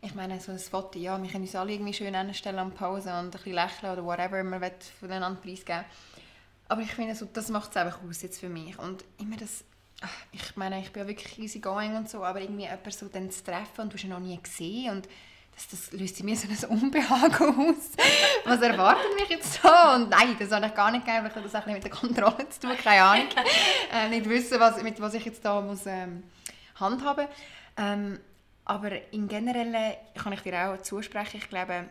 ich 0.00 0.14
meine, 0.14 0.38
so 0.40 0.52
ein 0.52 0.58
Foto, 0.58 0.98
ja, 0.98 1.20
wir 1.20 1.28
können 1.28 1.44
uns 1.44 1.56
alle 1.56 1.72
irgendwie 1.72 1.92
schön 1.92 2.14
anstellen 2.14 2.58
an 2.58 2.72
Pause 2.72 3.10
und 3.10 3.16
ein 3.16 3.30
bisschen 3.30 3.54
lächeln 3.54 3.92
oder 3.92 4.04
whatever 4.04 4.42
man 4.44 4.60
will 4.60 4.72
voneinander 5.00 5.40
preisgeben 5.40 5.84
Aber 6.68 6.82
ich 6.82 6.92
finde, 6.92 7.14
so, 7.14 7.26
das 7.26 7.48
macht 7.48 7.70
es 7.70 7.76
einfach 7.76 7.98
aus 8.08 8.22
jetzt 8.22 8.38
für 8.38 8.48
mich. 8.48 8.78
Und 8.78 9.04
immer 9.18 9.36
das, 9.36 9.64
ach, 10.00 10.14
ich 10.30 10.56
meine, 10.56 10.80
ich 10.80 10.92
bin 10.92 11.02
ja 11.02 11.08
wirklich 11.08 11.38
easy 11.38 11.58
going 11.58 11.96
und 11.96 12.08
so, 12.08 12.22
aber 12.22 12.40
irgendwie 12.40 12.62
jemanden 12.62 12.90
so 12.92 13.08
dann 13.08 13.30
zu 13.30 13.42
treffen 13.42 13.80
und 13.82 13.92
du 13.92 13.96
hast 13.96 14.04
ihn 14.04 14.10
noch 14.10 14.20
nie 14.20 14.38
gesehen 14.40 14.92
und 14.92 15.08
das, 15.58 15.68
das 15.68 15.92
löst 15.92 16.20
in 16.20 16.26
mir 16.26 16.36
so 16.36 16.46
ein 16.68 16.78
Unbehagen 16.80 17.70
aus. 17.70 17.90
Was 18.44 18.60
erwartet 18.60 19.14
mich 19.18 19.28
jetzt 19.28 19.54
so? 19.54 19.68
Und 19.68 20.10
nein, 20.10 20.36
das 20.38 20.52
habe 20.52 20.66
ich 20.66 20.74
gar 20.74 20.90
nicht 20.92 21.04
gegeben, 21.04 21.28
weil 21.34 21.42
das 21.42 21.54
auch 21.54 21.66
mit 21.66 21.82
der 21.82 21.90
Kontrolle 21.90 22.48
zu 22.48 22.60
tun, 22.60 22.76
keine 22.82 23.02
Ahnung. 23.02 23.26
äh, 23.92 24.08
nicht 24.08 24.28
wissen, 24.28 24.60
was, 24.60 24.80
mit 24.82 25.00
was 25.00 25.14
ich 25.14 25.24
jetzt 25.24 25.44
da 25.44 25.60
muss 25.60 25.86
ähm, 25.86 26.22
handhaben. 26.76 27.26
Ähm, 27.76 28.20
aber 28.64 29.12
im 29.12 29.26
Generellen 29.26 29.94
kann 30.14 30.32
ich 30.32 30.40
dir 30.42 30.70
auch 30.70 30.82
zusprechen, 30.82 31.38
ich 31.38 31.48
glaube, 31.48 31.86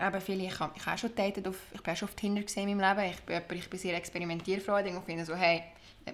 eben 0.00 0.20
viele, 0.20 0.46
ich 0.46 0.58
habe, 0.58 0.72
ich 0.74 0.84
habe 0.84 0.94
auch 0.96 0.98
schon 0.98 1.14
datet, 1.14 1.46
auf, 1.46 1.56
ich 1.72 1.82
bin 1.82 1.92
auch 1.92 1.96
schon 1.96 2.08
auf 2.08 2.14
Tinder 2.14 2.42
gesehen 2.42 2.68
in 2.68 2.78
meinem 2.78 2.98
Leben, 2.98 3.12
ich 3.12 3.20
bin, 3.46 3.58
ich 3.58 3.70
bin 3.70 3.78
sehr 3.78 3.96
experimentierfreudig 3.96 4.94
und 4.94 5.04
finde 5.04 5.24
so, 5.24 5.36
hey, 5.36 5.62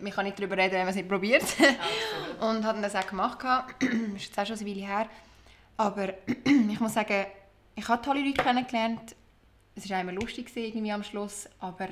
man 0.01 0.13
kann 0.13 0.25
nicht 0.25 0.39
darüber 0.39 0.57
reden, 0.57 0.73
wenn 0.73 0.81
man 0.81 0.89
es 0.89 0.97
nicht 0.97 1.09
probiert. 1.09 1.45
und 2.41 2.65
habe 2.65 2.83
das 2.83 2.97
auch 2.97 3.07
gemacht. 3.07 3.39
das 3.43 3.89
ist 4.17 4.27
jetzt 4.27 4.39
auch 4.39 4.47
schon 4.47 4.59
eine 4.59 4.67
Weile 4.67 4.87
her. 4.87 5.09
Aber 5.77 6.15
ich 6.45 6.81
muss 6.81 6.95
sagen, 6.95 7.27
ich 7.75 7.89
habe 7.89 8.03
tolle 8.03 8.21
Leute 8.21 8.43
kennengelernt. 8.43 9.17
Es 9.75 9.89
war 9.91 10.01
immer 10.01 10.13
lustig 10.13 10.51
irgendwie 10.55 10.93
am 10.93 11.03
Schluss, 11.03 11.49
aber 11.59 11.89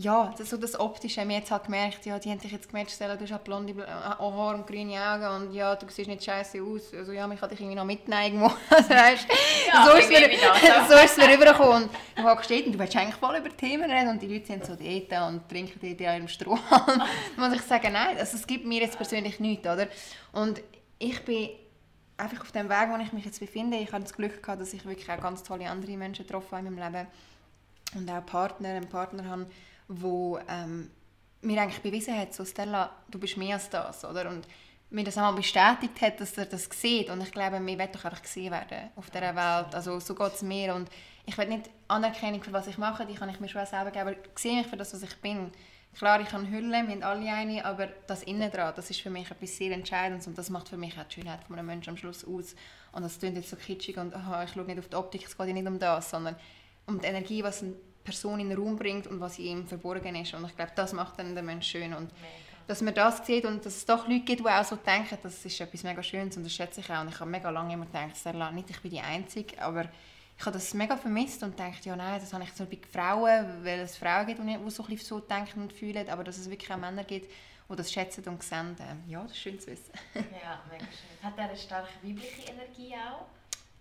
ja, 0.00 0.32
das, 0.38 0.48
so 0.48 0.56
das 0.56 0.78
Optische, 0.80 1.24
mir 1.26 1.38
jetzt 1.38 1.50
halt 1.50 1.64
gemerkt, 1.64 2.06
ja, 2.06 2.18
die 2.18 2.30
haben 2.30 2.38
dich 2.38 2.52
jetzt 2.52 2.68
gemerkt, 2.68 2.90
Stella, 2.90 3.16
du 3.16 3.24
hast 3.24 3.32
halt 3.32 3.44
blonde 3.44 3.74
Haare 3.86 4.54
und 4.56 4.66
grüne 4.66 4.98
Augen 4.98 5.48
und 5.48 5.52
ja, 5.52 5.76
du 5.76 5.86
siehst 5.90 6.08
nicht 6.08 6.24
scheiße 6.24 6.62
aus. 6.62 6.94
Also 6.94 7.12
ja, 7.12 7.26
mich 7.26 7.38
kann 7.38 7.50
dich 7.50 7.60
irgendwie 7.60 7.76
noch 7.76 7.84
mitnehmen 7.84 8.22
irgendwo. 8.22 8.46
Also, 8.70 8.90
weißt, 8.90 9.26
ja, 9.68 9.86
so, 9.86 9.98
ist 9.98 10.08
mir, 10.08 10.30
so 10.88 10.94
es 10.94 11.16
mir 11.18 11.28
rübergekommen. 11.28 11.82
Und 11.84 11.90
du 12.16 12.22
hast 12.22 12.50
und 12.50 12.72
du 12.72 12.78
willst 12.78 12.96
eigentlich 12.96 13.16
voll 13.16 13.36
über 13.36 13.54
Themen 13.54 13.90
reden 13.90 14.08
und 14.08 14.22
die 14.22 14.32
Leute 14.32 14.46
sind 14.46 14.64
so 14.64 14.74
dort 14.74 15.32
und 15.32 15.48
trinken 15.48 15.78
dort 15.82 16.08
einem 16.08 16.28
Strohhalm. 16.28 17.02
da 17.36 17.48
muss 17.48 17.54
ich 17.54 17.62
sagen, 17.62 17.92
nein, 17.92 18.16
also, 18.16 18.38
es 18.38 18.46
gibt 18.46 18.64
mir 18.64 18.80
jetzt 18.80 18.96
persönlich 18.96 19.38
nichts, 19.38 19.66
oder? 19.66 19.86
Und 20.32 20.62
ich 20.98 21.22
bin 21.24 21.50
einfach 22.20 22.40
auf 22.42 22.52
dem 22.52 22.68
Weg, 22.68 22.88
wo 22.90 22.96
ich 23.02 23.12
mich 23.12 23.24
jetzt 23.24 23.40
befinde, 23.40 23.78
ich 23.78 23.92
habe 23.92 24.02
das 24.02 24.14
Glück 24.14 24.42
gehabt, 24.42 24.60
dass 24.60 24.72
ich 24.72 24.84
wirklich 24.84 25.10
auch 25.10 25.20
ganz 25.20 25.42
tolle 25.42 25.68
andere 25.68 25.96
Menschen 25.96 26.26
getroffen 26.26 26.56
habe 26.56 26.66
in 26.66 26.74
meinem 26.74 26.92
Leben 26.92 27.06
und 27.94 28.10
auch 28.10 28.24
Partner, 28.24 28.68
einen 28.68 28.88
Partner 28.88 29.24
habe, 29.24 29.46
wo 29.88 30.38
ähm, 30.48 30.90
mir 31.42 31.60
eigentlich 31.60 31.82
bewiesen 31.82 32.16
hat, 32.16 32.34
so 32.34 32.44
Stella, 32.44 32.90
du 33.10 33.18
bist 33.18 33.36
mehr 33.36 33.54
als 33.54 33.70
das, 33.70 34.04
oder? 34.04 34.28
Und 34.28 34.46
mir 34.90 35.04
das 35.04 35.16
einmal 35.16 35.34
bestätigt 35.34 36.00
hat, 36.00 36.20
dass 36.20 36.36
er 36.36 36.46
das 36.46 36.68
sieht. 36.72 37.10
Und 37.10 37.20
ich 37.22 37.30
glaube, 37.30 37.60
mir 37.60 37.78
wird 37.78 37.94
doch 37.94 38.04
einfach 38.04 38.22
gesehen 38.22 38.50
werden 38.50 38.90
auf 38.96 39.10
dieser 39.10 39.34
Welt, 39.34 39.74
also 39.74 40.00
so 40.00 40.14
geht 40.14 40.34
es 40.34 40.42
mir. 40.42 40.74
Und 40.74 40.90
ich 41.26 41.38
will 41.38 41.46
nicht 41.46 41.70
Anerkennung 41.88 42.42
für 42.42 42.52
was 42.52 42.66
ich 42.66 42.76
mache, 42.76 43.06
die 43.06 43.14
kann 43.14 43.28
ich 43.28 43.40
mir 43.40 43.48
schon 43.48 43.64
selber 43.66 43.90
geben, 43.90 44.08
aber 44.08 44.12
ich 44.12 44.38
sehe 44.38 44.58
mich 44.58 44.66
für 44.66 44.76
das, 44.76 44.92
was 44.92 45.02
ich 45.02 45.16
bin 45.20 45.52
Klar, 45.96 46.20
ich 46.20 46.28
kann 46.28 46.50
hüllen, 46.50 46.86
wir 46.86 46.94
haben 46.94 47.02
alle 47.02 47.32
eine, 47.32 47.64
aber 47.64 47.88
das 48.06 48.22
innen 48.22 48.50
dran, 48.50 48.72
das 48.76 48.90
ist 48.90 49.00
für 49.00 49.10
mich 49.10 49.30
etwas 49.30 49.56
sehr 49.56 49.72
Entscheidendes 49.72 50.26
und 50.26 50.38
das 50.38 50.48
macht 50.48 50.68
für 50.68 50.76
mich 50.76 50.98
auch 50.98 51.04
die 51.04 51.20
Schönheit 51.20 51.44
von 51.44 51.58
einem 51.58 51.66
Menschen 51.66 51.90
am 51.90 51.96
Schluss 51.96 52.24
aus. 52.24 52.54
Und 52.92 53.02
das 53.02 53.18
klingt 53.18 53.36
jetzt 53.36 53.50
so 53.50 53.56
kitschig 53.56 53.98
und 53.98 54.14
aha, 54.14 54.44
ich 54.44 54.52
schaue 54.52 54.64
nicht 54.64 54.78
auf 54.78 54.88
die 54.88 54.96
Optik, 54.96 55.26
es 55.26 55.36
geht 55.36 55.46
ja 55.48 55.52
nicht 55.52 55.66
um 55.66 55.78
das, 55.78 56.10
sondern 56.10 56.36
um 56.86 57.00
die 57.00 57.06
Energie, 57.06 57.42
was 57.42 57.62
eine 57.62 57.74
Person 58.04 58.40
in 58.40 58.48
den 58.48 58.58
Raum 58.58 58.76
bringt 58.76 59.06
und 59.06 59.20
was 59.20 59.38
in 59.38 59.44
ihm 59.44 59.66
verborgen 59.66 60.14
ist. 60.16 60.32
Und 60.34 60.44
ich 60.46 60.56
glaube, 60.56 60.72
das 60.74 60.92
macht 60.92 61.18
dann 61.18 61.34
den 61.34 61.44
Menschen 61.44 61.82
schön. 61.82 61.94
Und 61.94 62.10
dass 62.66 62.82
man 62.82 62.94
das 62.94 63.26
sieht 63.26 63.44
und 63.44 63.66
dass 63.66 63.76
es 63.76 63.84
doch 63.84 64.08
Leute 64.08 64.20
gibt, 64.20 64.40
die 64.40 64.46
auch 64.46 64.64
so 64.64 64.76
denken, 64.76 65.18
das 65.22 65.44
ist 65.44 65.60
etwas 65.60 65.82
mega 65.82 66.02
Schönes 66.02 66.36
und 66.36 66.44
das 66.44 66.52
schätze 66.52 66.80
ich 66.80 66.90
auch. 66.90 67.00
Und 67.00 67.08
ich 67.08 67.18
habe 67.20 67.30
mega 67.30 67.50
lange 67.50 67.74
immer 67.74 67.86
gedacht, 67.86 68.54
nicht 68.54 68.70
ich 68.70 68.80
bin 68.80 68.90
die 68.90 69.00
Einzige, 69.00 69.60
aber 69.60 69.86
ich 70.40 70.46
habe 70.46 70.54
das 70.54 70.72
mega 70.72 70.96
vermisst 70.96 71.42
und 71.42 71.60
dachte, 71.60 71.90
ja 71.90 71.94
nein, 71.94 72.18
das 72.18 72.32
habe 72.32 72.42
ich 72.44 72.52
so 72.54 72.64
bei 72.64 72.78
Frauen, 72.90 73.62
weil 73.62 73.80
es 73.80 73.98
Frauen 73.98 74.26
gibt, 74.26 74.40
die 74.40 74.70
so, 74.70 74.82
so 74.96 75.20
denken 75.20 75.60
und 75.60 75.70
fühlen, 75.70 76.08
aber 76.08 76.24
dass 76.24 76.38
es 76.38 76.48
wirklich 76.48 76.72
auch 76.72 76.78
Männer 76.78 77.04
gibt, 77.04 77.30
die 77.68 77.76
das 77.76 77.92
schätzen 77.92 78.24
und 78.26 78.42
sehen. 78.42 78.74
Ähm, 78.80 79.04
ja, 79.06 79.22
das 79.22 79.32
ist 79.32 79.38
schön 79.38 79.60
zu 79.60 79.70
wissen. 79.70 79.92
ja, 80.14 80.62
mega 80.70 80.86
schön. 80.86 81.22
Hat 81.22 81.36
er 81.36 81.44
eine 81.44 81.56
starke 81.56 81.90
weibliche 82.02 82.52
Energie 82.52 82.94
auch? 82.94 83.26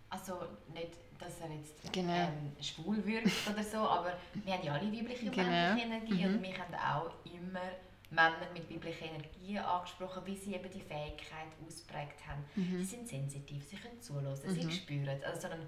Also 0.09 0.33
nicht, 0.73 0.91
dass 1.17 1.39
er 1.39 1.55
jetzt 1.55 1.93
genau. 1.93 2.11
ähm, 2.11 2.51
schwul 2.59 3.05
wirkt 3.05 3.49
oder 3.49 3.63
so, 3.63 3.77
aber 3.77 4.17
wir 4.33 4.53
haben 4.53 4.63
ja 4.65 4.73
alle 4.73 4.91
weibliche 4.91 5.27
und 5.27 5.35
genau. 5.35 5.49
männliche 5.49 5.85
Energie 5.85 6.25
mhm. 6.25 6.35
und 6.35 6.43
wir 6.43 6.57
haben 6.57 6.75
auch 6.75 7.11
immer 7.23 7.71
Männer 8.09 8.51
mit 8.53 8.69
weiblicher 8.69 9.05
Energie 9.05 9.57
angesprochen, 9.57 10.23
wie 10.25 10.35
sie 10.35 10.55
eben 10.55 10.69
die 10.69 10.81
Fähigkeit 10.81 11.53
ausprägt 11.65 12.27
haben. 12.27 12.43
Mhm. 12.55 12.79
Sie 12.79 12.83
sind 12.83 13.07
sensitiv, 13.07 13.63
sie 13.63 13.77
können 13.77 14.01
zulassen, 14.01 14.49
mhm. 14.49 14.55
sie 14.55 14.71
spüren. 14.73 15.23
Also 15.23 15.47
so 15.47 15.53
ein 15.53 15.61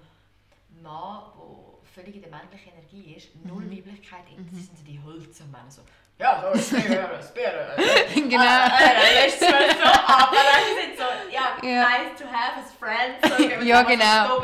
Mann, 0.80 1.32
der 1.34 1.72
völlig 1.92 2.16
in 2.16 2.22
der 2.22 2.30
männlichen 2.30 2.72
Energie 2.72 3.14
ist, 3.14 3.34
null 3.44 3.64
mhm. 3.64 3.78
Weiblichkeit, 3.78 4.24
mhm. 4.36 4.46
das 4.50 4.66
sind 4.66 4.78
so 4.78 4.84
die 4.84 5.02
Hölzermänner. 5.02 5.70
So, 5.70 5.82
ja, 6.18 6.40
so 6.40 6.58
ist 6.58 6.72
es, 6.72 7.34
Bier, 7.34 7.76
Genau. 8.14 8.38
Ah, 8.38 8.68
äh, 8.68 9.28
so 9.28 9.46
ab. 9.46 10.30
Aber 10.30 10.36
die 10.36 10.80
sind 10.80 10.96
so, 10.96 11.04
ja, 11.32 11.68
ja, 11.68 11.82
nice 11.88 12.20
to 12.20 12.26
have 12.26 12.60
as 12.60 12.72
friends. 12.72 13.28
So, 13.28 13.64
ja, 13.64 13.82
genau. 13.82 14.38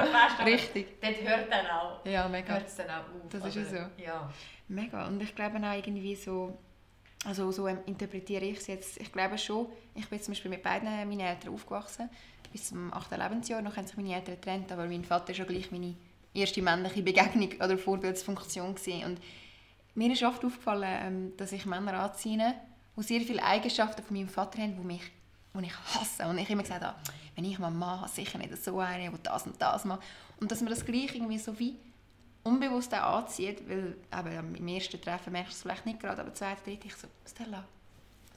Richtig. 0.44 1.00
Dort 1.00 1.22
hört 1.22 1.52
dann 1.52 1.66
auch. 1.66 2.04
Ja, 2.04 2.28
mega. 2.28 2.54
Hört 2.54 2.66
es 2.66 2.76
dann 2.76 2.90
auch 2.90 3.00
auf. 3.00 3.28
Das 3.30 3.44
ist 3.44 3.56
ja 3.56 3.64
so. 3.64 4.02
Ja. 4.02 4.32
Mega. 4.66 5.06
Und 5.06 5.22
ich 5.22 5.34
glaube 5.34 5.58
auch 5.58 5.74
irgendwie 5.74 6.16
so, 6.16 6.58
also 7.24 7.50
so 7.52 7.66
interpretiere 7.66 8.44
ich 8.44 8.58
es 8.58 8.66
jetzt. 8.66 9.00
Ich 9.00 9.12
glaube 9.12 9.38
schon, 9.38 9.68
ich 9.94 10.08
bin 10.08 10.20
zum 10.20 10.32
Beispiel 10.32 10.50
mit 10.50 10.62
beiden 10.62 10.88
meinen 10.88 11.20
Eltern 11.20 11.54
aufgewachsen. 11.54 12.10
Bis 12.50 12.68
zum 12.68 12.92
8. 12.92 13.10
Lebensjahr. 13.12 13.62
Noch 13.62 13.76
haben 13.76 13.86
sich 13.86 13.96
meine 13.96 14.14
Eltern 14.14 14.34
getrennt, 14.34 14.72
aber 14.72 14.86
mein 14.86 15.04
Vater 15.04 15.30
ist 15.30 15.36
schon 15.36 15.46
gleich 15.46 15.70
meine 15.70 15.94
erste 16.40 16.62
männliche 16.62 17.02
Begegnung 17.02 17.52
oder 17.62 17.78
Vorbildsfunktion 17.78 18.74
gewesen. 18.74 19.04
Und 19.04 19.20
mir 19.94 20.12
ist 20.12 20.22
oft 20.22 20.44
aufgefallen, 20.44 20.98
ähm, 21.02 21.36
dass 21.36 21.52
ich 21.52 21.66
Männer 21.66 21.94
anziehe, 21.94 22.54
die 22.96 23.02
sehr 23.02 23.20
viele 23.20 23.42
Eigenschaften 23.42 24.02
von 24.02 24.16
meinem 24.16 24.28
Vater 24.28 24.62
haben, 24.62 24.76
die 24.76 24.86
mich 24.86 25.02
die 25.54 25.66
ich 25.66 25.72
hasse. 25.94 26.26
Und 26.26 26.38
ich 26.38 26.48
immer 26.50 26.62
gesagt 26.62 26.84
habe, 26.84 26.96
wenn 27.34 27.44
ich 27.44 27.58
mal 27.58 27.70
Mann 27.70 28.00
habe, 28.00 28.10
sicher 28.10 28.38
nicht 28.38 28.56
so 28.62 28.78
einen, 28.78 29.10
der 29.10 29.20
das 29.22 29.46
und 29.46 29.60
das 29.60 29.84
macht. 29.84 30.02
Und 30.40 30.50
dass 30.50 30.60
man 30.60 30.70
das 30.70 30.84
gleich 30.84 31.14
irgendwie 31.14 31.38
so 31.38 31.58
wie 31.58 31.76
unbewusst 32.44 32.94
auch 32.94 33.18
anzieht, 33.18 33.62
weil 33.68 33.96
eben, 34.12 34.54
im 34.54 34.68
ersten 34.68 35.00
Treffen 35.00 35.32
merkst 35.32 35.52
du 35.52 35.56
es 35.56 35.62
vielleicht 35.62 35.86
nicht 35.86 36.00
gerade, 36.00 36.20
aber 36.20 36.32
zweite, 36.32 36.62
dritte, 36.64 36.86
ich 36.86 36.96
so, 36.96 37.08
Stella, 37.26 37.64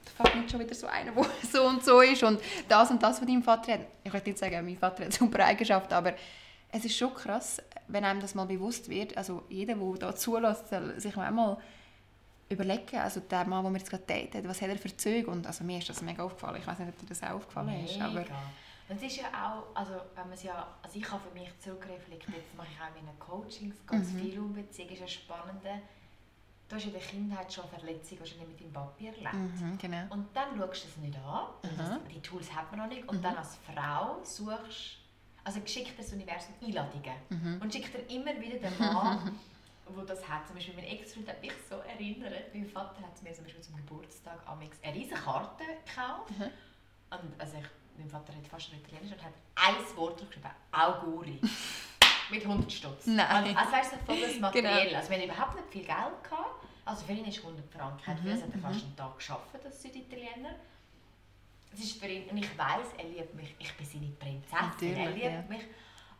da 0.04 0.24
fällt 0.24 0.36
nicht 0.36 0.50
schon 0.50 0.60
wieder 0.60 0.74
so 0.74 0.86
einer, 0.86 1.12
der 1.12 1.26
so 1.52 1.64
und 1.64 1.84
so 1.84 2.00
ist 2.00 2.22
und 2.22 2.40
das 2.68 2.90
und 2.90 3.02
das 3.02 3.18
von 3.18 3.26
deinem 3.26 3.42
Vater 3.42 3.74
hat. 3.74 3.80
Ich 4.04 4.12
würde 4.12 4.28
nicht 4.28 4.38
sagen, 4.38 4.64
mein 4.64 4.76
Vater 4.76 5.04
hat 5.04 5.12
super 5.12 5.44
Eigenschaften, 5.44 5.94
aber 5.94 6.14
es 6.72 6.84
ist 6.86 6.96
schon 6.96 7.14
krass, 7.14 7.62
wenn 7.86 8.04
einem 8.04 8.20
das 8.20 8.34
mal 8.34 8.46
bewusst 8.46 8.88
wird. 8.88 9.16
Also 9.16 9.44
jeder, 9.48 9.74
der 9.74 9.94
da 9.98 10.16
zulässt, 10.16 10.68
soll 10.70 10.98
sich 10.98 11.16
einmal 11.16 11.58
überlegen, 12.48 12.96
also 12.96 13.20
der 13.20 13.46
Mann, 13.46 13.62
der 13.62 13.70
mir 13.70 13.78
jetzt 13.78 13.90
gerade 13.90 14.04
datet, 14.06 14.48
was 14.48 14.60
hat 14.60 14.70
er 14.70 14.78
für 14.78 14.94
Züge? 14.96 15.30
Und 15.30 15.46
also 15.46 15.64
mir 15.64 15.78
ist 15.78 15.88
das 15.88 16.02
mega 16.02 16.22
aufgefallen. 16.24 16.56
Ich 16.58 16.66
weiß 16.66 16.78
nicht, 16.78 16.88
ob 16.88 16.98
dir 16.98 17.06
das 17.06 17.22
auch 17.22 17.30
aufgefallen 17.30 17.68
mega. 17.68 17.84
ist. 17.84 18.00
Aber 18.00 18.24
und 18.88 18.96
es 18.96 19.02
ist 19.04 19.16
ja 19.16 19.26
auch, 19.28 19.74
also 19.74 19.92
wenn 20.14 20.28
man 20.28 20.38
ja, 20.42 20.66
also 20.82 20.98
ich 20.98 21.10
habe 21.10 21.22
für 21.26 21.38
mich 21.38 21.48
zurückreflektiert, 21.60 22.36
jetzt 22.36 22.54
mache 22.56 22.68
ich 22.72 22.80
auch 22.80 22.98
in 22.98 23.06
meinen 23.06 23.18
Coachings 23.18 23.76
ganz 23.86 24.10
mhm. 24.12 24.18
viel 24.18 24.38
um 24.38 24.52
Beziehung, 24.52 24.90
ist 24.90 25.00
ja 25.00 25.08
spannend. 25.08 25.62
Du 26.68 26.76
hast 26.76 26.84
in 26.86 26.92
der 26.92 27.00
Kindheit 27.00 27.52
schon 27.52 27.68
Verletzungen 27.68 28.20
wahrscheinlich 28.20 28.48
mit 28.48 28.60
deinem 28.60 28.72
Papi 28.72 29.06
erlebt. 29.06 29.34
Mhm, 29.34 29.78
genau. 29.78 30.04
Und 30.10 30.26
dann 30.34 30.56
schaust 30.58 30.84
du 30.84 30.88
es 30.88 30.96
nicht 30.98 31.18
an, 31.18 31.46
mhm. 31.62 32.08
die 32.08 32.20
Tools 32.20 32.54
hat 32.54 32.70
man 32.70 32.80
noch 32.80 32.94
nicht. 32.94 33.08
Und 33.08 33.18
mhm. 33.18 33.22
dann 33.22 33.36
als 33.36 33.58
Frau 33.66 34.22
suchst 34.24 35.01
also 35.44 35.60
schickt 35.66 35.98
das 35.98 36.12
Universum 36.12 36.54
Einladungen 36.62 37.16
mhm. 37.28 37.60
und 37.60 37.72
schickt 37.72 37.92
dir 37.94 38.14
immer 38.14 38.38
wieder 38.40 38.58
den 38.58 38.78
Mann, 38.78 39.38
wo 39.86 40.02
das 40.02 40.26
hat. 40.28 40.46
Zum 40.46 40.56
Beispiel 40.56 40.74
mein 40.74 40.84
Ex-Freund 40.84 41.28
hat 41.28 41.40
mich 41.40 41.52
so 41.68 41.76
erinnert, 41.76 42.54
mein 42.54 42.66
Vater 42.66 43.02
hat 43.02 43.22
mir 43.22 43.32
zum 43.32 43.44
Beispiel 43.44 43.62
zum 43.62 43.76
Geburtstag 43.76 44.38
eine 44.46 44.94
riesige 44.94 45.14
Karte 45.14 45.64
gekauft. 45.64 46.30
Mhm. 46.38 46.50
Und 47.10 47.40
also 47.40 47.56
ich, 47.58 47.66
mein 47.98 48.08
Vater 48.08 48.34
hat 48.34 48.46
fast 48.46 48.68
schon 48.68 48.78
Italienisch 48.78 49.12
und 49.12 49.22
hat 49.22 49.32
ein 49.56 49.96
Wort 49.96 50.18
geschrieben, 50.18 50.50
Auguri. 50.70 51.40
mit 52.30 52.42
100 52.42 52.72
Stutz. 52.72 53.06
Nein. 53.06 53.56
Also 53.56 53.72
weißt 53.72 53.92
du, 53.92 53.96
volles 54.06 54.40
Material. 54.40 54.84
Genau. 54.84 54.96
Also 54.96 55.10
wir 55.10 55.18
hatten 55.18 55.30
überhaupt 55.30 55.54
nicht 55.54 55.68
viel 55.70 55.84
Geld. 55.84 56.24
Gehabt. 56.24 56.66
Also 56.84 57.04
für 57.04 57.12
ihn 57.12 57.24
ist 57.26 57.38
100 57.38 57.70
Franken. 57.70 58.24
Mhm. 58.24 58.30
Er 58.30 58.34
hat 58.34 58.60
fast 58.60 58.84
einen 58.84 58.96
Tag 58.96 59.18
gearbeitet 59.18 59.66
als 59.66 59.82
Süditaliener 59.82 60.54
es 61.74 61.80
ist 61.80 62.00
für 62.00 62.06
ihn, 62.06 62.28
und 62.28 62.38
ich 62.38 62.58
weiß, 62.58 62.88
er 62.98 63.04
liebt 63.04 63.34
mich, 63.34 63.54
ich 63.58 63.72
bin 63.76 63.86
seine 63.86 64.06
Prinzessin, 64.08 64.68
Natürlich, 64.68 64.98
er 64.98 65.10
liebt 65.10 65.24
ja. 65.24 65.42
mich, 65.48 65.62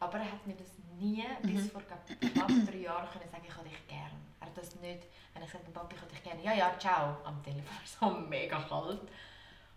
aber 0.00 0.18
er 0.18 0.32
hat 0.32 0.46
mir 0.46 0.54
das 0.54 0.68
nie 0.98 1.24
mhm. 1.42 1.54
bis 1.54 1.70
vor 1.70 1.82
knapp 1.82 2.06
drei 2.06 2.78
Jahren 2.78 3.08
können 3.10 3.30
sagen, 3.30 3.44
ich 3.46 3.56
habe 3.56 3.68
dich 3.68 3.86
gern. 3.86 4.10
Er 4.40 4.46
hat 4.46 4.56
das 4.56 4.74
nicht, 4.76 5.06
wenn 5.32 5.42
ich 5.42 5.50
gesagt 5.50 5.64
habe, 5.64 5.72
Papi, 5.72 5.94
ich 5.94 6.00
habe 6.00 6.10
dich 6.10 6.22
gern, 6.22 6.42
ja, 6.42 6.52
ja, 6.52 6.78
ciao, 6.78 7.16
am 7.24 7.42
Telefon, 7.42 7.76
so 7.84 8.10
mega 8.28 8.60
kalt. 8.62 9.00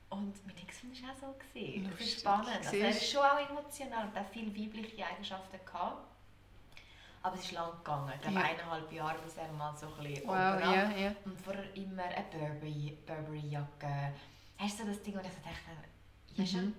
Und 0.10 0.46
mit 0.46 0.62
Ex 0.62 0.84
war 0.84 0.92
es 0.92 1.24
auch 1.24 1.28
so. 1.28 1.36
Gewesen. 1.40 1.90
Das 1.92 2.00
ist 2.00 2.20
spannend. 2.20 2.50
Also, 2.58 2.78
er 2.78 2.90
ist 2.90 3.12
schon 3.12 3.22
auch 3.22 3.50
emotional 3.50 4.08
und 4.08 4.16
hat 4.16 4.30
viele 4.32 4.56
weibliche 4.56 5.06
Eigenschaften 5.06 5.60
gehabt. 5.66 6.08
Aber 7.24 7.36
es 7.36 7.46
ist 7.46 7.54
lang 7.54 7.72
gegangen. 7.78 8.12
Ich 8.16 8.22
glaube, 8.22 8.38
ja. 8.38 8.46
eineinhalb 8.46 8.92
Jahre, 8.92 9.18
bis 9.24 9.36
er 9.38 9.52
mal 9.54 9.76
so 9.76 9.88
ein 9.88 10.04
bisschen 10.04 10.28
wow, 10.28 10.36
yeah, 10.36 10.92
yeah. 10.96 11.16
Und 11.26 11.42
vorher 11.42 11.76
immer 11.76 12.04
eine 12.04 12.24
Burberry-Jacke, 12.32 12.96
Burberry 13.08 14.14
Hast 14.58 14.80
du 14.80 14.86
das 14.86 15.02
Ding, 15.02 15.16
wo 15.16 15.20
ich 15.20 15.26
so 15.28 15.42
dachte, 15.44 16.54
ja, 16.54 16.62
mhm. 16.62 16.74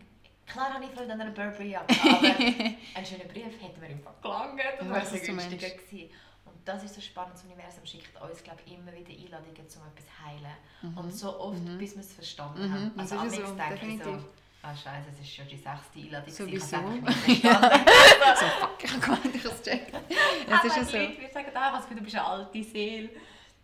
Klar 0.46 0.72
habe 0.74 0.84
ich 0.84 0.90
Freude 0.90 1.12
an 1.12 1.20
einer 1.20 1.30
Burberry-Jacke, 1.32 1.92
aber 2.02 2.28
einen 2.28 3.06
schönen 3.06 3.26
Brief 3.28 3.60
hätte 3.60 3.80
mir 3.80 3.86
einfach 3.88 4.12
gelangt 4.22 4.60
und 4.80 4.90
wäre 4.90 5.04
so 5.06 5.16
günstiger 5.18 5.70
gewesen. 5.70 6.10
Und 6.44 6.54
das 6.64 6.84
ist 6.84 6.94
so 6.94 7.00
spannend, 7.00 7.34
das 7.34 7.42
Universum 7.44 7.84
schickt 7.84 8.20
uns 8.22 8.42
glaube 8.44 8.60
ich, 8.64 8.72
immer 8.74 8.92
wieder 8.92 9.10
Einladungen, 9.10 9.56
um 9.56 9.64
etwas 9.64 10.04
zu 10.06 10.24
heilen. 10.24 10.56
Mhm. 10.82 10.98
Und 10.98 11.10
so 11.14 11.40
oft, 11.40 11.62
Mhm. 11.64 11.78
bis 11.78 11.94
wir 11.94 12.00
es 12.00 12.12
verstanden 12.12 12.68
Mhm, 12.68 12.72
haben. 12.72 12.92
Also 12.96 13.14
ist 13.16 13.22
am 13.22 13.30
so, 13.30 13.36
denke 13.54 13.74
ich 13.74 13.80
so, 13.80 13.86
definitiv. 14.04 14.24
ah 14.62 14.74
scheiße, 14.76 15.08
es 15.14 15.20
ist 15.20 15.34
schon 15.34 15.48
die 15.48 15.56
sechste 15.56 15.98
Einladung. 15.98 16.32
Sowieso. 16.32 16.66
Ich 16.66 16.72
habe 16.72 17.10
es 17.10 17.26
nicht 17.26 17.40
verstanden. 17.42 17.84
so, 18.36 18.46
fuck, 18.60 18.84
ich 18.84 18.92
habe 18.92 19.06
habe 19.06 19.28
es 19.28 19.62
gecheckt. 19.62 19.96
Es 20.48 20.64
ist 20.64 20.76
ja 20.76 20.84
so. 20.84 20.96
Leute 20.96 21.20
wir 21.20 21.28
sagen, 21.30 21.48
was 21.52 21.86
für, 21.86 21.94
du 21.96 22.02
bist 22.02 22.14
eine 22.16 22.24
alte 22.24 22.62
Seele. 22.62 23.10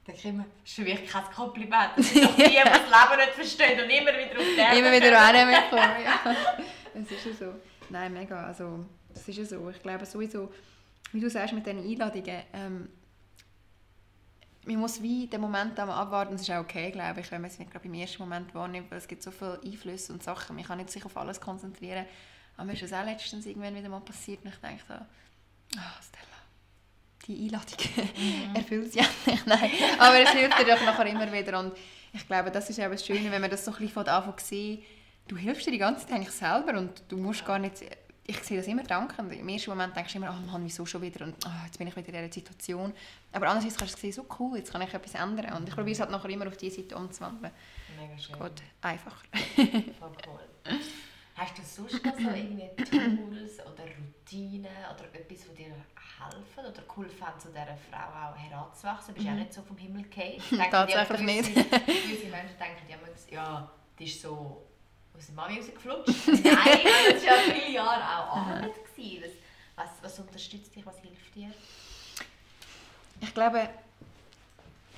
Dann 0.05 0.17
kriegen 0.17 0.39
wir, 0.39 0.45
das 0.45 0.71
ist 0.71 0.75
für 0.75 0.83
mich 0.83 1.07
kein 1.07 1.25
Kompliment. 1.25 1.91
Das 1.97 2.09
sind 2.09 2.25
doch 2.25 2.35
die, 2.35 2.43
die 2.43 2.55
das 2.55 2.81
Leben 2.81 3.17
nicht 3.17 3.35
verstehen 3.35 3.81
und 3.85 3.91
immer 3.91 4.13
wieder 4.13 4.41
auf 4.41 4.57
der 4.57 4.73
Immer 4.73 4.93
wieder 4.93 5.21
annehmen 5.21 5.55
kommen, 5.71 6.05
ja. 6.05 6.37
Es 6.95 7.11
ist 7.11 7.27
ja 7.27 7.47
so. 7.47 7.55
Nein, 7.89 8.13
mega. 8.13 8.47
Also, 8.47 8.85
das 9.13 9.29
ist 9.29 9.37
ja 9.39 9.45
so. 9.45 9.71
Ich 9.71 9.81
glaube 9.81 10.05
sowieso, 10.05 10.53
wie 11.13 11.21
du 11.21 11.31
sagst 11.31 11.55
mit 11.55 11.65
diesen 11.65 11.79
Einladungen, 11.79 12.43
ähm, 12.53 12.89
man 14.65 14.77
muss 14.77 15.03
wie 15.03 15.27
den 15.27 15.41
Moment 15.41 15.79
einmal 15.79 16.01
abwarten. 16.01 16.33
Das 16.33 16.43
ist 16.43 16.51
auch 16.51 16.61
okay, 16.61 16.91
glaube 16.91 17.21
ich, 17.21 17.31
wenn 17.31 17.41
man 17.41 17.51
es 17.51 17.59
nicht 17.59 17.71
gerade 17.71 17.87
im 17.87 17.95
ersten 17.95 18.23
Moment 18.23 18.55
wahrnimmt, 18.55 18.91
weil 18.91 18.99
es 18.99 19.09
gibt 19.09 19.23
so 19.23 19.31
viele 19.31 19.61
Einflüsse 19.65 20.13
und 20.13 20.23
Sachen. 20.23 20.57
Man 20.57 20.65
kann 20.65 20.79
nicht 20.79 20.91
sich 20.91 21.05
auf 21.05 21.17
alles 21.17 21.41
konzentrieren. 21.41 22.07
Aber 22.57 22.67
mir 22.67 22.75
ist 22.75 22.83
das 22.83 22.93
auch 22.93 23.05
letztens 23.05 23.47
irgendwann 23.47 23.75
wieder 23.75 23.89
mal 23.89 24.01
passiert 24.01 24.45
und 24.45 24.51
ich 24.51 24.57
denke 24.61 24.83
so, 24.87 24.95
ah, 24.95 26.01
Stella, 26.01 26.32
die 27.27 27.45
Einladung 27.45 27.79
erfüllt 28.55 28.93
sie 28.93 29.01
ja 29.01 29.07
nicht. 29.27 29.47
Nein, 29.47 29.71
aber 29.99 30.21
es 30.21 30.31
hilft 30.31 30.59
dir 30.59 30.65
doch 30.65 30.85
nachher 30.85 31.07
immer 31.07 31.33
wieder. 31.33 31.59
Und 31.59 31.73
ich 32.13 32.27
glaube, 32.27 32.51
das 32.51 32.69
ist 32.71 32.81
auch 32.81 32.91
das 32.91 33.05
Schöne, 33.05 33.31
wenn 33.31 33.41
man 33.41 33.51
das 33.51 33.65
so 33.65 33.71
ein 33.71 33.79
bisschen 33.79 33.93
von 33.93 34.07
Anfang 34.07 34.39
sieht, 34.39 34.85
du 35.29 35.37
hilfst 35.37 35.67
dir 35.67 35.71
die 35.71 35.79
ganze 35.79 36.07
Zeit 36.07 36.17
eigentlich 36.17 36.35
selber 36.35 36.79
und 36.79 37.03
du 37.09 37.17
musst 37.17 37.45
gar 37.45 37.59
nicht, 37.59 37.75
ich 38.25 38.43
sehe 38.43 38.59
das 38.59 38.67
immer 38.67 38.83
dankend. 38.83 39.33
Im 39.33 39.49
ersten 39.49 39.71
Moment 39.71 39.97
denkst 39.97 40.13
du 40.13 40.19
immer, 40.19 40.37
oh 40.37 40.51
Mann, 40.51 40.65
wieso 40.65 40.85
schon 40.85 41.03
wieder 41.03 41.25
und 41.25 41.35
oh, 41.47 41.65
jetzt 41.65 41.79
bin 41.79 41.89
ich 41.89 41.97
wieder 41.97 42.09
in 42.09 42.15
dieser 42.15 42.33
Situation. 42.33 42.93
Aber 43.33 43.49
andererseits 43.49 43.79
kannst 43.79 43.97
du 43.97 44.01
sehen, 44.01 44.13
so 44.13 44.27
cool, 44.39 44.59
jetzt 44.59 44.73
kann 44.73 44.83
ich 44.83 44.93
etwas 44.93 45.15
ändern 45.15 45.53
und 45.57 45.69
ich 45.69 45.75
probiere 45.75 45.93
es 45.93 46.01
halt 46.01 46.11
nachher 46.11 46.31
immer 46.31 46.47
auf 46.47 46.57
diese 46.57 46.77
Seite 46.77 46.97
umzuwandeln. 46.97 47.53
Mega 47.99 48.19
schön. 48.19 48.39
Gut, 48.39 48.63
einfacher. 48.81 49.23
Voll 49.55 50.13
cool. 50.27 50.41
Hast 51.43 51.59
du 51.59 51.63
sonst 51.63 52.05
noch 52.05 52.15
so 52.15 52.29
irgendwie 52.29 52.71
Tools 52.85 53.59
oder 53.61 53.85
Routinen 53.99 54.67
oder 54.95 55.05
etwas, 55.13 55.45
das 55.47 55.55
dir 55.57 55.67
helfen 55.67 56.71
oder 56.71 56.83
geholfen 56.83 57.27
haben, 57.27 57.41
zu 57.41 57.49
dieser 57.49 57.77
Frau 57.91 58.31
auch 58.31 58.37
heranzuwachsen? 58.37 59.09
Du 59.09 59.15
bist 59.15 59.27
ja 59.27 59.35
nicht 59.35 59.53
so 59.53 59.63
vom 59.63 59.77
Himmel 59.77 60.05
gefallen. 60.05 60.41
Mhm. 60.51 60.57
Tatsächlich 60.71 61.19
die- 61.19 61.25
nicht. 61.25 61.55
Gewisse 61.87 62.27
Menschen 62.29 62.57
denken 62.59 62.89
ja, 62.89 62.97
ja, 63.35 63.71
die 63.99 64.05
ist 64.05 64.23
so 64.23 64.63
aus 65.17 65.27
der 65.27 65.35
Mami 65.35 65.57
rausgeflutscht. 65.59 66.29
Nein, 66.29 66.43
das 66.45 67.25
war 67.25 67.37
ja 67.37 67.53
viele 67.55 67.73
Jahre 67.73 68.03
auch 68.03 68.37
Arbeit. 68.37 68.71
was, 69.75 69.89
was 70.01 70.19
unterstützt 70.21 70.77
dich, 70.77 70.87
was 70.87 70.99
hilft 71.01 71.35
dir? 71.35 71.51
Ich 73.21 73.35
glaube, 73.35 73.69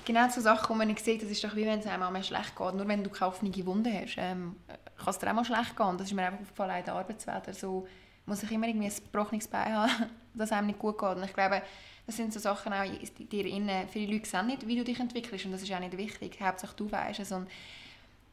genau 0.05 0.29
so 0.29 0.41
Sachen, 0.41 0.73
die 0.73 0.77
man 0.77 0.87
nicht 0.89 1.03
sieht, 1.03 1.23
das 1.23 1.29
ist 1.31 1.43
doch 1.43 1.55
wie 1.55 1.65
wenn 1.65 1.79
es 1.79 1.87
einem 1.87 2.03
einmal 2.03 2.23
schlecht 2.23 2.55
geht. 2.55 2.73
Nur 2.75 2.87
wenn 2.87 3.03
du 3.03 3.09
keine 3.09 3.31
offene 3.31 3.65
Wunde 3.65 3.91
hast, 3.91 4.15
ähm, 4.17 4.57
kann 5.05 5.13
es 5.13 5.19
dir 5.19 5.29
auch 5.29 5.33
mal 5.33 5.45
schlecht 5.45 5.77
gehen. 5.77 5.97
Das 5.97 6.07
ist 6.07 6.13
mir 6.13 6.23
einfach 6.23 6.41
aufgefallen 6.41 6.79
in 6.79 6.85
der 6.85 6.95
Arbeitswelt. 6.95 7.47
Also 7.47 7.87
muss 8.25 8.43
ich 8.43 8.51
immer 8.51 8.67
irgendwie 8.67 8.87
ein 8.87 8.93
gebrochenes 8.93 9.47
Bein 9.47 9.73
haben, 9.73 9.91
dass 10.33 10.51
einem 10.51 10.67
nicht 10.67 10.79
gut 10.79 10.97
geht. 10.97 11.15
Und 11.15 11.23
ich 11.23 11.33
glaube, 11.33 11.61
das 12.05 12.17
sind 12.17 12.33
so 12.33 12.39
Sachen 12.39 12.73
auch, 12.73 12.83
die 12.83 13.25
dir 13.25 13.45
innen, 13.45 13.87
viele 13.87 14.13
Leute 14.13 14.27
sehen 14.27 14.47
nicht, 14.47 14.67
wie 14.67 14.77
du 14.77 14.83
dich 14.83 14.99
entwickelst 14.99 15.45
und 15.45 15.51
das 15.51 15.63
ist 15.63 15.71
auch 15.71 15.79
nicht 15.79 15.97
wichtig. 15.97 16.39
Hauptsache 16.41 16.75
du 16.75 16.91
weißt 16.91 17.19
es. 17.19 17.31
Und 17.31 17.47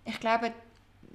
ich 0.04 0.18
glaube, 0.20 0.52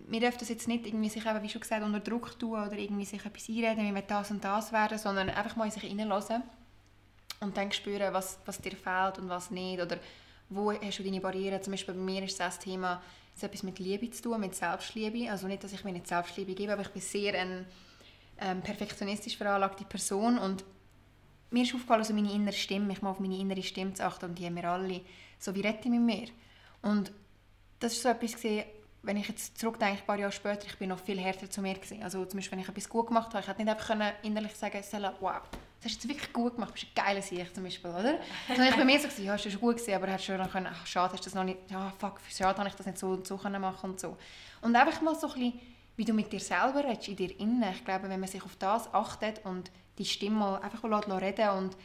wir 0.08 0.20
dürfen 0.20 0.38
das 0.40 0.50
jetzt 0.50 0.68
nicht 0.68 0.88
irgendwie 0.88 1.10
sich 1.10 1.26
eben, 1.26 1.44
wie 1.44 1.50
schon 1.50 1.62
gesagt, 1.62 1.84
unter 1.84 2.00
Druck 2.00 2.40
tun 2.40 2.52
oder 2.52 2.78
irgendwie 2.78 3.06
sich 3.06 3.24
etwas 3.26 3.50
einreden, 3.50 3.86
wir 3.86 3.94
wollen 3.94 4.04
das 4.08 4.32
und 4.32 4.44
das 4.44 4.72
werden, 4.72 4.98
sondern 4.98 5.30
einfach 5.30 5.56
mal 5.56 5.66
in 5.66 5.72
sich 5.72 5.84
hineinlassen 5.84 6.42
und 7.40 7.58
dann 7.58 7.72
spüren, 7.72 8.14
was, 8.14 8.40
was 8.46 8.60
dir 8.60 8.72
fehlt 8.72 9.20
und 9.20 9.30
was 9.30 9.52
nicht. 9.52 9.82
Oder 9.82 9.98
wo 10.50 10.72
hast 10.72 11.00
du 11.00 11.04
deine 11.04 11.20
Barrieren? 11.20 11.62
Zum 11.62 11.72
Beispiel 11.72 11.94
bei 11.94 12.00
mir 12.00 12.24
ist 12.24 12.40
das 12.40 12.58
Thema, 12.58 13.02
es 13.38 13.44
hat 13.44 13.52
etwas 13.52 13.64
mit 13.64 13.78
Liebe 13.78 14.10
zu 14.10 14.24
tun, 14.24 14.40
mit 14.40 14.56
Selbstliebe. 14.56 15.30
Also 15.30 15.48
nicht, 15.48 15.64
dass 15.64 15.72
ich 15.72 15.84
mir 15.84 15.92
nicht 15.92 16.08
Selbstliebe 16.08 16.56
gebe, 16.56 16.74
aber 16.74 16.82
ich 16.82 16.90
bin 16.90 17.02
sehr 17.02 17.40
eine 17.40 17.66
ähm, 18.40 18.62
perfektionistisch 18.62 19.38
veranlagte 19.38 19.86
Person 19.86 20.40
und 20.40 20.66
mir 21.52 21.64
ist 21.64 21.74
aufgefallen, 21.74 22.02
also 22.02 22.14
meine 22.14 22.34
innere 22.34 22.54
Stimme, 22.54 22.92
ich 22.92 23.02
mal 23.02 23.12
auf 23.12 23.20
meine 23.20 23.38
innere 23.38 23.62
Stimme 23.62 23.94
zu 23.94 24.04
achten 24.04 24.26
und 24.26 24.40
die 24.40 24.46
haben 24.46 24.56
wir 24.56 24.70
alle, 24.70 25.02
so 25.40 25.54
wie 25.54 25.62
rette 25.62 25.84
ich 25.84 25.92
mit 25.92 26.02
mir. 26.02 26.28
Und 26.82 27.12
das 27.80 27.94
ist 27.94 28.02
so 28.02 28.10
etwas 28.10 28.34
gewesen, 28.34 28.66
wenn 29.04 29.18
ich 29.18 29.28
jetzt 29.28 29.58
zurückdenke, 29.58 30.02
ein 30.02 30.06
paar 30.06 30.20
Jahre 30.20 30.32
später, 30.32 30.66
ich 30.66 30.78
bin 30.78 30.90
noch 30.90 31.00
viel 31.00 31.20
härter 31.20 31.50
zu 31.50 31.62
mir 31.62 31.76
gewesen. 31.76 32.02
Also 32.02 32.26
zum 32.26 32.40
Beispiel, 32.40 32.58
wenn 32.58 32.64
ich 32.64 32.70
etwas 32.70 32.90
gut 32.90 33.08
gemacht 33.08 33.30
habe, 33.30 33.40
ich 33.40 33.48
hätte 33.48 33.62
nicht 33.62 33.72
einfach 33.72 33.88
können 33.88 34.12
innerlich 34.24 34.56
sagen 34.56 34.82
Stella, 34.84 35.16
wow, 35.20 35.42
das 35.82 35.92
hast 35.92 36.04
du 36.04 36.10
wirklich 36.10 36.34
gut 36.34 36.56
gemacht, 36.56 36.72
du 36.72 36.74
bist 36.74 36.88
ein 36.88 37.06
geiler 37.06 37.22
Sieg 37.22 37.54
zum 37.54 37.64
Beispiel, 37.64 37.92
oder? 37.92 38.20
Sondern 38.48 38.68
ich 38.68 38.76
bei 38.76 38.86
mir 38.86 39.00
so 39.00 39.22
ja, 39.22 39.36
es 39.36 39.44
schon 39.44 39.62
gut 39.62 39.78
gewesen, 39.78 39.94
aber 39.94 40.08
hättest 40.08 40.26
schon 40.26 40.50
können, 40.50 40.68
ach, 40.72 40.86
schade, 40.88 41.14
hast 41.14 41.22
du 41.22 41.30
das 41.30 41.36
noch 41.36 41.44
nicht, 41.44 41.60
ja, 41.70 41.94
fuck, 42.00 42.20
schade, 42.30 42.58
habe 42.58 42.70
ich 42.70 42.76
das 42.76 42.86
nicht 42.86 42.98
so 42.98 43.08
und 43.10 43.28
so 43.28 43.38
können 43.38 43.62
machen 43.62 43.92
und 43.92 44.00
so. 44.00 44.18
Und 44.62 44.76
einfach 44.76 45.02
mal 45.02 45.16
so 45.16 45.28
ein 45.28 45.34
bisschen, 45.34 45.60
wie 45.98 46.06
du 46.06 46.14
mit 46.14 46.32
dir 46.32 46.40
selber 46.40 46.84
redest, 46.84 47.08
in 47.08 47.16
dir 47.16 47.40
innen. 47.40 47.64
Ich 47.72 47.86
glaube, 47.86 48.10
wenn 48.10 48.20
man 48.20 48.30
sich 48.30 48.44
auf 48.44 48.56
das 48.58 48.94
achtet 48.94 49.44
und 49.46 49.72
die 49.98 50.06
Stimme 50.06 50.38
mal 50.38 50.62
einfach 50.62 50.84
mal 50.84 51.04
lässt 51.04 51.22
reden 51.22 51.50
und 51.50 51.78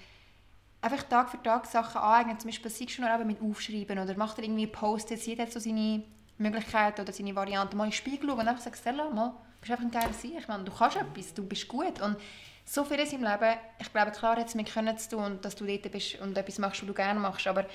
einfach 0.80 1.02
Tag 1.04 1.30
für 1.30 1.42
Tag 1.42 1.66
Sachen 1.66 2.00
aneignen, 2.00 2.38
zum 2.38 2.50
Beispiel 2.50 2.70
du 2.98 3.02
noch 3.02 3.14
eben 3.14 3.26
mit 3.26 3.40
Aufschreiben 3.40 3.98
oder 3.98 4.16
macht 4.16 4.38
er 4.38 4.44
irgendwie 4.44 4.66
Post-its, 4.66 5.26
jeder 5.26 5.44
hat 5.44 5.52
so 5.52 5.60
seine 5.60 6.02
Möglichkeiten 6.38 7.00
oder 7.00 7.12
seine 7.12 7.34
Varianten, 7.34 7.76
mal 7.76 7.84
in 7.84 7.90
den 7.90 7.96
Spiegel 7.96 8.28
schauen 8.28 8.40
und 8.40 8.48
einfach 8.48 8.62
sagen, 8.62 8.76
Stella, 8.76 9.10
mal, 9.10 9.28
du 9.30 9.60
bist 9.60 9.72
einfach 9.72 9.84
ein 9.84 9.90
geiler 9.90 10.12
Sieg, 10.12 10.46
du 10.46 10.72
kannst 10.72 10.96
etwas, 10.96 11.34
du 11.34 11.46
bist 11.46 11.68
gut 11.68 12.00
und 12.00 12.16
so 12.64 12.84
vieles 12.84 13.12
im 13.12 13.22
Leben, 13.22 13.58
ich 13.78 13.92
glaube, 13.92 14.12
klar 14.12 14.36
hat 14.36 14.48
es 14.48 14.54
mit 14.54 14.72
Können 14.72 14.96
zu 14.96 15.10
tun 15.10 15.24
und 15.24 15.44
dass 15.44 15.56
du 15.56 15.66
dort 15.66 15.90
bist 15.90 16.20
und 16.20 16.36
etwas 16.36 16.58
machst, 16.58 16.82
was 16.82 16.86
du 16.86 16.94
gerne 16.94 17.20
machst, 17.20 17.46
aber 17.46 17.66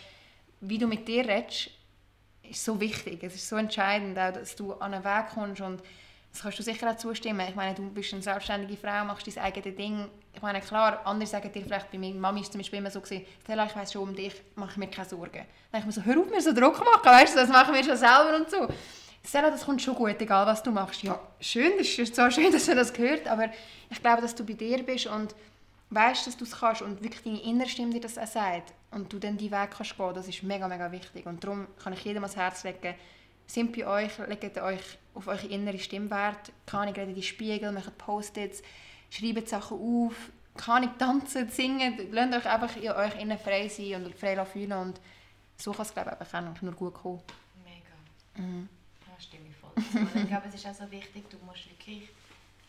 wie 0.61 0.77
du 0.77 0.87
mit 0.87 1.07
dir 1.07 1.27
redest, 1.27 1.69
ist 2.43 2.63
so 2.63 2.79
wichtig, 2.79 3.23
es 3.23 3.35
ist 3.35 3.49
so 3.49 3.57
entscheidend, 3.57 4.17
auch, 4.17 4.33
dass 4.33 4.55
du 4.55 4.73
an 4.73 4.93
einen 4.93 5.03
Weg 5.03 5.29
kommst 5.33 5.61
und 5.61 5.81
das 6.31 6.41
kannst 6.43 6.59
du 6.59 6.63
sicher 6.63 6.91
auch 6.91 6.97
zustimmen. 6.97 7.45
Ich 7.49 7.55
meine, 7.55 7.73
du 7.73 7.89
bist 7.89 8.13
eine 8.13 8.21
selbstständige 8.21 8.77
Frau, 8.77 9.03
machst 9.05 9.27
dein 9.27 9.43
eigenes 9.43 9.75
Ding. 9.75 10.07
Ich 10.33 10.41
meine, 10.41 10.61
klar, 10.61 11.01
andere 11.03 11.27
sagen 11.27 11.51
dir 11.51 11.63
vielleicht, 11.63 11.89
bei 11.89 11.97
meiner 11.97 12.19
Mami 12.19 12.41
ist 12.41 12.51
zum 12.51 12.59
Beispiel 12.59 12.79
immer 12.79 12.91
so 12.91 13.01
Stella, 13.03 13.65
ich 13.65 13.75
weiss 13.75 13.91
schon 13.91 14.03
um 14.03 14.15
dich, 14.15 14.33
mache 14.55 14.79
mir 14.79 14.87
keine 14.87 15.07
Sorgen. 15.07 15.31
Dann 15.31 15.45
denke 15.73 15.79
ich 15.79 15.85
mir 15.85 15.91
so, 15.93 16.03
hör 16.03 16.19
auf 16.19 16.29
mir 16.29 16.41
so 16.41 16.53
Druck 16.53 16.79
machen, 16.79 17.05
weißt 17.05 17.35
du, 17.35 17.39
das 17.39 17.49
machen 17.49 17.73
wir 17.73 17.83
schon 17.83 17.97
selber 17.97 18.35
und 18.35 18.51
so. 18.51 18.67
Stella, 19.27 19.49
das 19.51 19.65
kommt 19.65 19.81
schon 19.81 19.95
gut, 19.95 20.21
egal 20.21 20.45
was 20.45 20.63
du 20.63 20.71
machst. 20.71 21.03
Ja, 21.03 21.19
schön, 21.41 21.73
das 21.77 21.87
ist 21.87 22.15
so 22.15 22.31
schön, 22.31 22.49
dass 22.51 22.67
man 22.67 22.77
das 22.77 22.97
hört, 22.97 23.27
aber 23.27 23.49
ich 23.89 24.01
glaube, 24.01 24.21
dass 24.21 24.33
du 24.33 24.45
bei 24.45 24.53
dir 24.53 24.81
bist 24.83 25.07
und 25.07 25.35
weißt, 25.89 26.27
dass 26.27 26.37
du 26.37 26.45
es 26.45 26.57
kannst 26.59 26.81
und 26.81 27.03
wirklich 27.03 27.23
deine 27.23 27.41
innere 27.41 27.67
Stimme 27.67 27.91
dir 27.91 27.99
das 27.99 28.17
auch 28.17 28.25
sagt 28.25 28.73
und 28.91 29.11
du 29.11 29.19
dann 29.19 29.37
die 29.37 29.51
Weg 29.51 29.71
kannst 29.71 29.97
gehen, 29.97 30.13
das 30.13 30.29
ist 30.29 30.43
mega, 30.43 30.67
mega 30.69 30.89
wichtig. 30.91 31.25
Und 31.25 31.43
darum 31.43 31.67
kann 31.83 31.91
ich 31.91 32.05
jedem 32.05 32.23
ans 32.23 32.37
Herz 32.37 32.63
legen, 32.63 32.95
sind 33.47 33.75
bei 33.75 33.85
euch, 33.85 34.17
legt 34.27 34.57
euch 34.59 34.97
auf 35.13 35.27
eure 35.27 35.47
innere 35.47 35.79
Stimme 35.79 36.09
Wert. 36.09 36.51
Keine 36.65 36.83
Ahnung, 36.83 36.95
redet 36.95 37.09
in 37.09 37.15
die 37.15 37.23
Spiegel, 37.23 37.71
macht 37.73 37.97
Post-its, 37.97 38.61
schreibt 39.09 39.49
Sachen 39.49 39.77
auf, 39.77 40.15
keine 40.55 40.87
Ahnung, 40.87 40.97
tanzen, 40.97 41.49
singen. 41.49 41.97
Lasst 42.11 42.33
euch 42.33 42.45
einfach 42.45 42.75
in 42.77 42.91
euch 42.91 43.21
innen 43.21 43.37
frei 43.37 43.67
sein 43.67 44.05
und 44.05 44.15
frei 44.15 44.43
fühlen 44.45 44.73
und 44.73 45.01
so 45.57 45.71
kann 45.73 45.85
es, 45.85 45.93
glaube 45.93 46.11
ich, 46.13 46.33
einfach 46.33 46.61
nur 46.61 46.73
gut 46.73 46.93
kommen. 46.93 47.21
Mega. 47.65 48.45
Mhm. 48.45 48.69
Stimme 49.19 49.49
ich 49.49 49.55
voll. 49.55 49.71
zu. 49.91 49.97
Und 49.99 50.23
ich 50.23 50.27
glaube, 50.27 50.47
es 50.47 50.55
ist 50.55 50.65
auch 50.67 50.73
so 50.73 50.89
wichtig, 50.91 51.29
du 51.29 51.37
musst 51.45 51.69
wirklich, 51.69 52.09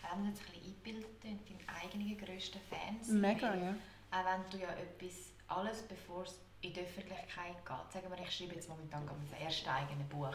wenn 0.02 0.22
du 0.22 0.28
jetzt 0.30 0.40
ein 0.40 0.46
bisschen 0.46 0.64
eingebildet 0.64 1.20
bist, 1.20 1.36
deine 1.48 1.80
eigenen 1.80 2.18
grössten 2.18 2.60
Fans. 2.70 3.08
Mega, 3.08 3.54
ja. 3.54 3.74
Auch 4.10 4.24
wenn 4.24 4.50
du 4.50 4.58
ja 4.58 4.72
etwas, 4.72 5.30
alles 5.48 5.82
bevor 5.82 6.24
es 6.24 6.38
in 6.60 6.72
die 6.72 6.80
Öffentlichkeit 6.80 7.56
geht, 7.64 7.92
sagen 7.92 8.10
wir, 8.10 8.24
ich 8.24 8.34
schreibe 8.34 8.54
jetzt 8.54 8.68
momentan 8.68 9.04
mein 9.04 9.40
erstes 9.40 9.68
eigenes 9.68 10.08
Buch. 10.08 10.34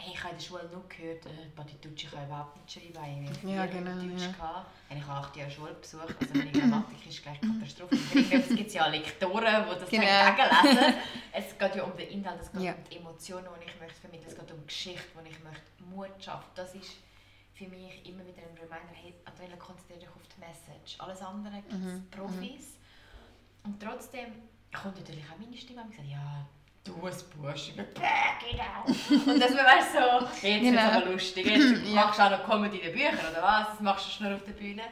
Hey, 0.00 0.12
ich 0.14 0.22
habe 0.22 0.30
in 0.32 0.38
der 0.38 0.44
Schule 0.46 0.68
nur 0.72 0.88
gehört, 0.88 1.26
äh, 1.26 1.30
Patitucci 1.56 2.06
kann 2.06 2.24
überhaupt 2.26 2.56
nicht 2.56 2.70
schreiben. 2.94 3.24
Ich 3.24 3.38
habe 3.42 3.50
Ja, 3.52 3.66
genau, 3.66 3.90
Deutsch 4.00 4.22
ja. 4.22 4.30
gehabt. 4.32 4.70
Ich 4.90 5.02
habe 5.02 5.12
acht 5.26 5.36
Jahre 5.36 5.50
Schule 5.50 5.74
besucht, 5.74 6.14
also 6.20 6.34
meine 6.38 6.52
Grammatik 6.52 7.06
ist 7.08 7.22
gleich 7.22 7.40
Katastrophe. 7.40 7.96
Es 8.30 8.48
gibt 8.48 8.72
ja 8.72 8.86
Lektoren, 8.86 9.64
die 9.66 9.80
das 9.80 9.90
Genau. 9.90 10.02
genau. 10.36 10.62
lesen. 10.62 10.94
Es 11.32 11.58
geht 11.58 11.74
ja 11.76 11.82
um 11.82 11.96
den 11.96 12.08
Inhalt, 12.10 12.40
es 12.40 12.52
geht 12.52 12.62
Ja. 12.62 12.72
um 12.74 12.84
die 12.90 12.96
Emotionen, 12.96 13.46
die 13.60 13.70
ich 13.70 13.80
möchte 13.80 14.00
vermitteln, 14.00 14.28
es 14.28 14.38
geht 14.38 14.52
um 14.52 14.66
Geschichte, 14.66 15.02
die 15.24 15.30
ich 15.30 15.42
möchte, 15.42 15.62
Mut 15.90 16.24
schaffen. 16.24 16.48
Das 16.54 16.74
ist 16.76 16.92
für 17.54 17.66
mich 17.66 18.06
immer 18.06 18.24
wieder 18.24 18.42
ein 18.42 18.54
Reminder, 18.56 18.94
hey, 18.94 19.14
Antonella, 19.24 19.56
konzentriere 19.56 19.98
dich 19.98 20.08
auf 20.08 20.14
die 20.36 20.40
Message. 20.40 20.94
Alles 21.00 21.20
andere 21.22 21.54
gibt 21.56 21.72
es 21.72 21.78
Mhm, 21.80 22.06
Profis. 22.10 22.78
Und 23.64 23.82
trotzdem 23.82 24.32
kommt 24.72 24.96
natürlich 24.96 25.24
auch 25.24 25.38
meine 25.38 25.56
Stimme 25.56 25.82
und 25.82 25.92
sagt, 25.92 26.06
ja, 26.08 26.46
du 26.88 27.56
schreiben, 27.56 27.86
bäh, 27.94 28.50
genau. 28.50 29.32
Und 29.32 29.40
dass 29.40 29.50
man 29.54 29.64
weißt 29.66 29.92
so, 29.92 30.26
jetzt 30.26 30.42
wird 30.42 30.62
es 30.62 30.70
Genau. 30.70 30.80
aber 30.82 31.06
lustig, 31.12 31.46
jetzt 31.46 31.84
Ja. 31.86 31.94
machst 32.06 32.18
du 32.18 32.22
auch 32.24 32.30
noch 32.30 32.44
Comedy 32.44 32.78
in 32.78 32.84
den 32.84 32.92
Büchern, 32.92 33.30
oder 33.32 33.42
was? 33.42 33.68
Das 33.68 33.80
machst 33.80 34.06
du 34.06 34.10
schon 34.24 34.34
auf 34.34 34.44
der 34.44 34.52
Bühne. 34.52 34.82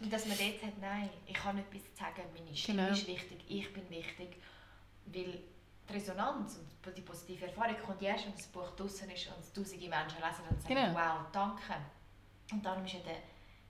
Und 0.00 0.12
dass 0.12 0.26
man 0.26 0.36
dort 0.38 0.60
sagt, 0.60 0.80
nein, 0.80 1.08
ich 1.26 1.44
habe 1.44 1.58
etwas 1.60 1.82
zu 1.84 1.96
sagen, 1.98 2.22
meine 2.34 2.56
Stimme 2.56 2.82
Genau. 2.82 2.92
ist 2.92 3.06
wichtig, 3.06 3.38
ich 3.48 3.72
bin 3.72 3.88
wichtig. 3.90 4.36
Weil 5.06 5.38
die 5.88 5.92
Resonanz 5.92 6.58
und 6.86 6.96
die 6.96 7.02
positive 7.02 7.46
Erfahrung 7.46 7.76
kommt 7.84 8.02
erst, 8.02 8.26
wenn 8.26 8.32
das 8.34 8.46
Buch 8.46 8.70
draußen 8.76 9.08
ist 9.10 9.26
und 9.28 9.54
tausende 9.54 9.88
Menschen 9.88 10.18
lesen 10.18 10.44
und 10.50 10.60
sagen, 10.62 10.74
Genau. 10.74 10.94
wow, 10.94 11.26
danke. 11.32 11.74
Und 12.52 12.64
darum 12.64 12.84
ist 12.84 12.94
ja 12.94 13.00
der, 13.00 13.16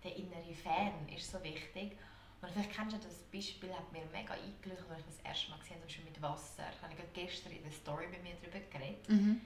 der 0.05 0.17
innere 0.17 0.55
Fan 0.63 0.93
ist 1.15 1.31
so 1.31 1.43
wichtig. 1.43 1.97
Und 2.43 2.51
vielleicht 2.51 2.73
kennst 2.73 2.97
du 2.97 3.01
das 3.01 3.19
Beispiel, 3.33 3.73
hat 3.73 3.91
mir 3.93 4.05
mega 4.13 4.35
eingeleuchtet, 4.35 4.91
als 4.91 5.01
ich 5.01 5.07
das 5.17 5.25
erste 5.25 5.51
Mal 5.51 5.59
gesehen 5.61 5.77
habe, 5.81 6.05
mit 6.05 6.21
Wasser. 6.23 6.65
Ich 6.77 6.83
habe 6.83 7.09
gestern 7.15 7.53
in 7.53 7.63
der 7.63 7.71
Story 7.73 8.07
bei 8.11 8.19
mir 8.19 8.35
darüber 8.43 8.59
geredet. 8.69 9.09
Mhm. 9.09 9.41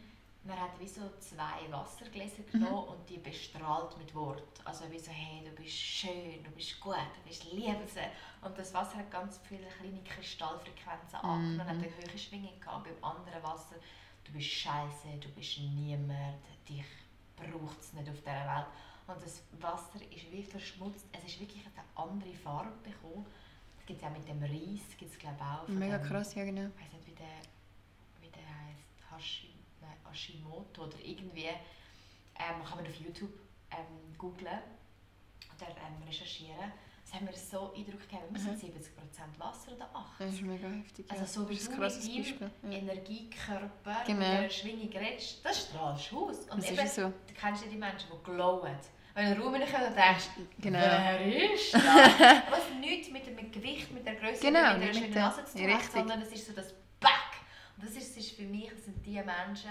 Man 0.44 0.58
hat 0.60 0.78
wie 0.78 0.86
so 0.88 1.02
zwei 1.18 1.70
Wassergläser 1.70 2.42
genommen 2.50 2.88
und 2.88 3.10
die 3.10 3.18
bestrahlt 3.18 3.98
mit 3.98 4.14
Wort. 4.14 4.60
Also 4.64 4.90
wie 4.90 4.98
so, 4.98 5.10
hey, 5.10 5.44
du 5.44 5.50
bist 5.60 5.76
schön, 5.76 6.42
du 6.42 6.50
bist 6.52 6.80
gut, 6.80 6.94
du 6.94 7.28
bist 7.28 7.52
liebenswert. 7.52 8.12
Und 8.40 8.56
das 8.56 8.72
Wasser 8.72 8.98
hat 8.98 9.10
ganz 9.10 9.40
viele 9.46 9.66
kleine 9.66 10.00
Kristallfrequenzen 10.04 11.18
Mhm. 11.22 11.28
angenommen 11.28 11.60
und 11.60 11.68
hat 11.68 11.76
eine 11.76 12.10
hohe 12.12 12.18
Schwingung 12.18 12.58
gehabt. 12.60 12.84
Beim 12.84 13.04
anderen 13.04 13.42
Wasser, 13.42 13.74
du 14.24 14.32
bist 14.32 14.46
scheiße, 14.48 15.08
du 15.20 15.28
bist 15.30 15.58
niemand, 15.58 16.38
dich 16.68 16.84
braucht 17.36 17.80
es 17.80 17.92
nicht 17.92 18.08
auf 18.08 18.20
dieser 18.20 18.46
Welt. 18.46 18.66
Und 19.06 19.22
das 19.22 19.42
Wasser 19.60 20.00
ist 20.10 20.30
wie 20.32 20.42
verschmutzt. 20.42 21.06
Es 21.12 21.24
ist 21.24 21.40
wirklich 21.40 21.62
eine 21.66 21.84
andere 21.94 22.34
Farbe 22.34 22.72
bekommen. 22.82 23.24
Das 23.76 23.86
gibt 23.86 24.00
es 24.02 24.06
auch 24.06 24.10
mit 24.12 24.26
dem 24.28 24.42
Reis, 24.42 24.80
gibt 24.98 25.12
es 25.12 25.18
glaube 25.18 25.40
auch. 25.40 25.68
Mega 25.68 25.98
dem- 25.98 26.08
krass, 26.08 26.34
ja 26.34 26.44
genau. 26.44 26.68
ich 26.76 26.84
weiß 26.84 26.92
nicht, 26.94 27.06
wie 27.06 27.14
der, 27.14 27.26
wie 28.20 28.28
der 28.30 28.42
heißt, 28.42 29.10
Hashi, 29.12 29.50
nein, 29.80 29.96
Hashimoto 30.10 30.84
oder 30.84 30.98
irgendwie. 31.04 31.44
Ähm, 32.38 32.62
kann 32.64 32.76
man 32.78 32.86
auf 32.86 32.94
YouTube 32.96 33.32
ähm, 33.70 34.16
googlen 34.18 34.58
oder 35.56 35.68
ähm, 35.70 36.02
recherchieren. 36.06 36.72
Das 37.04 37.14
hat 37.14 37.22
mir 37.22 37.32
so 37.32 37.72
Eindruck 37.72 38.00
gegeben, 38.00 38.24
wir 38.30 38.40
sind 38.40 38.60
70% 38.60 38.68
Wasser 39.38 39.72
oder 39.76 39.84
8%. 39.94 40.02
Das 40.18 40.32
ist 40.32 40.42
mega 40.42 40.66
heftig. 40.68 41.06
Also 41.08 41.24
so 41.24 41.48
wie 41.48 41.54
du 41.56 41.70
mit 41.70 41.80
deinem. 41.80 42.50
Ja. 42.72 42.78
Energiekörper 42.78 43.96
Genau. 44.04 44.18
mit 44.18 44.28
dieser 44.38 44.50
Schwingung 44.50 44.88
redest, 44.90 45.38
das 45.44 45.62
strahlst 45.68 46.10
du 46.10 46.28
aus. 46.28 46.38
Und 46.50 46.58
Das 46.62 46.70
eben, 46.72 46.80
ist 46.84 46.94
so. 46.96 47.02
du 47.02 47.34
kennst 47.34 47.62
ja 47.64 47.70
die 47.70 47.76
Menschen, 47.76 48.08
die 48.12 48.24
glowen. 48.24 48.76
Wenn 49.16 49.24
du 49.24 49.30
in 49.30 49.36
den 49.38 49.42
Raum 49.42 49.54
reinkommst 49.54 49.88
und 49.88 49.96
denkst, 49.96 50.28
Genau. 50.58 50.78
wer 50.78 51.52
ist 51.54 51.72
das? 51.74 51.82
Was 52.50 52.70
nichts 52.78 53.10
mit 53.10 53.26
dem 53.26 53.50
Gewicht, 53.50 53.90
mit 53.90 54.06
der 54.06 54.14
Größe 54.16 54.40
Genau, 54.42 54.74
mit 54.76 54.88
der 54.88 54.92
schönen 54.94 55.14
Nase 55.14 55.42
zu 55.46 55.56
tun 55.58 55.72
hat, 55.74 55.82
sondern 55.90 56.20
es 56.22 56.32
ist 56.32 56.46
so 56.46 56.52
das 56.52 56.74
Back. 57.00 57.10
Und 57.78 57.84
das 57.86 57.96
ist, 57.96 58.10
das 58.10 58.24
ist 58.24 58.32
für 58.36 58.42
mich, 58.42 58.68
das 58.70 58.84
sind 58.84 59.04
die 59.06 59.12
Menschen, 59.14 59.70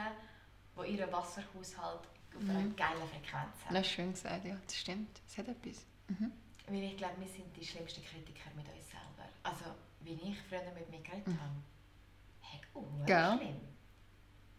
die 0.78 0.92
ihren 0.98 1.12
Wasserhaushalt 1.12 2.02
auf 2.36 2.42
einer 2.42 2.54
Mhm. 2.60 2.76
geilen 2.76 2.98
Frequenz 3.08 3.56
haben. 3.66 3.74
Das 3.76 3.86
ist 3.86 3.92
schön 3.94 4.12
gesagt, 4.14 4.46
ja, 4.46 4.58
das 4.66 4.76
stimmt. 4.78 5.22
Das 5.28 5.38
hat 5.38 5.48
etwas. 5.48 5.86
Mhm. 6.08 6.32
Weil 6.68 6.84
ich 6.84 6.98
glaube, 6.98 7.14
wir 7.20 7.28
sind 7.28 7.56
die 7.56 7.64
schlimmsten 7.66 8.04
Kritiker 8.04 8.50
mit 8.56 8.66
uns 8.68 8.90
selber. 8.90 9.30
Also, 9.44 9.66
wie 10.02 10.14
ich 10.14 10.38
früher 10.50 10.64
mit 10.74 10.90
mir 10.90 11.02
geredet 11.02 11.28
habe. 11.28 11.62
Hey, 12.42 12.60
oh, 12.74 12.84
schlimm. 13.06 13.56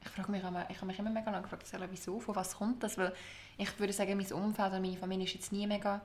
Ich 0.01 0.09
frage 0.13 0.31
mich, 0.31 0.43
immer- 0.45 0.71
ich 0.71 0.77
habe 0.77 0.87
mich 0.87 0.99
immer 1.01 1.11
mega 1.11 1.29
lange 1.31 1.43
gefragt, 1.43 1.67
wieso, 1.91 2.21
von 2.21 2.37
was 2.37 2.57
kommt 2.57 2.83
das? 2.85 2.97
Weil 2.97 3.13
ich 3.59 3.79
würde 3.79 3.93
sagen, 3.93 4.17
mein 4.17 4.33
Umfeld 4.33 4.69
oder 4.69 4.81
meine 4.81 4.97
Familie 4.97 5.25
ist 5.25 5.35
jetzt 5.35 5.53
nie 5.53 5.67
mega 5.67 6.01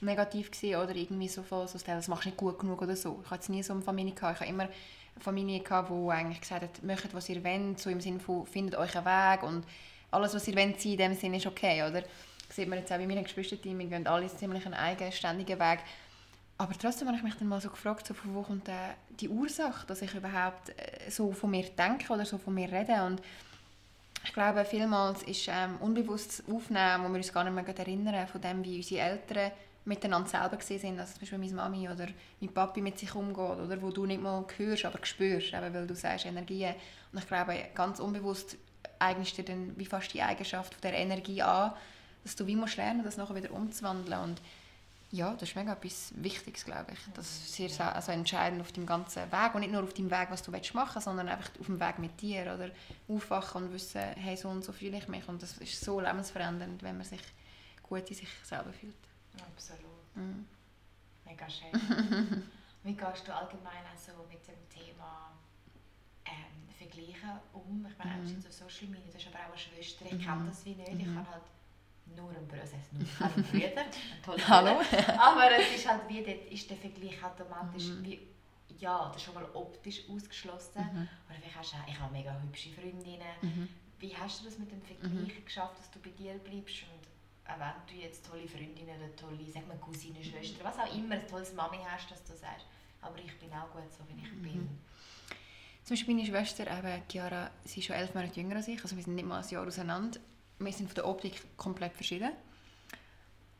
negativ 0.00 0.50
gewesen 0.50 0.76
oder 0.76 0.94
irgendwie 0.94 1.28
so 1.28 1.42
von 1.42 1.66
so 1.66 1.78
das 1.78 2.08
machst 2.08 2.24
du 2.24 2.28
nicht 2.28 2.38
gut 2.38 2.58
genug 2.58 2.80
oder 2.82 2.96
so. 2.96 3.20
Ich 3.24 3.30
hatte 3.30 3.50
nie 3.50 3.62
so 3.62 3.72
eine 3.72 3.82
Familie 3.82 4.14
gehabt. 4.14 4.36
Ich 4.36 4.40
habe 4.40 4.50
immer 4.50 4.64
eine 4.64 4.72
Familie 5.20 5.60
gehabt, 5.60 5.90
die 5.90 6.10
eigentlich 6.10 6.40
gesagt 6.40 6.62
hat, 6.62 6.82
macht, 6.82 7.12
was 7.14 7.28
ihr 7.28 7.42
wollt, 7.42 7.80
so 7.80 7.90
im 7.90 8.00
Sinne 8.00 8.20
von, 8.20 8.46
findet 8.46 8.76
euch 8.76 8.96
einen 8.96 9.06
Weg 9.06 9.42
und 9.42 9.64
alles, 10.10 10.34
was 10.34 10.46
ihr 10.48 10.56
wollt 10.56 10.84
in 10.84 10.96
dem 10.96 11.14
Sinne 11.14 11.38
ist 11.38 11.46
okay, 11.46 11.82
oder? 11.82 12.02
Das 12.02 12.56
sieht 12.56 12.68
man 12.68 12.78
jetzt 12.78 12.90
auch 12.92 12.96
bei 12.96 13.06
meinen 13.06 13.24
Geschwisterteam, 13.24 13.78
wir 13.78 13.86
gehen 13.86 14.06
alle 14.06 14.28
ziemlich 14.28 14.64
einen 14.64 14.74
eigenständigen 14.74 15.58
Weg. 15.58 15.80
Aber 16.56 16.72
trotzdem 16.76 17.06
habe 17.06 17.16
ich 17.16 17.22
mich 17.22 17.34
dann 17.34 17.46
mal 17.46 17.60
so 17.60 17.68
gefragt, 17.68 18.06
so, 18.06 18.14
von 18.14 18.34
wo 18.34 18.42
kommt 18.42 18.68
äh, 18.68 18.94
die 19.20 19.28
Ursache, 19.28 19.86
dass 19.86 20.02
ich 20.02 20.12
überhaupt 20.14 20.70
äh, 20.70 21.10
so 21.10 21.30
von 21.32 21.50
mir 21.50 21.64
denke 21.64 22.12
oder 22.12 22.24
so 22.24 22.38
von 22.38 22.54
mir 22.54 22.70
rede. 22.72 23.04
Und 23.04 23.22
ich 24.28 24.34
glaube, 24.34 24.62
vielmals 24.66 25.22
ist 25.22 25.48
ähm, 25.48 25.76
unbewusstes 25.80 26.44
Aufnehmen, 26.46 27.02
wo 27.02 27.08
wir 27.08 27.16
uns 27.16 27.32
gar 27.32 27.44
nicht 27.44 27.54
mehr 27.54 27.78
erinnern, 27.78 28.28
von 28.28 28.40
dem, 28.42 28.62
wie 28.62 28.76
unsere 28.76 29.00
Eltern 29.00 29.52
miteinander 29.86 30.28
selber 30.28 30.58
gesehen 30.58 30.80
sind. 30.80 31.00
Also 31.00 31.14
zum 31.14 31.20
Beispiel 31.20 31.38
meine 31.38 31.54
Mami 31.54 31.88
oder 31.88 32.08
mein 32.38 32.52
Papi 32.52 32.82
mit 32.82 32.98
sich 32.98 33.14
umgeht, 33.14 33.38
oder 33.38 33.80
wo 33.80 33.90
du 33.90 34.04
nicht 34.04 34.20
mal 34.20 34.44
hörst, 34.58 34.84
aber 34.84 34.98
spürst, 35.02 35.54
eben 35.54 35.72
weil 35.72 35.86
du 35.86 35.94
sagst 35.94 36.26
Energien. 36.26 36.74
Und 37.10 37.20
ich 37.20 37.26
glaube, 37.26 37.56
ganz 37.74 38.00
unbewusst 38.00 38.58
eignest 38.98 39.38
du 39.38 39.42
dir 39.42 39.54
dann 39.54 39.72
wie 39.78 39.86
fast 39.86 40.12
die 40.12 40.20
Eigenschaft 40.20 40.74
von 40.74 40.82
der 40.82 40.92
Energie 40.92 41.40
an, 41.40 41.72
dass 42.22 42.36
du 42.36 42.46
wie 42.46 42.56
musst 42.56 42.76
lernen, 42.76 43.04
das 43.04 43.16
nachher 43.16 43.34
wieder 43.34 43.50
umzuwandeln. 43.50 44.20
Und 44.20 44.42
ja, 45.10 45.32
das 45.34 45.48
ist 45.48 45.56
mega 45.56 45.72
etwas 45.72 46.12
Wichtiges, 46.16 46.64
glaube 46.64 46.92
ich. 46.92 46.98
Das 47.14 47.26
ist 47.26 47.52
sehr 47.54 47.94
also 47.96 48.12
entscheidend 48.12 48.60
auf 48.60 48.72
dem 48.72 48.84
ganzen 48.86 49.30
Weg 49.32 49.54
und 49.54 49.60
nicht 49.62 49.72
nur 49.72 49.82
auf 49.82 49.94
dem 49.94 50.10
Weg, 50.10 50.26
was 50.30 50.42
du 50.42 50.52
willst 50.52 50.74
machen 50.74 51.00
sondern 51.00 51.28
einfach 51.28 51.50
auf 51.58 51.66
dem 51.66 51.80
Weg 51.80 51.98
mit 51.98 52.20
dir 52.20 52.42
oder 52.54 52.70
aufwachen 53.08 53.64
und 53.64 53.72
wissen, 53.72 54.00
hey, 54.00 54.36
so 54.36 54.48
und 54.50 54.64
so 54.64 54.72
fühle 54.72 54.98
ich 54.98 55.08
mich 55.08 55.26
und 55.28 55.42
das 55.42 55.56
ist 55.58 55.80
so 55.80 55.98
lebensverändernd, 56.00 56.82
wenn 56.82 56.96
man 56.98 57.06
sich 57.06 57.22
gut 57.82 58.08
in 58.10 58.16
sich 58.16 58.28
selber 58.44 58.72
fühlt. 58.72 58.94
Absolut. 59.40 60.14
Mhm. 60.14 60.46
Mega 61.24 61.48
schön. 61.48 61.70
Wie 62.82 62.92
gehst 62.94 63.26
du 63.26 63.34
allgemein 63.34 63.84
also 63.90 64.12
mit 64.28 64.46
dem 64.46 64.68
Thema 64.68 65.32
ähm, 66.26 66.68
Vergleichen 66.76 67.30
um? 67.52 67.86
Ich 67.90 67.98
meine, 67.98 68.22
Mhm. 68.22 68.40
so 68.42 68.50
Social 68.50 68.88
Media, 68.88 69.06
das 69.12 69.22
ist 69.22 69.28
aber 69.28 69.38
auch 69.46 69.48
eine 69.52 69.58
Schwester. 69.58 70.04
Ich 70.06 70.12
Mhm. 70.12 70.20
kenne 70.22 70.44
das 70.48 70.64
wie 70.64 70.74
nicht. 70.74 70.92
Ich 70.92 71.06
Mhm. 71.06 71.16
habe 71.18 71.30
halt 71.30 71.42
nur 72.16 72.32
Bruder, 72.32 72.62
das 72.62 72.72
heisst 72.74 72.92
nur 72.92 73.02
einen 73.20 73.42
Bruder, 73.44 73.80
einen 73.82 74.22
tollen 74.24 74.48
Hallo? 74.48 74.80
Aber 75.18 75.50
es 75.58 75.74
ist 75.76 75.88
halt 75.88 76.02
wie, 76.08 76.22
dort 76.22 76.44
ist 76.50 76.68
der 76.70 76.76
Vergleich 76.76 77.22
automatisch 77.24 77.84
Mhm. 77.88 78.04
wie, 78.04 78.20
ja, 78.78 79.06
das 79.08 79.16
ist 79.16 79.22
schon 79.24 79.34
mal 79.34 79.44
optisch 79.54 80.02
ausgeschlossen. 80.08 80.78
Mhm. 80.82 81.08
Oder 81.28 81.38
vielleicht 81.40 81.56
hast 81.56 81.72
du 81.72 81.76
auch, 81.76 81.88
ich 81.88 81.98
habe 81.98 82.12
mega 82.12 82.40
hübsche 82.42 82.70
Freundinnen. 82.70 83.34
Mhm. 83.42 83.68
Wie 83.98 84.16
hast 84.16 84.40
du 84.40 84.44
das 84.46 84.58
mit 84.58 84.70
dem 84.70 84.80
Vergleich 84.82 85.44
geschafft, 85.44 85.78
dass 85.78 85.90
du 85.90 85.98
bei 86.00 86.10
dir 86.10 86.34
bleibst 86.38 86.82
und 86.84 87.08
auch 87.52 87.58
wenn 87.58 87.96
du 87.96 88.02
jetzt 88.02 88.24
tolle 88.26 88.46
Freundinnen 88.46 88.96
oder 89.00 89.16
tolle, 89.16 89.38
sag 89.52 89.66
mal 89.66 89.76
Cousine, 89.78 90.22
Schwester, 90.22 90.62
was 90.64 90.78
auch 90.78 90.94
immer, 90.94 91.14
ein 91.16 91.26
tolles 91.26 91.52
Mami 91.54 91.78
hast, 91.88 92.10
dass 92.10 92.22
du 92.22 92.34
sagst, 92.36 92.66
aber 93.00 93.18
ich 93.18 93.36
bin 93.38 93.50
auch 93.52 93.70
gut 93.72 93.90
so, 93.90 94.04
wie 94.08 94.22
ich 94.22 94.30
Mhm. 94.32 94.42
bin. 94.42 94.68
Zum 95.82 95.96
Beispiel 95.96 96.14
meine 96.14 96.26
Schwester, 96.26 96.64
eben, 96.66 97.02
Chiara, 97.10 97.50
sie 97.64 97.80
ist 97.80 97.86
schon 97.86 97.96
elf 97.96 98.14
Monate 98.14 98.38
jünger 98.38 98.56
als 98.56 98.68
ich, 98.68 98.80
also 98.82 98.94
wir 98.94 99.02
sind 99.02 99.14
nicht 99.14 99.26
mal 99.26 99.42
ein 99.42 99.48
Jahr 99.48 99.66
auseinander. 99.66 100.20
Wir 100.58 100.72
sind 100.72 100.86
von 100.88 100.94
der 100.94 101.06
Optik 101.06 101.34
komplett 101.56 101.94
verschieden. 101.94 102.30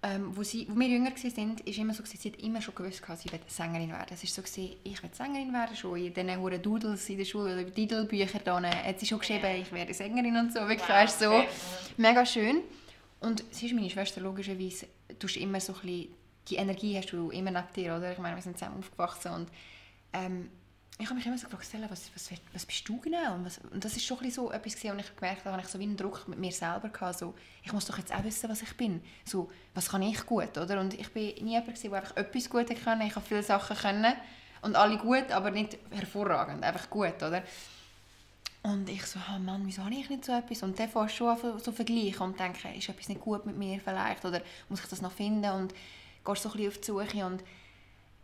Ähm, 0.00 0.36
wo, 0.36 0.44
sie, 0.44 0.68
wo 0.70 0.78
wir 0.78 0.86
jünger 0.86 1.10
waren, 1.10 1.56
ist 1.64 1.78
immer 1.78 1.92
so, 1.92 2.04
sie 2.04 2.30
hat 2.30 2.40
immer 2.40 2.62
schon 2.62 2.74
gewusst, 2.76 3.02
gehabt, 3.02 3.20
sie 3.20 3.28
Sängerin 3.48 3.90
werden. 3.90 4.10
Es 4.14 4.22
ist 4.22 4.32
so, 4.32 4.42
gewesen, 4.42 4.76
ich 4.84 5.02
will 5.02 5.10
Sängerin 5.12 5.52
werden, 5.52 5.74
schon 5.74 5.96
in 5.98 6.14
diesen 6.14 6.38
huren 6.40 6.62
Doodles 6.62 7.08
in 7.08 7.18
der 7.18 7.24
Schule 7.24 7.54
oder 7.54 7.64
Didelbüchern 7.64 8.40
da, 8.44 8.62
hat 8.62 9.00
sie 9.00 9.06
schon 9.06 9.18
geschrieben, 9.18 9.42
Ja. 9.42 9.54
ich 9.56 9.72
werde 9.72 9.92
Sängerin 9.92 10.36
und 10.36 10.52
so. 10.52 10.60
Wirklich, 10.60 10.82
Wow, 10.88 10.88
weißt, 10.90 11.18
so 11.18 11.30
okay. 11.32 11.48
mega 11.96 12.24
schön. 12.24 12.60
Und 13.18 13.42
sie 13.50 13.66
ist 13.66 13.74
meine 13.74 13.90
Schwester, 13.90 14.20
logischerweise, 14.20 14.86
du 15.18 15.26
hast 15.26 15.36
immer 15.36 15.58
so 15.58 15.72
ein 15.74 15.80
bisschen, 15.80 16.14
die 16.48 16.56
Energie 16.56 16.96
hast 16.96 17.10
du 17.10 17.30
immer 17.30 17.50
neben 17.50 17.66
dir, 17.74 17.96
oder? 17.96 18.12
Ich 18.12 18.18
meine, 18.18 18.36
wir 18.36 18.42
sind 18.42 18.56
zusammen 18.56 18.78
aufgewachsen 18.78 19.32
und 19.32 19.48
ähm, 20.12 20.48
ich 21.00 21.06
habe 21.06 21.14
mich 21.14 21.26
immer 21.26 21.38
so 21.38 21.46
gefragt, 21.46 21.64
Stella, 21.64 21.88
was, 21.88 22.10
was, 22.12 22.30
was 22.52 22.66
bist 22.66 22.88
du 22.88 22.98
genau? 23.00 23.34
Und, 23.34 23.44
was, 23.44 23.58
und 23.58 23.84
das 23.84 23.96
ist 23.96 24.04
schon 24.04 24.18
so 24.30 24.50
etwas 24.50 24.74
gewesen, 24.74 24.92
und 24.92 24.98
ich 24.98 25.14
gemerkt 25.14 25.44
habe, 25.44 25.60
ich 25.60 25.68
so 25.68 25.78
wie 25.78 25.84
einen 25.84 25.96
Druck 25.96 26.26
mit 26.26 26.40
mir 26.40 26.50
selber 26.50 26.90
hatte, 27.00 27.18
so, 27.18 27.34
ich 27.62 27.72
muss 27.72 27.86
doch 27.86 27.98
jetzt 27.98 28.12
auch 28.12 28.24
wissen, 28.24 28.50
was 28.50 28.62
ich 28.62 28.76
bin. 28.76 29.00
So, 29.24 29.48
was 29.74 29.90
kann 29.90 30.02
ich 30.02 30.26
gut, 30.26 30.58
oder? 30.58 30.80
Und 30.80 30.94
ich 30.94 31.12
bin 31.12 31.34
nie 31.44 31.52
jemand 31.52 31.66
gewesen, 31.66 31.90
der 31.90 32.00
einfach 32.00 32.16
etwas 32.16 32.50
gut 32.50 32.84
kann. 32.84 33.00
Ich 33.02 33.14
habe 33.14 33.24
viele 33.24 33.44
Sachen 33.44 33.76
können 33.76 34.12
und 34.62 34.74
alle 34.74 34.98
gut, 34.98 35.30
aber 35.30 35.52
nicht 35.52 35.78
hervorragend, 35.90 36.64
einfach 36.64 36.90
gut, 36.90 37.22
oder? 37.22 37.44
Und 38.62 38.88
ich 38.90 39.06
so, 39.06 39.20
oh 39.32 39.38
Mann, 39.38 39.62
wieso 39.66 39.84
habe 39.84 39.94
ich 39.94 40.10
nicht 40.10 40.24
so 40.24 40.32
etwas? 40.32 40.64
Und 40.64 40.78
dann 40.80 40.88
fährst 40.88 41.20
du 41.20 41.36
schon 41.36 41.58
so 41.60 41.70
vergleichen 41.70 42.22
und 42.22 42.40
denken, 42.40 42.74
ist 42.76 42.88
etwas 42.88 43.08
nicht 43.08 43.20
gut 43.20 43.46
mit 43.46 43.56
mir 43.56 43.80
vielleicht? 43.80 44.24
Oder 44.24 44.42
muss 44.68 44.80
ich 44.80 44.86
das 44.86 45.00
noch 45.00 45.12
finden? 45.12 45.50
Und 45.52 45.72
gehst 46.24 46.42
so 46.42 46.50
ein 46.50 46.56
bisschen 46.56 46.68
auf 46.68 46.78
die 46.78 46.84
Suche. 46.84 47.26
Und 47.26 47.44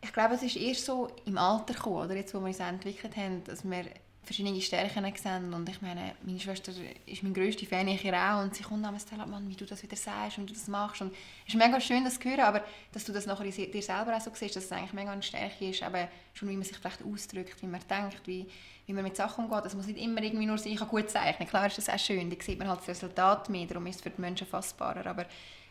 ich 0.04 0.12
glaube, 0.12 0.34
es 0.34 0.42
ist 0.42 0.56
erst 0.56 0.84
so 0.84 1.08
im 1.24 1.38
Alter 1.38 1.72
gekommen, 1.72 2.04
oder 2.04 2.14
jetzt, 2.14 2.34
wo 2.34 2.40
wir 2.40 2.48
uns 2.48 2.60
entwickelt 2.60 3.16
haben, 3.16 3.42
dass 3.44 3.64
wir 3.64 3.86
verschiedene 4.22 4.60
Stärken 4.60 5.04
sehen. 5.16 5.54
Und 5.54 5.66
ich 5.68 5.80
meine, 5.80 6.14
meine 6.22 6.38
Schwester 6.38 6.72
ist 7.06 7.22
mein 7.22 7.32
grösster 7.32 7.66
Fan, 7.66 7.88
ich 7.88 8.04
ihr 8.04 8.14
auch. 8.14 8.42
Und 8.42 8.54
sie 8.54 8.62
kommt 8.62 8.84
dann 8.84 8.94
und 8.94 9.30
Mann, 9.30 9.48
wie 9.48 9.54
du 9.54 9.64
das 9.64 9.82
wieder 9.82 9.96
sagst 9.96 10.36
und 10.38 10.48
du 10.48 10.52
das 10.54 10.68
machst. 10.68 11.00
Und 11.00 11.12
es 11.46 11.54
ist 11.54 11.58
mega 11.58 11.80
schön, 11.80 12.04
das 12.04 12.18
zu 12.18 12.28
hören, 12.28 12.40
aber 12.40 12.62
dass 12.92 13.04
du 13.04 13.12
das 13.12 13.24
nachher 13.24 13.44
dir 13.44 13.82
selber 13.82 14.14
auch 14.14 14.20
so 14.20 14.30
siehst, 14.34 14.56
dass 14.56 14.64
es 14.64 14.72
eigentlich 14.72 14.92
mega 14.92 15.10
eine 15.10 15.22
Stärke 15.22 15.70
ist, 15.70 15.82
aber 15.82 16.08
schon 16.34 16.50
wie 16.50 16.56
man 16.56 16.64
sich 16.64 16.76
vielleicht 16.76 17.02
ausdrückt, 17.02 17.62
wie 17.62 17.66
man 17.66 17.80
denkt, 17.88 18.26
wie, 18.26 18.46
wie 18.86 18.92
man 18.92 19.04
mit 19.04 19.16
Sachen 19.16 19.46
umgeht. 19.46 19.64
Es 19.64 19.74
muss 19.74 19.86
nicht 19.86 19.98
immer 19.98 20.22
irgendwie 20.22 20.46
nur 20.46 20.58
sein, 20.58 20.72
ich 20.72 20.78
kann 20.78 20.88
gut 20.88 21.08
zeichnen. 21.08 21.48
Klar 21.48 21.66
ist 21.66 21.78
das 21.78 21.88
auch 21.88 21.98
schön, 21.98 22.28
da 22.28 22.36
sieht 22.42 22.58
man 22.58 22.68
halt 22.68 22.80
das 22.80 22.88
Resultat 22.88 23.48
mehr, 23.48 23.66
darum 23.66 23.86
ist 23.86 23.96
es 23.96 24.02
für 24.02 24.10
die 24.10 24.20
Menschen 24.20 24.46
fassbarer. 24.46 25.06
Aber 25.06 25.24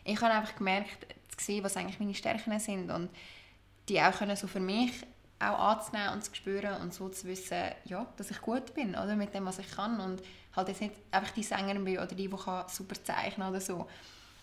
ich 0.04 0.20
habe 0.20 0.32
einfach 0.32 0.56
gemerkt, 0.56 1.06
zu 1.36 1.44
sehen, 1.44 1.64
was 1.64 1.76
eigentlich 1.76 1.98
meine 1.98 2.14
Stärken 2.14 2.58
sind 2.60 2.90
und 2.90 3.10
die 3.88 4.00
auch 4.00 4.12
können 4.12 4.36
so 4.36 4.46
für 4.46 4.60
mich 4.60 4.92
auch 5.38 5.58
anzunehmen 5.58 6.14
und 6.14 6.24
zu 6.24 6.34
spüren 6.34 6.80
und 6.80 6.94
so 6.94 7.08
zu 7.08 7.26
wissen, 7.26 7.58
ja, 7.84 8.06
dass 8.16 8.30
ich 8.30 8.40
gut 8.40 8.74
bin 8.74 8.90
oder, 8.90 9.16
mit 9.16 9.34
dem, 9.34 9.44
was 9.44 9.58
ich 9.58 9.70
kann 9.70 10.00
und 10.00 10.22
halt 10.54 10.68
jetzt 10.68 10.80
nicht 10.80 10.94
einfach 11.10 11.32
die 11.32 11.42
Sängerin 11.42 11.84
bin 11.84 11.98
oder 11.98 12.06
die, 12.06 12.28
die 12.28 12.36
super 12.68 13.04
zeichnen 13.04 13.48
oder 13.48 13.60
so. 13.60 13.86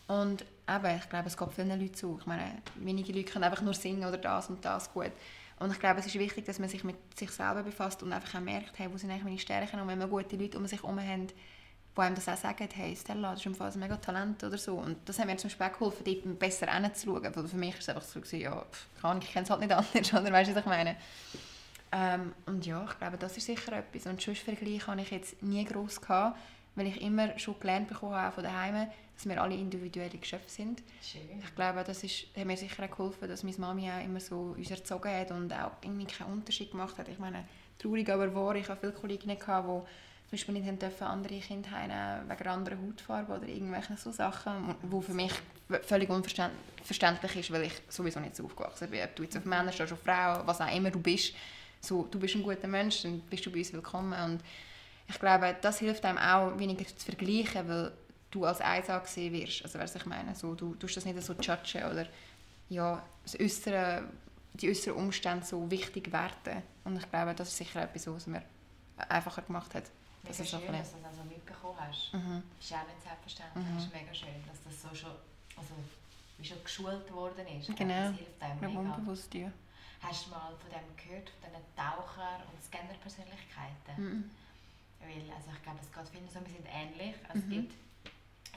Und 0.07 0.43
eben, 0.69 0.97
ich 0.97 1.09
glaube, 1.09 1.27
es 1.27 1.37
geht 1.37 1.53
vielen 1.53 1.79
Leuten 1.79 1.95
so. 1.95 2.17
Ich 2.19 2.25
meine, 2.25 2.61
wenige 2.75 3.13
Leute 3.13 3.31
können 3.31 3.45
einfach 3.45 3.61
nur 3.61 3.73
singen 3.73 4.03
oder 4.03 4.17
das 4.17 4.49
und 4.49 4.63
das 4.65 4.91
gut. 4.91 5.11
Und 5.59 5.71
ich 5.71 5.79
glaube, 5.79 5.99
es 5.99 6.07
ist 6.07 6.15
wichtig, 6.15 6.45
dass 6.45 6.59
man 6.59 6.67
sich 6.67 6.83
mit 6.83 6.97
sich 7.17 7.31
selber 7.31 7.63
befasst 7.63 8.03
und 8.03 8.11
einfach 8.11 8.35
auch 8.35 8.43
merkt, 8.43 8.77
hey, 8.77 8.91
wo 8.91 8.97
sind 8.97 9.11
eigentlich 9.11 9.23
meine 9.23 9.39
Stärken 9.39 9.79
und 9.79 9.87
wenn 9.87 9.99
man 9.99 10.09
gute 10.09 10.35
Leute 10.35 10.57
um 10.57 10.65
sich 10.65 10.81
herum 10.81 10.99
haben, 10.99 11.27
die 11.95 12.01
einem 12.01 12.15
das 12.15 12.29
auch 12.29 12.37
sagen, 12.37 12.69
hey 12.73 12.95
Stella, 12.95 13.31
das 13.31 13.41
ist 13.41 13.45
im 13.45 13.55
Fall 13.55 13.71
ein 13.71 13.79
mega 13.79 13.97
Talent 13.97 14.43
oder 14.43 14.57
so. 14.57 14.75
Und 14.75 14.97
das 15.05 15.19
hat 15.19 15.25
mir 15.25 15.35
zum 15.37 15.49
Beispiel 15.49 15.67
auch 15.67 15.73
geholfen, 15.73 16.03
dort 16.05 16.39
besser 16.39 16.71
hinzuschauen. 16.71 17.35
Weil 17.35 17.47
für 17.47 17.57
mich 17.57 17.73
war 17.73 17.79
es 17.79 17.89
einfach 17.89 18.03
so, 18.03 18.37
ja, 18.37 18.63
pff, 18.71 18.87
ich 19.21 19.31
kenne 19.31 19.43
es 19.43 19.49
halt 19.49 19.59
nicht 19.59 19.71
anders, 19.71 20.13
oder 20.13 20.31
weißt 20.31 20.51
du, 20.51 20.55
was 20.55 20.61
ich 20.61 20.69
meine? 20.69 20.95
Ähm, 21.91 22.33
und 22.45 22.65
ja, 22.65 22.85
ich 22.89 22.97
glaube, 22.97 23.17
das 23.17 23.35
ist 23.35 23.45
sicher 23.45 23.73
etwas. 23.73 24.05
Und 24.05 24.21
sonst 24.21 24.39
Vergleich 24.39 24.87
habe 24.87 25.01
ich 25.01 25.11
jetzt 25.11 25.43
nie 25.43 25.65
groß 25.65 25.99
gehabt, 25.99 26.39
weil 26.75 26.87
ich 26.87 27.01
immer 27.01 27.37
schon 27.37 27.59
gelernt 27.59 27.89
bekommen 27.89 28.15
habe 28.15 28.33
von 28.33 28.43
daheim, 28.45 28.87
dass 29.15 29.25
wir 29.25 29.41
alle 29.41 29.55
individuelle 29.55 30.17
Geschöpfe 30.17 30.49
sind. 30.49 30.81
Schön. 31.01 31.21
Ich 31.43 31.55
glaube, 31.55 31.83
das 31.83 32.03
ist, 32.03 32.27
hat 32.35 32.45
mir 32.45 32.55
sicher 32.55 32.85
auch 32.85 32.89
geholfen, 32.89 33.27
dass 33.27 33.43
meine 33.43 33.57
Mami 33.57 33.89
auch 33.91 34.03
immer 34.03 34.21
so 34.21 34.55
uns 34.57 34.71
erzogen 34.71 35.11
hat 35.11 35.31
und 35.31 35.51
auch 35.51 35.71
irgendwie 35.81 36.05
keinen 36.05 36.31
Unterschied 36.31 36.71
gemacht 36.71 36.97
hat. 36.97 37.09
Ich 37.09 37.19
meine, 37.19 37.43
traurig 37.77 38.09
aber 38.09 38.33
wahr, 38.33 38.55
ich 38.55 38.69
habe 38.69 38.79
viele 38.79 38.93
Kolleginnen 38.93 39.37
gehabt, 39.37 39.67
die 39.67 39.81
zum 40.31 40.37
Beispiel 40.37 40.61
nicht 40.61 40.81
dürfen 40.81 41.03
andere 41.03 41.39
Kinder 41.41 41.71
haben 41.71 42.29
wegen 42.29 42.41
einer 42.41 42.51
anderen 42.53 42.87
Hautfarbe 42.87 43.33
oder 43.33 43.47
irgendwelche 43.49 43.97
so 43.97 44.13
Sachen, 44.13 44.75
wo 44.83 45.01
für 45.01 45.13
mich 45.13 45.33
völlig 45.83 46.09
unverständlich 46.09 47.35
ist, 47.35 47.51
weil 47.51 47.63
ich 47.63 47.73
sowieso 47.89 48.21
nicht 48.21 48.37
so 48.37 48.45
aufgewachsen 48.45 48.89
bin. 48.89 49.03
Ob 49.03 49.13
du 49.13 49.23
jetzt 49.23 49.35
auf 49.35 49.43
Männer 49.43 49.73
stehst, 49.73 49.91
auf 49.91 50.01
Frauen, 50.01 50.47
was 50.47 50.61
auch 50.61 50.73
immer 50.73 50.89
du 50.89 51.01
bist, 51.01 51.33
so, 51.81 52.07
du 52.09 52.17
bist 52.17 52.35
ein 52.35 52.43
guter 52.43 52.69
Mensch, 52.69 53.01
dann 53.01 53.19
bist 53.29 53.45
du 53.45 53.51
bei 53.51 53.57
uns 53.57 53.73
willkommen. 53.73 54.13
Und 54.23 54.41
ich 55.09 55.19
glaube, 55.19 55.53
das 55.59 55.79
hilft 55.79 56.05
einem 56.05 56.17
auch, 56.17 56.57
weniger 56.57 56.85
zu 56.85 57.05
vergleichen, 57.05 57.67
weil 57.67 57.91
du 58.29 58.45
als 58.45 58.61
eins 58.61 58.89
angesehen 58.89 59.33
wirst. 59.33 59.65
Also, 59.65 59.79
was 59.79 59.95
ich 59.95 60.05
meine, 60.05 60.33
so, 60.33 60.55
du 60.55 60.75
tust 60.75 60.95
das 60.95 61.03
nicht 61.03 61.21
so 61.21 61.33
judgen 61.33 61.83
oder 61.91 62.07
ja, 62.69 63.05
das 63.23 63.37
Äußere, 63.37 64.03
die 64.53 64.69
äußeren 64.69 64.97
Umstände 64.97 65.45
so 65.45 65.69
wichtig 65.69 66.09
werten. 66.13 66.63
Und 66.85 66.95
ich 66.95 67.09
glaube, 67.09 67.33
das 67.35 67.49
ist 67.49 67.57
sicher 67.57 67.81
etwas, 67.81 68.07
was 68.07 68.27
mir 68.27 68.43
einfacher 69.09 69.41
gemacht 69.41 69.75
hat. 69.75 69.91
Das 70.23 70.39
ist 70.39 70.49
schön, 70.49 70.61
dass 70.71 70.91
du 70.91 70.97
das 70.99 71.05
also 71.11 71.23
mitbekommen 71.23 71.77
hast. 71.79 72.13
Mhm. 72.13 72.43
Das 72.57 72.65
ist 72.65 72.73
auch 72.73 72.87
nicht 72.87 73.01
selbstverständlich. 73.03 73.65
Mhm. 73.65 73.75
Das 73.75 73.83
ist 73.85 73.93
mega 73.93 74.13
schön, 74.13 74.43
dass 74.47 74.59
das 74.63 74.81
so 74.81 74.95
schon, 74.95 75.11
also, 75.57 75.73
wie 76.37 76.45
schon 76.45 76.63
geschult 76.63 77.11
worden 77.11 77.47
ist. 77.59 77.75
Genau. 77.75 78.09
Das 78.11 78.15
hilft 78.17 78.41
einem 78.41 78.59
mega. 78.61 78.79
Unbewusst, 78.79 79.33
ja. 79.33 79.51
Hast 80.01 80.25
du 80.25 80.29
mal 80.31 80.53
von 80.57 80.69
dem 80.71 80.87
gehört, 80.97 81.29
von 81.41 81.49
diesen 81.51 81.75
Taucher- 81.75 82.41
und 82.49 82.57
Scanner-Persönlichkeiten? 82.63 83.93
Mhm. 83.97 84.31
Weil, 84.99 85.21
also 85.35 85.49
ich 85.53 85.61
glaube, 85.63 85.79
es 85.81 85.91
geht 85.91 86.07
vielen 86.09 86.29
so, 86.29 86.39
wir 86.41 86.53
sind 86.53 86.67
ähnlich. 86.69 87.15
Also 87.27 87.41
Mhm. 87.41 87.43
Es 87.43 87.49
gibt 87.49 87.73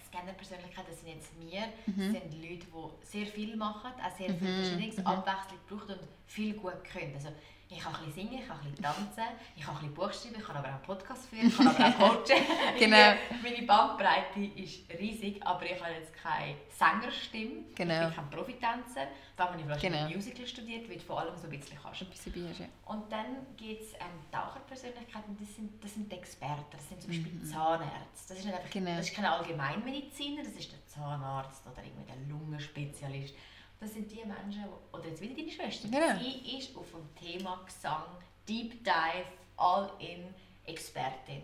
Scanner-Persönlichkeiten, 0.08 0.88
das 0.90 1.00
sind 1.00 1.08
jetzt 1.08 1.30
wir, 1.40 1.66
Mhm. 1.86 2.12
das 2.14 2.22
sind 2.22 2.42
Leute, 2.42 2.66
die 2.66 3.06
sehr 3.06 3.26
viel 3.26 3.56
machen, 3.56 3.90
auch 4.00 4.16
sehr 4.16 4.32
viel 4.34 4.48
Mhm. 4.48 4.56
Verschiedenes, 4.64 4.96
Mhm. 4.98 5.06
Abwechslung 5.06 5.58
brauchen 5.68 5.98
und 5.98 6.08
viel 6.26 6.54
gut 6.54 6.84
können. 6.84 7.14
Also 7.16 7.28
ich 7.68 7.78
kann 7.80 7.94
ein 7.94 8.04
bisschen 8.04 8.28
singen, 8.28 8.40
ich 8.42 8.46
kann 8.46 8.58
ein 8.60 8.70
bisschen 8.70 8.84
tanzen, 8.84 9.24
ich 9.56 9.62
kann 9.64 9.74
ein 9.74 9.80
bisschen 9.80 9.94
Buch 9.94 10.12
schreiben, 10.12 10.34
ich 10.38 10.44
kann 10.46 10.56
aber 10.56 10.68
auch 10.68 10.72
einen 10.74 10.82
Podcast 10.82 11.26
führen, 11.26 11.46
ich 11.48 11.56
kann 11.56 11.66
aber 11.68 11.86
auch 11.88 11.98
coachen. 12.24 12.42
Genau. 12.78 13.14
Meine 13.42 13.62
Bandbreite 13.66 14.40
ist 14.56 14.88
riesig, 14.98 15.44
aber 15.44 15.64
ich 15.64 15.80
habe 15.82 15.92
jetzt 15.94 16.12
keine 16.14 16.54
Sängerstimme, 16.68 17.64
Genau. 17.74 17.94
ich 18.08 18.14
bin 18.14 18.16
kein 18.16 18.30
Profitänzer. 18.30 19.06
Da 19.36 19.48
habe 19.48 19.58
ich 19.58 19.64
vielleicht 19.64 19.80
Genau. 19.80 20.08
Musical 20.08 20.46
studiert, 20.46 20.88
weil 20.88 20.96
du 20.96 21.02
vor 21.02 21.20
allem 21.20 21.36
so 21.36 21.44
ein 21.48 21.50
bisschen 21.58 21.76
kannst. 21.82 22.02
Ein 22.02 22.08
bisschen 22.10 22.50
ist, 22.50 22.60
ja. 22.60 22.66
Und 22.86 23.10
dann 23.10 23.44
gibt 23.56 23.82
es 23.82 23.92
ähm, 23.94 24.20
Taucherpersönlichkeiten, 24.30 25.36
das 25.40 25.54
sind, 25.56 25.82
das 25.82 25.94
sind 25.94 26.10
die 26.12 26.16
Experten, 26.16 26.64
das 26.70 26.88
sind 26.88 27.02
zum 27.02 27.10
Beispiel 27.10 27.32
Mhm. 27.32 27.44
Zahnärzte. 27.44 28.28
Das 28.28 28.38
ist, 28.38 28.44
nicht 28.44 28.54
einfach, 28.54 28.70
Genau. 28.70 28.96
das 28.96 29.08
ist 29.08 29.14
kein 29.16 29.24
Allgemeinmediziner, 29.24 30.42
das 30.44 30.52
ist 30.52 30.70
der 30.72 30.86
Zahnarzt 30.86 31.66
oder 31.66 31.82
irgendwie 31.82 32.04
der 32.04 32.16
Lungenspezialist. 32.28 33.34
Das 33.80 33.92
sind 33.92 34.10
die 34.10 34.24
Menschen, 34.24 34.64
die, 34.64 34.96
oder 34.96 35.06
jetzt 35.08 35.20
wieder 35.20 35.34
deine 35.34 35.50
Schwester, 35.50 35.88
Genau. 35.88 36.18
sie 36.18 36.56
ist 36.58 36.74
auf 36.76 36.86
dem 36.90 37.14
Thema 37.14 37.60
Gesang, 37.66 38.04
Deep 38.48 38.82
Dive, 38.84 39.26
All-In 39.56 40.34
Expertin. 40.64 41.42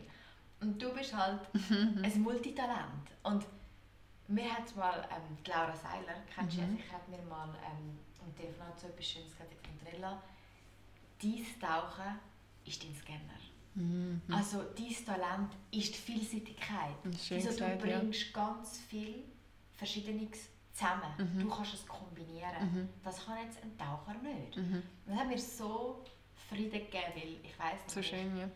Und 0.60 0.80
du 0.80 0.92
bist 0.94 1.14
halt 1.14 1.40
Mhm. 1.54 2.02
ein 2.04 2.20
Multitalent. 2.22 3.10
Und 3.22 3.44
mir 4.28 4.50
hat 4.56 4.74
mal 4.76 5.06
ähm, 5.10 5.36
die 5.44 5.50
Laura 5.50 5.74
Seiler, 5.74 6.14
kennst 6.34 6.56
du 6.56 6.60
Mhm. 6.62 6.76
ja 6.76 6.82
sicher, 6.82 6.92
hat 6.94 7.08
mir 7.08 7.22
mal 7.22 7.48
ähm, 7.48 7.98
am 8.24 8.34
Telefonat 8.36 8.78
so 8.78 8.86
etwas 8.88 9.06
Schönes 9.06 9.32
gesagt, 9.32 9.52
Andrella, 9.68 10.22
dein 11.22 11.46
Tauchen 11.60 12.18
ist 12.64 12.82
dein 12.82 12.94
Scanner. 12.94 13.40
Mhm. 13.74 14.20
Also 14.30 14.62
dein 14.76 15.04
Talent 15.04 15.52
ist 15.70 15.94
die 15.94 15.98
Vielseitigkeit. 15.98 16.94
Schön 17.22 17.36
Also, 17.46 17.58
du 17.58 17.64
ja. 17.68 17.76
bringst 17.76 18.32
ganz 18.32 18.78
viel 18.78 19.24
Verschiedenes 19.74 20.48
zusammen. 20.80 21.12
Mhm. 21.18 21.40
Du 21.40 21.48
kannst 21.50 21.74
es 21.74 21.86
kombinieren. 21.86 22.72
Mhm. 22.72 22.88
Das 23.04 23.24
kann 23.24 23.38
jetzt 23.44 23.62
ein 23.62 23.76
Taucher 23.76 24.14
nicht. 24.22 24.56
Mhm. 24.56 24.74
Und 24.74 24.82
das 25.06 25.16
hat 25.18 25.28
mir 25.28 25.38
so 25.38 26.04
Frieden 26.48 26.72
gegeben, 26.72 27.12
weil 27.14 27.36
ich 27.44 27.58
weiss 27.58 27.80
So 27.86 28.02
schön, 28.02 28.36
ja. 28.36 28.48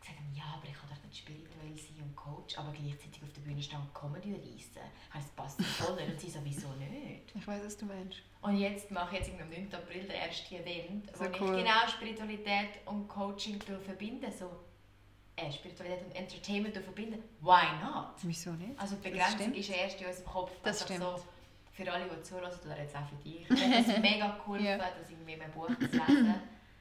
gesagt 0.00 0.18
haben, 0.18 0.32
ja, 0.34 0.44
aber 0.56 0.66
ich 0.68 0.74
kann 0.74 0.88
doch 0.90 1.02
nicht 1.04 1.16
spirituell 1.18 1.76
sein 1.76 2.02
und 2.04 2.14
Coach, 2.14 2.56
aber 2.58 2.70
gleichzeitig 2.72 3.22
auf 3.22 3.32
der 3.32 3.40
Bühne 3.40 3.62
stehen 3.62 3.80
und 3.80 3.92
Comedy 3.94 4.32
reissen. 4.34 4.82
Das 5.12 5.24
passt 5.30 5.62
voll 5.62 5.96
nicht. 5.96 6.10
Und 6.10 6.20
sie 6.20 6.30
sowieso 6.30 6.68
nicht. 6.74 7.32
Ich 7.34 7.46
weiß, 7.46 7.62
was 7.64 7.76
du 7.76 7.86
meinst. 7.86 8.18
Und 8.42 8.56
jetzt 8.58 8.90
mache 8.90 9.16
ich 9.16 9.26
jetzt 9.26 9.40
am 9.40 9.48
9. 9.48 9.72
April 9.74 10.02
den 10.02 10.10
ersten 10.10 10.54
Event, 10.54 11.10
So 11.16 11.24
wo 11.24 11.28
cool. 11.44 11.58
ich 11.58 11.64
genau 11.64 11.86
Spiritualität 11.88 12.80
und 12.86 13.08
Coaching 13.08 13.60
verbinden 13.60 14.30
so 14.36 14.50
äh, 15.36 15.50
Spiritualität 15.50 16.04
und 16.06 16.12
Entertainment 16.14 16.74
verbinden. 16.76 17.22
Why 17.40 17.64
not? 17.82 18.08
Wieso 18.22 18.52
nicht? 18.52 18.78
Also 18.78 18.96
die 18.96 19.08
Begrenzung 19.10 19.54
ist 19.54 19.70
erst 19.70 20.00
in 20.00 20.06
unserem 20.06 20.26
Kopf. 20.26 20.50
Das 20.62 20.82
Einfach 20.82 20.94
stimmt. 20.94 21.04
So, 21.18 21.24
für 21.72 21.90
alle, 21.92 22.04
die 22.08 22.22
zuhören, 22.22 22.52
oder 22.64 22.78
jetzt 22.78 22.94
auch 22.96 23.08
für 23.08 23.16
dich. 23.16 23.48
Hat 23.48 23.86
es 23.86 23.98
mega 23.98 24.28
geholfen, 24.36 24.64
Ja. 24.66 24.76
das 24.78 25.10
irgendwie 25.10 25.32
in 25.34 25.42
einem 25.42 25.52
Buch 25.52 25.68
zu 25.68 25.74
lesen. 25.80 26.34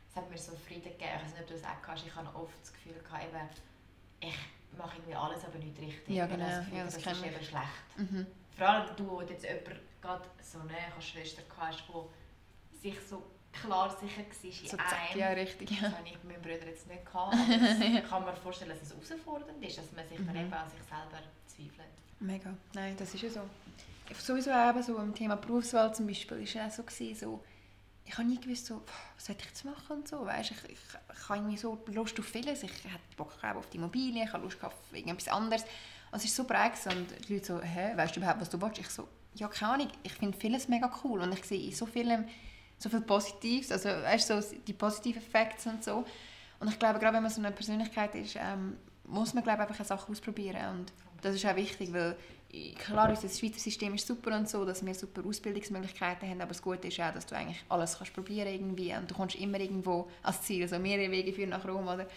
Es 0.09 0.15
hat 0.17 0.29
mir 0.29 0.37
so 0.37 0.51
Frieden 0.55 0.83
gegeben. 0.83 1.11
Ich 1.17 1.23
weiß 1.23 1.31
nicht, 1.33 1.41
ob 1.41 1.47
du 1.47 1.53
das 1.53 1.63
auch 1.63 1.81
kannst. 1.81 2.05
Ich 2.05 2.13
habe 2.15 2.27
oft 2.35 2.53
das 2.61 2.73
Gefühl, 2.73 2.93
gehabt, 3.01 3.23
eben, 3.23 3.49
ich 4.19 4.77
mache 4.77 4.97
irgendwie 4.97 5.15
alles, 5.15 5.45
aber 5.45 5.57
nicht 5.57 5.79
richtig. 5.79 6.09
Ja, 6.15 6.25
genau. 6.25 6.45
das, 6.45 6.59
Gefühl, 6.59 6.77
Ja, 6.77 6.83
das 6.83 6.93
das, 6.95 7.05
ist 7.13 7.21
ich. 7.25 7.31
eben 7.31 7.45
schlecht. 7.45 7.97
Mhm. 8.11 8.27
Vor 8.57 8.67
allem 8.67 8.95
du, 8.97 9.09
wo 9.09 9.21
jetzt 9.21 9.43
jemand 9.43 9.79
gerade 10.01 10.25
so 10.41 10.59
eine 10.59 11.01
Schwester 11.01 11.41
hast, 11.57 11.83
die 11.87 12.89
sich 12.89 12.99
so 13.07 13.23
klar 13.53 13.89
sicher 13.89 14.21
war 14.21 14.43
in 14.43 14.67
So 14.67 14.77
einem. 14.77 14.89
zack, 14.89 15.15
ja, 15.15 15.29
richtig. 15.29 15.69
Das 15.69 15.79
Ja. 15.81 15.97
habe 15.97 16.07
ich 16.07 16.17
bei 16.17 16.27
meinen 16.33 16.41
Brüdern 16.41 16.67
jetzt 16.67 16.87
nicht 16.87 17.05
gehabt. 17.05 17.33
Ich 17.35 18.03
kann 18.09 18.25
mir 18.25 18.35
vorstellen, 18.35 18.71
dass 18.71 18.81
es 18.81 18.91
herausfordernd 19.09 19.63
ist, 19.63 19.77
dass 19.77 19.91
man 19.93 20.05
sich 20.07 20.17
dann 20.17 20.27
Mhm. 20.35 20.35
eben 20.41 20.53
an 20.53 20.69
sich 20.69 20.79
selber 20.83 21.23
zweifelt. 21.47 21.95
Mega. 22.19 22.53
Nein, 22.73 22.95
das 22.97 23.13
ist 23.13 23.21
ja 23.23 23.29
so. 23.29 23.41
Sowieso 24.19 24.51
eben 24.51 24.83
so 24.83 24.97
im 24.97 25.13
Thema 25.13 25.35
Berufswahl 25.35 25.93
zum 25.93 26.07
Beispiel 26.07 26.37
ist 26.37 26.53
ja 26.53 26.67
auch 26.67 26.71
so 26.71 26.83
gewesen, 26.83 27.15
so 27.19 27.43
ich 28.05 28.17
habe 28.17 28.27
nie 28.27 28.39
gewusst, 28.39 28.65
so, 28.65 28.81
was 29.15 29.25
soll 29.25 29.35
ich 29.39 29.45
jetzt 29.45 29.63
machen 29.63 29.97
und 29.97 30.07
so, 30.07 30.25
weißt, 30.25 30.51
ich, 30.51 30.71
ich, 30.71 30.79
ich 31.13 31.29
habe 31.29 31.39
irgendwie 31.39 31.57
so 31.57 31.81
Lust 31.87 32.19
auf 32.19 32.25
vieles, 32.25 32.63
ich 32.63 32.71
hatte 32.71 32.99
Bock 33.15 33.31
auf 33.43 33.69
die 33.69 33.77
Immobilie, 33.77 34.23
ich 34.23 34.33
habe 34.33 34.43
Lust 34.43 34.61
auf 34.63 34.73
irgendetwas 34.91 35.27
anderes 35.29 35.63
und 36.11 36.17
es 36.17 36.25
ist 36.25 36.35
so 36.35 36.43
breit 36.43 36.73
und 36.85 37.07
die 37.27 37.33
Leute 37.35 37.45
so, 37.45 37.61
hä, 37.61 37.95
weißt 37.95 38.15
du 38.15 38.19
überhaupt, 38.19 38.41
was 38.41 38.49
du 38.49 38.61
willst? 38.61 38.79
Ich 38.79 38.89
so, 38.89 39.07
ja, 39.35 39.47
keine 39.47 39.73
Ahnung, 39.73 39.87
ich 40.03 40.13
finde 40.13 40.37
vieles 40.37 40.67
mega 40.67 40.91
cool 41.03 41.21
und 41.21 41.31
ich 41.33 41.45
sehe 41.45 41.67
in 41.69 41.73
so 41.73 41.85
vielem 41.85 42.25
so 42.77 42.89
viel 42.89 43.01
Positives, 43.01 43.71
also 43.71 43.89
weißt, 43.89 44.27
so 44.27 44.41
die 44.67 44.73
positiven 44.73 45.21
Effekte 45.21 45.69
und 45.69 45.83
so 45.83 46.03
und 46.59 46.67
ich 46.67 46.79
glaube, 46.79 46.99
gerade 46.99 47.15
wenn 47.15 47.23
man 47.23 47.31
so 47.31 47.41
eine 47.41 47.51
Persönlichkeit 47.51 48.13
ist, 48.15 48.35
ähm, 48.35 48.77
muss 49.05 49.33
man 49.33 49.43
glaube 49.43 49.61
einfach 49.61 49.85
Sachen 49.85 50.11
ausprobieren 50.11 50.79
und 50.79 50.93
das 51.21 51.35
ist 51.35 51.45
auch 51.45 51.55
wichtig, 51.55 51.93
weil 51.93 52.15
klar, 52.77 53.09
unser 53.09 53.29
Schweizer 53.29 53.59
System 53.59 53.93
ist 53.93 54.05
super 54.05 54.35
und 54.35 54.49
so, 54.49 54.65
dass 54.65 54.85
wir 54.85 54.93
super 54.93 55.25
Ausbildungsmöglichkeiten 55.25 56.29
haben, 56.29 56.41
aber 56.41 56.49
das 56.49 56.61
Gute 56.61 56.87
ist 56.87 56.99
auch, 56.99 57.13
dass 57.13 57.25
du 57.25 57.35
eigentlich 57.35 57.63
alles 57.69 57.97
kannst 57.97 58.13
probieren 58.13 58.47
irgendwie 58.47 58.93
und 58.93 59.09
du 59.09 59.15
kommst 59.15 59.35
immer 59.35 59.59
irgendwo 59.59 60.09
als 60.23 60.41
Ziel, 60.41 60.63
also 60.63 60.77
mehrere 60.79 61.11
Wege 61.11 61.31
führen 61.31 61.49
nach 61.49 61.65
Rom, 61.65 61.87
oder? 61.87 62.07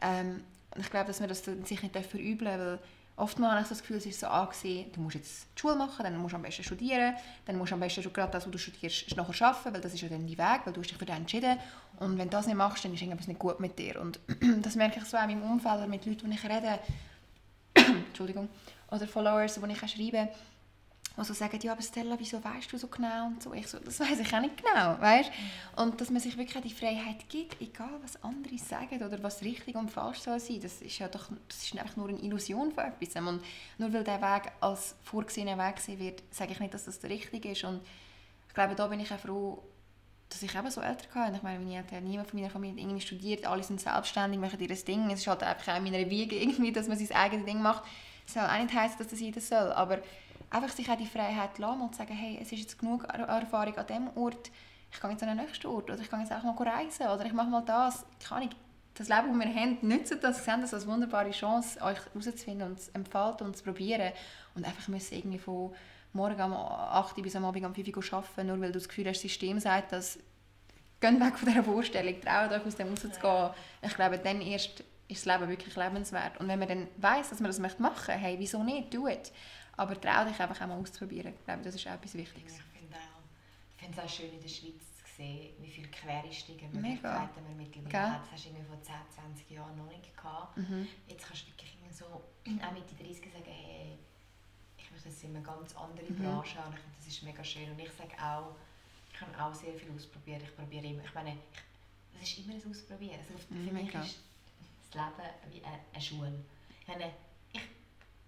Ähm, 0.00 0.42
und 0.74 0.82
ich 0.82 0.90
glaube, 0.90 1.08
dass 1.08 1.20
wir 1.20 1.26
das 1.26 1.44
sich 1.44 1.82
nicht 1.82 1.96
verübeln 1.96 2.38
dürfen, 2.38 2.60
weil 2.60 2.78
oftmals 3.16 3.52
habe 3.52 3.62
ich 3.62 3.68
das 3.68 3.80
Gefühl, 3.80 3.96
es 3.96 4.06
ist 4.06 4.20
so 4.20 4.28
angesehen, 4.28 4.90
du 4.92 5.00
musst 5.00 5.16
jetzt 5.16 5.46
die 5.56 5.60
Schule 5.60 5.74
machen, 5.74 6.04
dann 6.04 6.16
musst 6.16 6.32
du 6.32 6.36
am 6.36 6.42
besten 6.42 6.62
studieren, 6.62 7.14
dann 7.44 7.58
musst 7.58 7.72
du 7.72 7.74
am 7.74 7.80
besten 7.80 8.02
schon 8.02 8.12
gerade 8.12 8.32
das, 8.32 8.44
was 8.44 8.52
du 8.52 8.58
studierst, 8.58 9.16
nachher 9.16 9.46
arbeiten, 9.46 9.74
weil 9.74 9.80
das 9.80 9.94
ist 9.94 10.00
ja 10.00 10.08
dann 10.08 10.26
dein 10.26 10.38
Weg, 10.38 10.60
weil 10.64 10.72
du 10.72 10.80
hast 10.80 10.90
dich 10.90 10.96
für 10.96 11.04
das 11.04 11.16
entschieden. 11.16 11.58
Und 11.98 12.16
wenn 12.16 12.30
du 12.30 12.36
das 12.36 12.46
nicht 12.46 12.56
machst, 12.56 12.84
dann 12.84 12.94
ist 12.94 13.02
irgendwas 13.02 13.26
nicht 13.26 13.40
gut 13.40 13.58
mit 13.58 13.78
dir. 13.78 14.00
Und 14.00 14.20
das 14.62 14.76
merke 14.76 15.00
ich 15.00 15.04
so 15.04 15.16
auch 15.16 15.28
in 15.28 15.40
meinem 15.40 15.50
Umfeld 15.50 15.88
mit 15.88 16.06
Leuten, 16.06 16.30
die 16.30 16.36
ich 16.36 16.44
rede, 16.44 16.78
Entschuldigung, 18.08 18.48
oder 18.90 19.06
Followers, 19.06 19.54
die 19.54 19.72
ich 19.72 19.82
auch 19.82 19.88
schreibe, 19.88 20.28
die 21.16 21.24
so 21.24 21.34
sagen, 21.34 21.58
ja, 21.62 21.72
aber 21.72 21.82
Stella, 21.82 22.18
wieso 22.18 22.42
weißt 22.42 22.72
du 22.72 22.78
so 22.78 22.88
genau 22.88 23.26
und 23.26 23.42
so. 23.42 23.52
Ich 23.52 23.66
so, 23.66 23.78
das 23.78 24.00
weiß 24.00 24.20
ich 24.20 24.34
auch 24.34 24.40
nicht 24.40 24.56
genau, 24.56 24.98
weißt? 25.00 25.30
Und 25.76 26.00
dass 26.00 26.10
man 26.10 26.20
sich 26.20 26.36
wirklich 26.36 26.62
die 26.62 26.70
Freiheit 26.70 27.28
gibt, 27.28 27.60
egal 27.60 27.98
was 28.02 28.22
andere 28.22 28.56
sagen 28.58 29.02
oder 29.02 29.22
was 29.22 29.42
richtig 29.42 29.74
und 29.76 29.90
falsch 29.90 30.20
soll 30.20 30.40
sein, 30.40 30.60
das 30.60 30.80
ist 30.80 30.98
ja 30.98 31.08
doch, 31.08 31.28
das 31.48 31.64
ist 31.64 31.78
einfach 31.78 31.96
nur 31.96 32.08
eine 32.08 32.20
Illusion 32.20 32.72
von 32.72 32.84
etwas. 32.84 33.14
Und 33.16 33.42
nur 33.78 33.92
weil 33.92 34.04
der 34.04 34.20
Weg 34.22 34.52
als 34.60 34.94
vorgesehener 35.02 35.58
Weg 35.58 35.76
gesehen 35.76 35.98
wird, 35.98 36.22
sage 36.30 36.52
ich 36.52 36.60
nicht, 36.60 36.74
dass 36.74 36.86
das 36.86 37.00
der 37.00 37.10
richtige 37.10 37.50
ist. 37.50 37.64
Und 37.64 37.80
ich 38.48 38.54
glaube, 38.54 38.74
da 38.74 38.86
bin 38.86 39.00
ich 39.00 39.12
auch 39.12 39.18
froh, 39.18 39.62
dass 40.30 40.42
ich 40.42 40.54
eben 40.54 40.70
so 40.70 40.80
Eltern 40.80 41.14
hatte. 41.14 41.36
Ich 41.36 41.42
meine, 41.42 41.58
meine 41.58 41.76
Eltern 41.76 41.96
haben 41.98 42.08
niemand 42.08 42.30
von 42.30 42.40
meiner 42.40 42.50
Familie 42.50 42.82
irgendwie 42.82 43.00
studiert, 43.00 43.44
alle 43.46 43.62
sind 43.62 43.80
selbstständig, 43.80 44.40
machen 44.40 44.58
ihr 44.58 44.68
Ding. 44.68 45.10
Es 45.10 45.20
ist 45.20 45.26
halt 45.26 45.42
einfach 45.42 45.74
auch 45.74 45.76
in 45.78 45.84
meiner 45.84 46.08
Wiege 46.08 46.36
irgendwie, 46.36 46.72
dass 46.72 46.88
man 46.88 46.96
sein 46.96 47.12
eigenes 47.16 47.44
Ding 47.44 47.60
macht. 47.60 47.84
Es 48.26 48.34
soll 48.34 48.44
auch 48.44 48.58
nicht 48.58 48.72
heißen, 48.72 48.96
dass 48.96 49.08
das 49.08 49.20
jeder 49.20 49.40
soll, 49.40 49.72
aber 49.72 49.98
einfach 50.50 50.70
sich 50.70 50.88
auch 50.88 50.96
die 50.96 51.06
Freiheit 51.06 51.58
lassen 51.58 51.80
und 51.82 51.94
sagen, 51.94 52.14
hey, 52.14 52.38
es 52.40 52.52
ist 52.52 52.60
jetzt 52.60 52.78
genug 52.78 53.04
Er- 53.04 53.26
Erfahrung 53.28 53.76
an 53.76 53.86
diesem 53.86 54.16
Ort, 54.16 54.50
ich 54.92 55.00
gehe 55.00 55.10
jetzt 55.10 55.22
an 55.22 55.36
den 55.36 55.44
nächsten 55.44 55.66
Ort 55.66 55.90
oder 55.90 56.00
ich 56.00 56.10
gehe 56.10 56.18
jetzt 56.18 56.32
auch 56.32 56.42
mal 56.42 56.68
reisen 56.68 57.06
oder 57.06 57.24
ich 57.24 57.32
mache 57.32 57.48
mal 57.48 57.62
das. 57.64 58.04
Keine 58.26 58.42
Ahnung, 58.42 58.54
das 58.94 59.08
Leben, 59.08 59.38
das 59.38 59.48
wir 59.48 59.54
haben, 59.62 59.78
nützt 59.82 60.16
das, 60.22 60.44
sehen 60.44 60.60
das 60.60 60.74
als 60.74 60.86
wunderbare 60.86 61.30
Chance, 61.30 61.80
euch 61.80 61.98
herauszufinden 62.12 62.70
und 62.70 62.80
zu 62.80 62.94
entfalten 62.94 63.46
und 63.46 63.56
zu 63.56 63.64
probieren. 63.64 64.12
Und 64.54 64.66
einfach 64.66 64.88
müssen 64.88 65.14
irgendwie 65.14 65.38
von 65.38 65.72
morgen 66.12 66.40
um 66.40 66.52
8 66.52 67.16
Uhr 67.16 67.22
bis 67.22 67.36
am 67.36 67.44
Abend 67.44 67.64
um 67.64 67.74
5 67.74 67.96
Uhr 67.96 68.04
arbeiten, 68.12 68.46
nur 68.46 68.60
weil 68.60 68.72
du 68.72 68.78
das 68.78 68.88
Gefühl 68.88 69.06
hast, 69.06 69.16
das 69.16 69.22
System 69.22 69.58
sagt, 69.60 69.92
dass 69.92 70.18
geht 71.00 71.20
weg 71.20 71.38
von 71.38 71.48
dieser 71.48 71.64
Vorstellung, 71.64 72.20
traut 72.20 72.52
euch 72.52 72.66
aus 72.66 72.76
dem 72.76 72.88
rauszugehen. 72.88 73.22
Ja. 73.22 73.54
Ich 73.82 73.94
glaube, 73.94 74.18
dann 74.18 74.40
erst 74.42 74.84
ist 75.08 75.26
das 75.26 75.38
Leben 75.38 75.50
wirklich 75.50 75.74
lebenswert. 75.74 76.38
Und 76.38 76.48
wenn 76.48 76.58
man 76.58 76.68
dann 76.68 76.88
weiss, 76.98 77.30
dass 77.30 77.40
man 77.40 77.48
das 77.48 77.58
machen 77.58 77.82
möchte, 77.82 78.12
hey, 78.12 78.36
wieso 78.38 78.62
nicht, 78.62 78.90
tu 78.90 79.08
es. 79.08 79.32
Aber 79.76 80.00
trau 80.00 80.24
dich 80.24 80.38
einfach 80.38 80.60
auch 80.60 80.66
mal 80.66 80.78
auszuprobieren. 80.78 81.34
Ich 81.34 81.44
glaube, 81.44 81.62
das 81.62 81.74
ist 81.74 81.86
auch 81.88 81.94
etwas 81.94 82.14
Wichtiges. 82.14 82.58
Ich 82.58 82.78
finde 82.78 82.96
auch, 82.96 84.04
es 84.04 84.12
auch 84.12 84.16
schön 84.16 84.32
in 84.32 84.40
der 84.40 84.48
Schweiz 84.48 84.94
zu 84.94 85.04
sehen, 85.16 85.54
wie 85.58 85.70
viele 85.70 85.88
Quereinsteigermöglichkeiten 85.88 87.42
man 87.42 87.56
mittlerweile 87.56 87.90
Gell? 87.90 88.00
hat. 88.00 88.22
Das 88.22 88.32
hast 88.32 88.44
du 88.44 88.48
irgendwie 88.50 88.66
vor 88.66 88.82
10, 88.82 88.94
20 89.34 89.50
Jahren 89.50 89.76
noch 89.76 89.88
nicht 89.88 90.16
gehabt. 90.16 90.56
Mhm. 90.56 90.86
Jetzt 91.08 91.26
kannst 91.26 91.42
du 91.42 91.50
wirklich 91.50 91.76
so, 91.90 92.04
auch 92.06 92.72
Mitte 92.72 92.94
30 92.94 93.32
sagen, 93.32 93.44
hey, 93.46 93.98
jetzt 95.04 95.24
in 95.24 95.36
eine 95.36 95.44
ganz 95.44 95.74
andere 95.76 96.06
mhm. 96.10 96.22
Branche 96.22 96.58
und 96.66 96.74
ich 96.74 96.80
finde, 96.80 96.96
das 96.98 97.06
ist 97.06 97.22
mega 97.22 97.44
schön. 97.44 97.70
Und 97.70 97.78
ich 97.78 97.92
sage 97.92 98.14
auch, 98.22 98.54
ich 99.12 99.20
habe 99.20 99.44
auch 99.44 99.54
sehr 99.54 99.74
viel 99.74 99.90
ausprobiert. 99.94 100.42
Ich 100.42 100.56
probiere 100.56 100.86
immer, 100.86 101.04
ich 101.04 101.14
meine, 101.14 101.36
es 102.22 102.30
ist 102.30 102.38
immer 102.38 102.54
ein 102.54 102.70
Ausprobieren. 102.70 103.18
Also 103.18 103.38
für 103.38 103.54
mhm, 103.54 103.72
mich 103.72 103.94
ist 103.94 104.18
das 104.90 104.94
Leben 104.94 105.52
wie 105.52 105.62
eine, 105.64 106.02
Schule. 106.02 106.44
Ich 106.80 106.88
meine, 106.88 107.12
ich, 107.52 107.60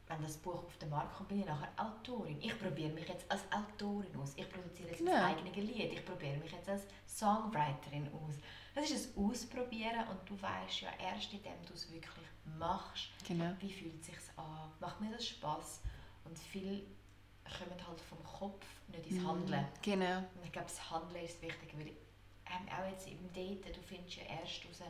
wenn 0.09 0.23
das 0.23 0.37
Buch 0.37 0.65
auf 0.65 0.77
den 0.79 0.91
Markt 0.91 1.17
kommt, 1.17 1.29
bin 1.29 1.41
ich 1.41 1.47
nachher 1.47 1.71
Autorin. 1.77 2.41
Ich 2.41 2.59
probiere 2.59 2.93
mich 2.93 3.09
jetzt 3.09 3.31
als 3.31 3.43
Autorin 3.51 4.15
aus. 4.17 4.33
Ich 4.37 4.49
produziere 4.51 4.91
jetzt 4.91 4.99
genau. 4.99 5.13
mein 5.13 5.37
eigenes 5.37 5.57
Lied. 5.57 5.93
Ich 5.93 6.05
probiere 6.05 6.37
mich 6.37 6.53
jetzt 6.53 6.69
als 6.69 6.83
Songwriterin 7.07 8.09
aus. 8.15 8.35
Das 8.75 8.91
ist 8.91 9.17
ein 9.17 9.25
Ausprobieren 9.25 10.09
und 10.09 10.29
du 10.29 10.41
weißt 10.41 10.81
ja 10.83 10.91
erst, 10.99 11.33
indem 11.33 11.65
du 11.67 11.75
es 11.75 11.91
wirklich 11.93 12.27
machst, 12.59 13.09
genau. 13.27 13.53
wie 13.61 13.71
fühlt 13.71 14.01
es 14.01 14.07
sich 14.07 14.17
an, 14.37 14.71
macht 14.81 15.01
mir 15.01 15.11
das 15.11 15.27
Spaß 15.27 15.81
und 16.25 16.39
viel 16.39 16.87
kommen 17.45 17.87
halt 17.87 18.01
vom 18.01 18.23
Kopf, 18.25 18.65
nicht 18.89 19.07
ins 19.11 19.23
mhm. 19.23 19.29
Handeln. 19.29 19.67
Genau. 19.83 20.19
Und 20.19 20.45
ich 20.45 20.53
glaube, 20.53 20.69
das 20.69 20.91
Handeln 20.91 21.25
ist 21.25 21.41
wichtig, 21.43 21.75
weil 21.77 21.89
ähm, 21.89 22.69
auch 22.69 22.91
jetzt 22.91 23.07
im 23.07 23.33
Daten, 23.33 23.73
du 23.73 23.83
findest 23.83 24.17
ja 24.17 24.23
erst 24.25 24.65
raus, 24.67 24.89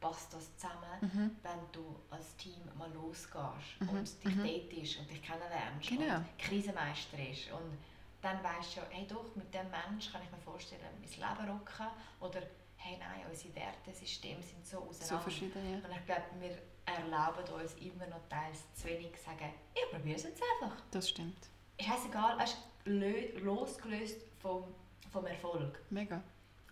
passt 0.00 0.34
das 0.34 0.56
zusammen, 0.56 1.00
mhm. 1.00 1.36
wenn 1.42 1.72
du 1.72 1.96
als 2.10 2.36
Team 2.36 2.60
mal 2.76 2.92
losgehst 2.92 3.80
mhm. 3.80 3.88
und 3.88 4.24
dich 4.24 4.34
mhm. 4.36 4.44
datest 4.44 4.98
und 4.98 5.10
dich 5.10 5.22
kennenlernst 5.22 5.88
genau. 5.88 6.16
und 6.16 6.38
Krisenmeisterst 6.38 7.52
und 7.52 7.78
dann 8.20 8.42
weißt 8.42 8.76
du 8.76 8.80
ja, 8.80 8.86
hey 8.90 9.06
doch, 9.06 9.34
mit 9.34 9.52
dem 9.52 9.70
Menschen 9.70 10.12
kann 10.12 10.22
ich 10.22 10.30
mir 10.30 10.38
vorstellen, 10.38 10.80
mein 10.98 11.02
Leben 11.02 11.50
rocken 11.50 11.86
oder 12.20 12.40
hey 12.76 12.98
nein, 12.98 13.24
unsere 13.30 13.54
Wertesysteme 13.54 14.42
sind 14.42 14.66
so 14.66 14.78
auseinander. 14.78 15.16
So 15.16 15.18
verschieden, 15.18 15.70
ja. 15.70 15.76
Und 15.76 15.96
ich 15.96 16.06
glaube, 16.06 16.22
wir 16.40 16.58
erlauben 16.86 17.44
uns 17.54 17.74
immer 17.74 18.06
noch 18.06 18.26
teils 18.28 18.64
zu 18.74 18.88
wenig 18.88 19.12
zu 19.16 19.24
sagen, 19.24 19.52
ich 19.74 19.90
probiere 19.90 20.16
es 20.16 20.24
jetzt 20.24 20.42
einfach. 20.60 20.76
Das 20.90 21.08
stimmt. 21.08 21.48
Ist 21.76 21.88
egal, 22.08 22.38
es 22.42 22.50
ist 22.50 23.42
losgelöst 23.42 24.20
vom, 24.40 24.64
vom 25.10 25.26
Erfolg. 25.26 25.80
Mega. 25.90 26.22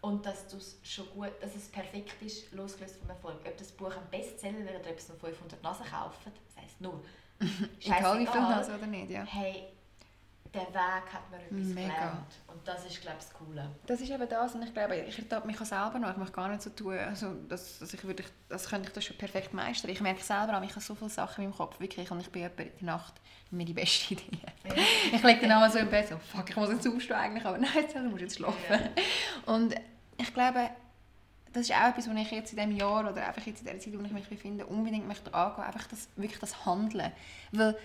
Und 0.00 0.26
dass, 0.26 0.46
schon 0.82 1.08
gut, 1.10 1.30
dass 1.40 1.54
es 1.54 1.68
perfekt 1.68 2.20
ist, 2.22 2.52
losgelöst 2.52 2.96
vom 2.96 3.08
Erfolg. 3.08 3.36
Ob 3.44 3.56
das 3.56 3.70
Buch 3.72 3.92
ein 3.96 4.10
Bestseller 4.10 4.58
wird 4.58 4.80
oder 4.80 4.90
ob 4.90 4.98
es 4.98 5.08
noch 5.08 5.16
500 5.16 5.62
Nasen 5.62 5.86
kaufen, 5.86 6.32
das 6.46 6.64
heisst 6.64 6.80
nur. 6.80 7.00
Egal 7.80 8.18
wie 8.18 8.26
viele 8.26 8.42
Nasen 8.42 8.74
oder 8.74 8.86
nicht, 8.86 9.10
ja. 9.10 9.24
Hey, 9.24 9.68
der 10.54 10.68
Weg 10.68 11.12
hat 11.12 11.30
mir 11.30 11.38
etwas 11.38 11.74
Mega. 11.74 11.94
gelernt. 11.94 12.34
Und 12.46 12.68
das 12.68 12.84
ist, 12.84 13.00
glaube 13.00 13.16
ich, 13.18 13.24
das 13.24 13.32
Coole. 13.32 13.70
Das 13.86 14.00
ist 14.00 14.10
eben 14.10 14.28
das. 14.28 14.54
Und 14.54 14.62
ich 14.62 14.74
glaube, 14.74 14.96
ich 14.96 15.18
ertappe 15.18 15.46
mich 15.46 15.60
auch 15.60 15.64
selber 15.64 15.98
noch. 15.98 16.10
Ich 16.10 16.16
möchte 16.16 16.34
gar 16.34 16.48
nicht 16.48 16.62
so 16.62 16.70
tun, 16.70 16.98
also, 16.98 17.34
dass, 17.48 17.78
dass 17.78 17.94
ich 17.94 18.04
würde, 18.04 18.22
das 18.48 18.68
könnte 18.68 18.88
ich 18.88 18.94
das 18.94 19.04
schon 19.04 19.16
perfekt 19.16 19.54
meistern. 19.54 19.90
Ich 19.90 20.00
merke 20.00 20.22
selber 20.22 20.58
auch, 20.58 20.62
ich 20.62 20.70
habe 20.70 20.80
so 20.80 20.94
viele 20.94 21.10
Sachen 21.10 21.44
in 21.44 21.50
meinem 21.50 21.56
Kopf, 21.56 21.80
wirklich. 21.80 22.10
Und 22.10 22.20
ich 22.20 22.30
bin 22.30 22.42
etwa 22.42 22.64
die 22.64 22.84
Nacht 22.84 23.14
mir 23.50 23.64
die 23.64 23.72
beste 23.72 24.14
Idee. 24.14 24.38
Ja. 24.64 24.74
ich 25.12 25.22
lege 25.22 25.46
dann 25.46 25.52
auch 25.52 25.70
so 25.70 25.78
im 25.78 25.88
Bett 25.88 26.08
so, 26.08 26.16
fuck, 26.18 26.48
ich 26.48 26.56
muss 26.56 26.70
jetzt 26.70 26.86
aufstehen 26.86 27.16
eigentlich, 27.16 27.44
aber 27.44 27.58
nein, 27.58 27.70
jetzt 27.74 27.94
muss 27.96 28.20
jetzt 28.20 28.36
schlafen. 28.36 28.56
Ja. 28.70 29.52
Und 29.52 29.74
ich 30.18 30.32
glaube, 30.32 30.70
das 31.52 31.68
ist 31.68 31.72
auch 31.72 31.88
etwas, 31.88 32.08
was 32.08 32.16
ich 32.16 32.30
jetzt 32.30 32.52
in 32.52 32.58
diesem 32.58 32.76
Jahr 32.76 33.10
oder 33.10 33.26
einfach 33.26 33.44
jetzt 33.46 33.60
in 33.60 33.66
der 33.66 33.78
Zeit, 33.78 33.92
wo 33.98 34.04
ich 34.04 34.12
mich 34.12 34.28
befinde, 34.28 34.66
unbedingt 34.66 35.06
möchte 35.06 35.32
angehen, 35.34 35.64
einfach 35.64 35.86
das, 35.86 36.08
wirklich 36.16 36.40
das 36.40 36.64
Handeln. 36.64 37.12
Weil 37.52 37.76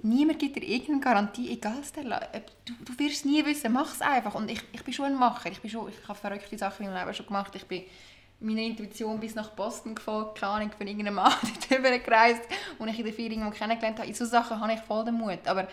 niemand 0.00 0.38
gibt 0.38 0.56
dir 0.56 0.62
irgendeine 0.62 1.00
Garantie, 1.00 1.50
egal 1.50 1.82
Stella, 1.84 2.20
du, 2.64 2.72
du 2.84 2.98
wirst 2.98 3.16
es 3.16 3.24
nie 3.24 3.44
wissen, 3.44 3.72
mach 3.72 3.92
es 3.92 4.02
einfach. 4.02 4.34
Und 4.34 4.50
ich, 4.50 4.60
ich 4.72 4.84
bin 4.84 4.92
schon 4.92 5.06
ein 5.06 5.14
Macher, 5.14 5.50
ich, 5.50 5.60
bin 5.60 5.70
schon, 5.70 5.88
ich 5.88 6.08
habe 6.08 6.18
verrückte 6.18 6.58
Sachen 6.58 6.86
in 6.86 6.92
meinem 6.92 7.04
Leben 7.04 7.14
schon 7.14 7.26
gemacht. 7.26 7.54
Ich 7.54 7.66
bin 7.66 7.84
meiner 8.40 8.62
Intuition 8.62 9.18
bis 9.18 9.34
nach 9.34 9.50
Boston 9.50 9.94
gefolgt, 9.94 10.38
keine 10.38 10.52
Ahnung, 10.52 10.70
von 10.76 10.86
irgendeinem 10.86 11.14
Mann 11.16 11.32
dort 11.70 12.04
gereist, 12.04 12.42
den 12.78 12.88
ich 12.88 12.98
in 12.98 13.04
der 13.04 13.14
Ferien 13.14 13.50
kennengelernt 13.50 13.98
habe. 13.98 14.08
In 14.08 14.14
solchen 14.14 14.30
Sachen 14.30 14.60
habe 14.60 14.72
ich 14.74 14.80
voll 14.80 15.04
den 15.04 15.14
Mut. 15.14 15.46
Aber 15.46 15.68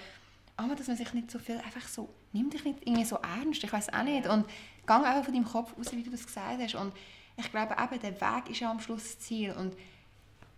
aber 0.56 0.76
dass 0.76 0.88
man 0.88 0.98
sich 0.98 1.12
nicht 1.14 1.32
so 1.32 1.40
viel 1.40 1.58
einfach 1.58 1.88
so, 1.88 2.10
nimm 2.32 2.50
dich 2.50 2.64
nicht 2.64 2.80
irgendwie 2.86 3.06
so 3.06 3.18
ernst, 3.18 3.64
ich 3.64 3.74
weiß 3.74 3.92
auch 3.92 4.04
nicht. 4.04 4.28
Und 4.28 4.46
geh 4.86 4.94
einfach 4.94 5.24
von 5.24 5.34
deinem 5.34 5.46
Kopf 5.46 5.76
raus, 5.78 5.92
wie 5.92 6.04
du 6.04 6.12
das 6.12 6.26
gesagt 6.26 6.62
hast. 6.62 6.76
Und 6.76 6.94
ich 7.38 7.50
glaube 7.52 7.76
eben, 7.82 8.00
der 8.00 8.22
Weg 8.22 8.50
ist 8.50 8.60
ja 8.60 8.70
am 8.70 8.80
Schluss 8.80 9.04
das 9.04 9.20
Ziel. 9.20 9.52
Und 9.54 9.76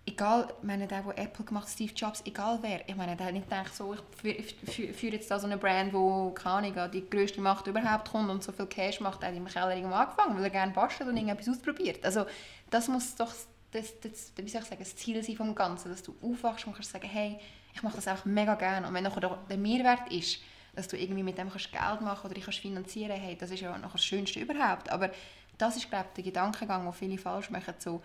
egal, 0.05 0.47
ich 0.59 0.63
meine, 0.63 0.87
der, 0.87 1.01
der 1.01 1.17
Apple 1.17 1.45
gemacht 1.45 1.67
Steve 1.67 1.91
Jobs, 1.93 2.21
egal 2.25 2.59
wer, 2.61 2.87
ich 2.87 2.95
meine, 2.95 3.15
der 3.15 3.27
hat 3.27 3.33
nicht 3.33 3.49
gedacht, 3.49 3.75
so, 3.75 3.95
ich 4.23 4.55
führe 4.95 5.13
jetzt 5.13 5.31
da 5.31 5.39
so 5.39 5.47
eine 5.47 5.57
Brand, 5.57 5.93
wo, 5.93 6.31
keine 6.31 6.69
Ahnung, 6.69 6.91
die 6.91 7.09
grösste 7.09 7.41
Macht 7.41 7.67
überhaupt 7.67 8.11
kommt 8.11 8.29
und 8.29 8.43
so 8.43 8.51
viel 8.51 8.67
Cash 8.67 8.99
macht, 8.99 9.21
der 9.21 9.29
hat 9.29 9.35
im 9.35 9.45
Keller 9.45 9.75
irgendwo 9.75 9.95
angefangen, 9.95 10.35
weil 10.37 10.43
er 10.43 10.49
gerne 10.49 10.73
bastelt 10.73 11.09
und 11.09 11.17
irgendetwas 11.17 11.49
ausprobiert. 11.49 12.05
Also 12.05 12.25
das 12.69 12.87
muss 12.87 13.15
doch 13.15 13.33
das, 13.71 13.99
das, 13.99 14.31
wie 14.37 14.49
soll 14.49 14.61
ich 14.61 14.67
sagen, 14.67 14.79
das 14.79 14.95
Ziel 14.95 15.21
sein 15.23 15.35
vom 15.35 15.53
Ganzen, 15.53 15.89
dass 15.89 16.03
du 16.03 16.15
aufwachst 16.21 16.65
und 16.67 16.73
kannst 16.73 16.91
sagen, 16.91 17.07
hey, 17.07 17.39
ich 17.73 17.83
mache 17.83 17.95
das 17.95 18.07
einfach 18.07 18.25
mega 18.25 18.55
gerne. 18.55 18.87
Und 18.87 18.93
wenn 18.93 19.03
nachher 19.03 19.37
der 19.49 19.57
Mehrwert 19.57 20.11
ist, 20.11 20.39
dass 20.75 20.87
du 20.87 20.97
irgendwie 20.97 21.23
mit 21.23 21.37
dem 21.37 21.49
kannst 21.49 21.71
Geld 21.71 22.01
machen 22.01 22.25
oder 22.25 22.33
dich 22.33 22.45
kannst 22.45 22.59
finanzieren 22.59 23.15
hey, 23.17 23.35
das 23.37 23.51
ist 23.51 23.61
ja 23.61 23.77
noch 23.77 23.93
das 23.93 24.05
Schönste 24.05 24.39
überhaupt. 24.39 24.89
Aber 24.89 25.09
das 25.57 25.77
ist, 25.77 25.89
glaube 25.89 26.05
ich, 26.09 26.15
der 26.15 26.23
Gedankengang, 26.23 26.83
den 26.85 26.93
viele 26.93 27.17
falsch 27.17 27.49
machen, 27.49 27.73
so, 27.79 28.01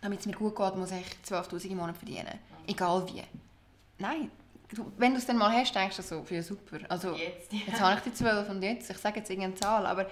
damit 0.00 0.20
es 0.20 0.26
mir 0.26 0.34
gut 0.34 0.56
geht, 0.56 0.76
muss 0.76 0.90
ich 0.92 1.06
12'000 1.28 1.70
im 1.70 1.76
Monat 1.78 1.96
verdienen. 1.96 2.38
Egal 2.66 3.06
wie. 3.08 3.22
Nein, 3.98 4.30
du, 4.68 4.92
wenn 4.96 5.12
du 5.12 5.18
es 5.18 5.26
dann 5.26 5.36
mal 5.36 5.52
hast, 5.52 5.74
denkst 5.74 5.96
du 5.96 6.02
so, 6.02 6.22
für 6.22 6.42
super. 6.42 6.78
Also, 6.88 7.14
jetzt, 7.14 7.52
ja. 7.52 7.60
jetzt 7.66 7.80
habe 7.80 7.96
ich 7.96 8.02
die 8.02 8.14
12 8.14 8.48
und 8.48 8.62
jetzt, 8.62 8.90
ich 8.90 8.98
sage 8.98 9.18
jetzt 9.18 9.30
irgendeine 9.30 9.54
Zahl, 9.56 9.86
aber 9.86 10.06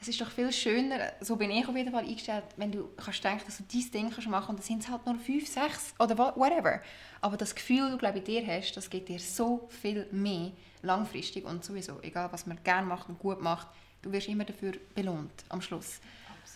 es 0.00 0.08
ist 0.08 0.20
doch 0.20 0.30
viel 0.30 0.50
schöner, 0.50 1.12
so 1.20 1.36
bin 1.36 1.50
ich 1.50 1.66
auf 1.68 1.76
jeden 1.76 1.92
Fall 1.92 2.04
eingestellt, 2.04 2.44
wenn 2.56 2.72
du 2.72 2.88
kannst 2.96 3.22
denken, 3.22 3.42
dass 3.44 3.58
du 3.58 3.64
dieses 3.64 3.90
Ding 3.90 4.10
kannst 4.10 4.28
machen 4.28 4.50
und 4.50 4.58
dann 4.58 4.64
sind 4.64 4.82
es 4.82 4.88
halt 4.88 5.04
nur 5.04 5.16
5, 5.16 5.46
6 5.46 5.94
oder 5.98 6.16
whatever. 6.18 6.80
Aber 7.20 7.36
das 7.36 7.54
Gefühl, 7.54 7.82
das 7.82 7.90
du 7.90 7.98
glaube 7.98 8.18
ich, 8.18 8.24
dir 8.24 8.46
hast, 8.46 8.72
das 8.72 8.88
gibt 8.88 9.10
dir 9.10 9.18
so 9.18 9.68
viel 9.68 10.06
mehr 10.10 10.52
langfristig 10.82 11.44
und 11.44 11.62
sowieso, 11.64 12.00
egal 12.00 12.32
was 12.32 12.46
man 12.46 12.58
gerne 12.64 12.86
macht 12.86 13.10
und 13.10 13.18
gut 13.18 13.42
macht, 13.42 13.68
du 14.00 14.10
wirst 14.10 14.28
immer 14.28 14.44
dafür 14.44 14.72
belohnt 14.94 15.44
am 15.50 15.60
Schluss. 15.60 16.00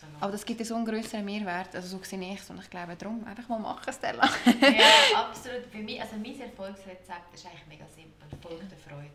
Absolut. 0.05 0.23
Aber 0.23 0.33
das 0.33 0.45
gibt 0.45 0.65
so 0.65 0.75
einen 0.75 0.85
größeren 0.85 1.25
Mehrwert, 1.25 1.75
also 1.75 1.97
so 1.97 2.05
sehe 2.05 2.33
ich 2.33 2.41
es 2.41 2.51
und 2.51 2.61
ich 2.61 2.71
glaube 2.71 2.97
darum, 2.97 3.25
einfach 3.25 3.49
mal 3.49 3.59
machen, 3.59 3.93
Stella. 3.93 4.29
ja, 4.61 5.19
absolut. 5.29 5.65
Für 5.71 5.79
mich, 5.79 6.01
also 6.01 6.17
mein 6.17 6.41
Erfolgsrezept 6.41 7.35
ist 7.35 7.47
eigentlich 7.47 7.67
mega 7.69 7.87
simpel, 7.89 8.39
Folge 8.41 8.65
der 8.65 8.79
Freude. 8.79 9.11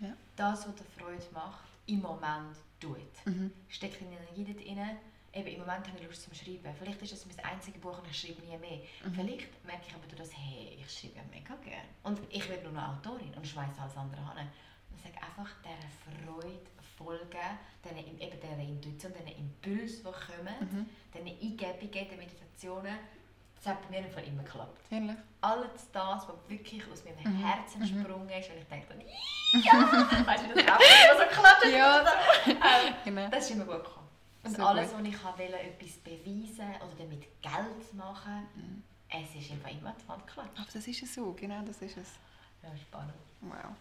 Ja. 0.00 0.16
Das, 0.36 0.66
was 0.66 0.74
dir 0.74 0.84
Freude 0.98 1.22
macht, 1.32 1.64
im 1.86 2.00
Moment 2.00 2.56
tut. 2.80 3.26
Mhm. 3.26 3.52
Stecke 3.68 4.04
deine 4.04 4.16
Energie 4.16 4.52
dort 4.52 4.66
rein. 4.66 4.98
Eben, 5.32 5.48
Im 5.48 5.60
Moment 5.60 5.88
habe 5.88 5.98
ich 5.98 6.06
Lust 6.06 6.22
zum 6.22 6.34
Schreiben. 6.34 6.72
Vielleicht 6.78 7.02
ist 7.02 7.12
es 7.12 7.26
mein 7.26 7.44
einziges 7.44 7.80
Buch 7.80 7.98
und 7.98 8.08
ich 8.08 8.20
schreibe 8.20 8.40
nie 8.42 8.56
mehr. 8.56 8.78
Mhm. 9.04 9.14
Vielleicht 9.14 9.64
merke 9.66 9.82
ich 9.88 9.94
aber 9.94 10.06
durch 10.06 10.20
das, 10.20 10.30
hey, 10.32 10.78
ich 10.78 10.88
schreibe 10.88 11.26
mega 11.30 11.56
gerne. 11.56 11.88
Und 12.04 12.20
ich 12.30 12.48
werde 12.48 12.62
nur 12.62 12.72
noch 12.72 12.96
Autorin 12.96 13.34
und 13.34 13.44
schmeiße 13.46 13.80
alles 13.80 13.96
andere 13.96 14.22
an. 14.22 14.46
Und 14.90 15.00
sage 15.02 15.16
einfach 15.16 15.50
dieser 15.64 16.24
Freude 16.30 16.70
folgen, 16.96 17.58
diesen, 17.84 18.20
eben 18.20 18.40
dieser 18.40 18.58
Intuition, 18.58 19.12
diesen 19.12 19.38
Impuls, 19.38 19.98
die 19.98 20.02
kommen, 20.02 20.54
mhm. 20.60 20.86
diesen 21.12 21.26
Eingebungen, 21.26 22.08
den 22.08 22.18
Meditationen. 22.18 22.98
Das 23.56 23.72
hat 23.72 23.82
bei 23.82 23.90
mir 23.90 24.06
einfach 24.06 24.22
immer 24.22 24.42
geklappt. 24.42 24.82
Ehrlich? 24.90 25.16
Alles 25.40 25.90
das, 25.90 26.28
was 26.28 26.36
wirklich 26.48 26.82
aus 26.90 27.02
meinem 27.04 27.32
mhm. 27.32 27.44
Herzen 27.44 27.80
mhm. 27.80 27.86
entsprungen 27.86 28.28
ist, 28.28 28.50
und 28.50 28.58
ich 28.58 28.68
denke, 28.68 28.94
ja, 29.62 29.72
weißt 30.26 30.44
du, 30.44 30.54
das 30.54 30.68
auch 30.68 31.18
so 31.18 31.28
geklappt 31.28 31.64
ja. 31.72 32.04
ähm, 32.46 32.94
genau. 33.04 33.28
Das 33.28 33.44
ist 33.44 33.50
immer 33.52 33.64
gut 33.64 33.84
gekommen. 33.84 34.08
Und 34.42 34.56
so 34.56 34.62
alles, 34.62 34.90
gut. 34.90 35.00
was 35.00 35.08
ich 35.08 35.24
wollte, 35.24 35.58
etwas 35.58 35.92
beweisen 35.98 36.68
oder 36.76 36.94
damit 36.98 37.22
Geld 37.40 37.94
machen, 37.94 38.46
mhm. 38.54 38.82
es 39.08 39.34
ist 39.42 39.50
einfach 39.52 39.70
immer 39.70 39.94
die 39.98 40.08
Wand 40.08 40.26
geklappt. 40.26 40.58
Aber 40.58 40.68
das 40.70 40.86
ist 40.86 41.02
es 41.02 41.14
so, 41.14 41.32
genau 41.32 41.62
das 41.62 41.80
ist 41.80 41.96
es. 41.96 42.08
Ja, 42.62 42.76
spannend. 42.76 43.14
Wow. 43.40 43.74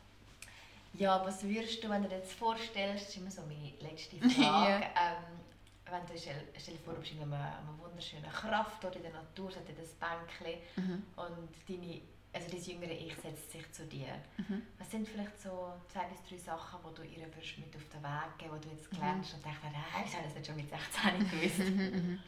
Ja, 0.94 1.26
was 1.26 1.44
würdest 1.44 1.84
du, 1.84 1.90
wenn 1.90 2.04
du 2.04 2.10
dir 2.10 2.18
jetzt 2.18 2.34
vorstellst, 2.34 3.06
das 3.06 3.10
ist 3.10 3.18
immer 3.18 3.32
so 3.32 3.42
meine 3.42 3.72
letzte 3.80 4.18
Frage, 4.30 4.72
ja. 4.72 4.80
ähm, 4.80 5.40
wenn 5.86 6.06
du 6.06 6.18
stell, 6.20 6.48
stell 6.58 6.76
dir 6.76 6.80
vor, 6.82 6.94
du 6.94 7.00
bist 7.00 7.14
in 7.14 7.22
einer, 7.22 7.36
einer 7.36 7.78
wunderschönen 7.80 8.30
Kraft 8.32 8.84
oder 8.86 8.96
in 8.96 9.04
der 9.04 9.14
Natur, 9.14 9.50
es 9.50 9.56
hat 9.56 9.64
das 9.70 9.94
Bänkchen 9.94 10.62
mhm. 10.76 11.04
und 11.16 11.50
deine 11.68 12.02
also 12.34 12.50
das 12.50 12.66
jüngere 12.66 12.92
Ich 12.92 13.16
setzt 13.16 13.52
sich 13.52 13.72
zu 13.72 13.86
dir. 13.86 14.08
Mhm. 14.38 14.64
Was 14.80 14.90
sind 14.90 15.08
vielleicht 15.08 15.40
so 15.40 15.74
zwei 15.92 16.06
bis 16.06 16.18
drei 16.28 16.38
Sachen, 16.38 16.80
die 16.90 16.96
du 16.96 17.04
ihr 17.04 17.28
mit 17.28 17.76
auf 17.76 17.90
den 17.90 18.04
Weg 18.04 18.38
geben, 18.40 18.60
die 18.60 18.70
du 18.70 18.76
jetzt 18.76 18.90
gelernt 18.90 19.24
hast 19.24 19.34
mhm. 19.34 19.38
und 19.38 19.46
denkst, 19.46 19.60
nein, 19.64 20.04
ich 20.06 20.16
habe 20.16 20.24
das 20.26 20.34
nicht 20.34 20.48
schon 20.48 20.56
mit 20.56 20.70
16 20.70 21.30
gewusst. 21.30 21.60
Mhm, 21.74 22.08
mhm, 22.08 22.20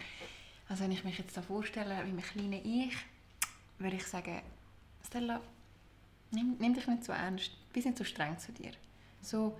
Also 0.69 0.83
wenn 0.83 0.91
ich 0.91 1.03
mich 1.03 1.17
jetzt 1.17 1.35
da 1.35 1.41
vorstelle, 1.41 2.05
wie 2.05 2.11
mein 2.11 2.23
kleiner 2.23 2.63
Ich, 2.63 2.95
würde 3.79 3.95
ich 3.95 4.05
sagen, 4.05 4.41
Stella, 5.05 5.41
nimm, 6.35 6.55
nimm 6.59 6.73
dich 6.73 6.87
nicht 6.87 7.03
so 7.03 7.11
ernst, 7.11 7.51
bist 7.73 7.85
nicht 7.85 7.97
so 7.97 8.03
streng 8.03 8.37
zu 8.37 8.51
dir. 8.51 8.71
So, 9.21 9.57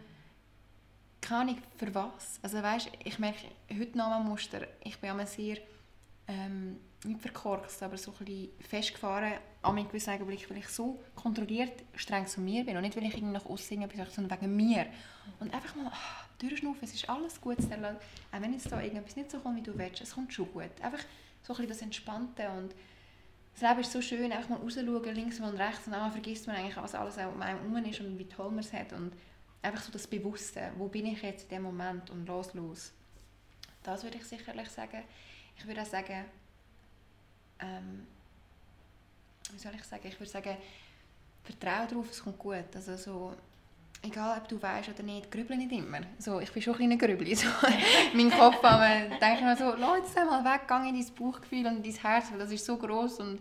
keine 1.21 1.41
Ahnung, 1.41 1.57
für 1.77 1.95
was. 1.95 2.39
Also 2.41 2.61
weißt, 2.61 2.91
ich 3.03 3.19
merke 3.19 3.47
heute 3.71 3.97
noch 3.97 4.11
ein 4.11 4.25
Muster, 4.25 4.67
ich 4.83 4.99
bin 4.99 5.09
immer 5.09 5.25
sehr, 5.25 5.57
ähm, 6.27 6.77
nicht 7.03 7.21
verkorkst, 7.21 7.81
aber 7.83 7.97
so 7.97 8.11
ein 8.11 8.25
bisschen 8.25 8.49
festgefahren 8.61 9.33
an 9.61 9.77
einem 9.77 9.87
gewissen 9.87 10.11
Augenblick, 10.11 10.49
weil 10.49 10.57
ich 10.57 10.67
so 10.67 10.99
kontrolliert 11.15 11.83
streng 11.95 12.27
zu 12.27 12.41
mir 12.41 12.63
bin 12.63 12.75
und 12.77 12.83
nicht, 12.83 12.95
weil 12.95 13.05
ich 13.05 13.21
nach 13.21 13.45
außen 13.45 13.81
etwas 13.81 14.13
sondern 14.13 14.39
wegen 14.39 14.55
mir. 14.55 14.87
Und 15.39 15.53
einfach 15.53 15.75
mal 15.75 15.91
durchschnaufen, 16.39 16.79
es 16.83 16.93
ist 16.93 17.09
alles 17.09 17.39
gut. 17.41 17.57
Auch 17.59 18.41
wenn 18.41 18.53
jetzt 18.53 18.71
da 18.71 18.81
irgendetwas 18.81 19.15
nicht 19.15 19.31
so 19.31 19.39
kommt, 19.39 19.57
wie 19.57 19.61
du 19.61 19.77
willst, 19.77 20.01
es 20.01 20.13
kommt 20.13 20.33
schon 20.33 20.51
gut. 20.51 20.69
Einfach 20.81 21.03
so 21.43 21.53
ein 21.53 21.57
bisschen 21.57 21.67
das 21.69 21.81
Entspannte 21.81 22.49
und 22.49 22.73
das 23.55 23.61
Leben 23.61 23.79
ist 23.79 23.91
so 23.93 24.01
schön, 24.01 24.31
einfach 24.31 24.49
mal 24.49 24.59
rausschauen, 24.59 25.15
links 25.15 25.39
und 25.39 25.55
rechts 25.55 25.87
und 25.87 25.93
dann 25.93 26.11
vergisst 26.11 26.45
man 26.45 26.57
eigentlich, 26.57 26.75
was 26.75 26.93
alles 26.93 27.17
um 27.17 27.41
einem 27.41 27.59
herum 27.59 27.85
ist 27.85 28.01
und 28.01 28.19
wie 28.19 28.27
toll 28.27 28.49
man 28.49 28.59
es 28.59 28.73
hat 28.73 28.91
und 28.91 29.13
einfach 29.61 29.81
so 29.81 29.93
das 29.93 30.05
Bewusste, 30.07 30.71
wo 30.77 30.89
bin 30.89 31.05
ich 31.05 31.21
jetzt 31.21 31.43
in 31.43 31.49
dem 31.49 31.63
Moment 31.63 32.09
und 32.09 32.27
los, 32.27 32.53
los. 32.53 32.91
Das 33.81 34.03
würde 34.03 34.17
ich 34.17 34.25
sicherlich 34.25 34.69
sagen. 34.69 35.03
Ich 35.57 35.65
würde 35.65 35.81
auch 35.81 35.85
sagen, 35.85 36.25
ähm, 37.59 38.05
wie 39.53 39.59
soll 39.59 39.73
ich 39.75 39.83
sagen, 39.85 40.05
ich 40.05 40.19
würde 40.19 40.31
sagen, 40.31 40.57
vertraue 41.43 41.87
darauf, 41.87 42.11
es 42.11 42.21
kommt 42.21 42.37
gut. 42.37 42.75
Also 42.75 42.97
so, 42.97 43.35
egal 44.05 44.37
ob 44.37 44.47
du 44.47 44.61
weißt 44.61 44.89
oder 44.89 45.03
nicht, 45.03 45.31
grüble 45.31 45.57
nicht 45.57 45.71
immer. 45.71 45.99
So, 46.19 46.39
ich 46.39 46.51
bin 46.51 46.61
schon 46.61 46.73
ein 46.75 46.77
kleiner 46.77 46.97
Grübli. 46.97 47.35
So, 47.35 47.47
mein 48.13 48.31
Kopf, 48.31 48.63
aber 48.63 49.09
denke 49.19 49.39
ich 49.39 49.41
mir 49.41 49.57
so, 49.57 49.75
jetzt 49.95 50.17
einmal 50.17 50.43
weg, 50.43 50.61
geh 50.67 50.89
in 50.89 50.95
dein 50.95 51.15
Bauchgefühl 51.15 51.65
und 51.67 51.77
in 51.77 51.83
dein 51.83 52.01
Herz, 52.01 52.31
weil 52.31 52.39
das 52.39 52.51
ist 52.51 52.65
so 52.65 52.77
groß 52.77 53.19
und 53.19 53.39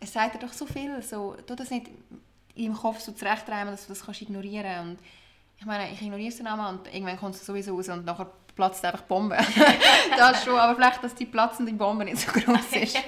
es 0.00 0.12
sagt 0.12 0.34
dir 0.34 0.46
doch 0.46 0.52
so 0.52 0.66
viel. 0.66 1.00
So, 1.02 1.36
tu 1.46 1.54
das 1.54 1.70
nicht 1.70 1.88
deinem 2.56 2.74
Kopf 2.74 3.00
so 3.00 3.12
zurechtreiben, 3.12 3.70
dass 3.70 3.86
du 3.86 3.92
das 3.92 4.04
kannst 4.04 4.22
ignorieren 4.22 4.64
kannst. 4.64 5.02
Ich 5.58 5.66
meine, 5.66 5.92
ich 5.92 6.02
ignoriere 6.02 6.28
es 6.28 6.38
dann 6.38 6.48
einmal 6.48 6.74
und 6.74 6.92
irgendwann 6.92 7.18
kommt 7.18 7.34
es 7.34 7.46
sowieso 7.46 7.74
raus 7.76 7.88
und 7.88 8.04
nachher 8.04 8.30
platzt 8.54 8.84
einfach 8.84 9.00
die 9.00 9.08
Bombe. 9.08 9.36
das 10.16 10.44
schon, 10.44 10.58
aber 10.58 10.74
vielleicht, 10.74 11.02
dass 11.02 11.14
die 11.14 11.26
platzende 11.26 11.72
Bombe 11.72 12.04
nicht 12.04 12.18
so 12.18 12.32
groß 12.32 12.72
ist. 12.72 12.98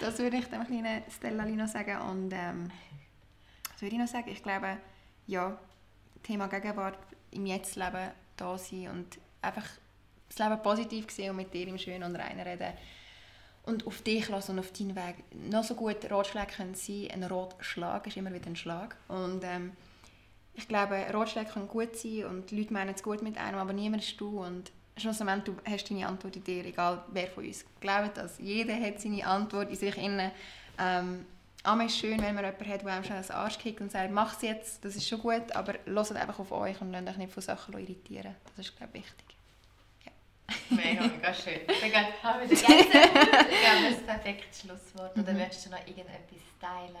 Das 0.00 0.18
würde 0.18 0.38
ich 0.38 0.46
dem 0.46 0.66
kleinen 0.66 1.02
Stella 1.10 1.44
noch 1.44 1.68
sagen. 1.68 2.00
Und 2.10 2.32
ähm, 2.32 2.70
was 3.72 3.82
würde 3.82 3.94
ich 3.94 4.00
noch 4.00 4.08
sagen? 4.08 4.28
Ich 4.30 4.42
glaube, 4.42 4.76
ja, 5.26 5.56
Thema 6.22 6.48
Gegenwart 6.48 6.98
im 7.30 7.46
Jetzt-Leben 7.46 8.10
da 8.36 8.58
sein 8.58 8.88
und 8.88 9.18
einfach 9.42 9.66
das 10.28 10.38
Leben 10.38 10.62
positiv 10.62 11.10
sehen 11.10 11.30
und 11.30 11.36
mit 11.36 11.52
dir 11.52 11.66
im 11.66 11.78
Schönen 11.78 12.04
und 12.04 12.16
Reinen 12.16 12.40
reden. 12.40 12.72
Und 13.64 13.86
auf 13.86 14.00
dich 14.02 14.28
lassen 14.28 14.52
und 14.52 14.60
auf 14.60 14.72
deinen 14.72 14.96
Weg. 14.96 15.16
Noch 15.50 15.64
so 15.64 15.74
gut 15.74 16.10
Ratschläge 16.10 16.52
können 16.56 16.74
sein. 16.74 17.08
Ein 17.12 17.24
Rotschlag 17.24 18.06
ist 18.06 18.16
immer 18.16 18.32
wieder 18.32 18.46
ein 18.46 18.56
Schlag. 18.56 18.96
Und 19.08 19.44
ähm, 19.44 19.72
ich 20.54 20.66
glaube, 20.66 21.04
Ratschläge 21.12 21.50
können 21.50 21.68
gut 21.68 21.94
sein 21.94 22.24
und 22.24 22.50
die 22.50 22.58
Leute 22.58 22.72
meinen 22.72 22.94
es 22.94 23.02
gut 23.02 23.22
mit 23.22 23.38
einem, 23.38 23.58
aber 23.58 23.72
niemand 23.72 24.02
ist 24.02 24.18
du. 24.20 24.42
Und 24.42 24.72
schlussendlich 24.96 25.44
du 25.44 25.70
hast 25.70 25.90
deine 25.90 26.06
Antwort 26.06 26.36
in 26.36 26.44
dir, 26.44 26.64
egal 26.64 27.04
wer 27.12 27.26
von 27.26 27.44
uns. 27.44 27.64
Glaubt 27.80 28.16
das. 28.16 28.38
Jeder 28.38 28.74
hat 28.74 29.00
seine 29.00 29.26
Antwort 29.26 29.70
in 29.70 29.76
sich 29.76 29.96
inne. 29.98 30.32
Ähm, 30.78 31.26
aber 31.62 31.84
es 31.84 31.92
ist 31.92 31.98
schön, 31.98 32.20
wenn 32.20 32.34
man 32.34 32.44
jemanden 32.44 32.68
hat, 32.68 32.82
der 32.82 32.92
einem 32.92 33.04
schon 33.04 33.16
einen 33.16 33.30
Arsch 33.30 33.58
kickt 33.58 33.80
und 33.80 33.92
sagt, 33.92 34.10
mach 34.10 34.34
es 34.36 34.42
jetzt, 34.42 34.84
das 34.84 34.96
ist 34.96 35.06
schon 35.06 35.20
gut, 35.20 35.52
aber 35.52 35.74
hört 35.84 36.12
einfach 36.16 36.38
auf 36.38 36.52
euch 36.52 36.80
und 36.80 36.92
lasst 36.92 37.08
euch 37.08 37.16
nicht 37.18 37.32
von 37.32 37.42
Sachen 37.42 37.78
irritieren. 37.78 38.34
Das 38.56 38.66
ist, 38.66 38.76
glaube 38.76 38.96
ich, 38.96 39.04
wichtig. 39.04 39.36
Ja. 40.04 40.12
Mega, 40.70 41.02
mega 41.06 41.34
schön. 41.34 41.60
Dann 41.66 42.32
haben 42.32 42.40
wir 42.40 42.48
das 42.48 43.98
ein 43.98 44.06
perfektes 44.06 44.60
Schlusswort. 44.60 45.18
Oder 45.18 45.32
möchtest 45.34 45.66
du 45.66 45.70
noch 45.70 45.86
irgendetwas 45.86 46.40
teilen? 46.60 46.96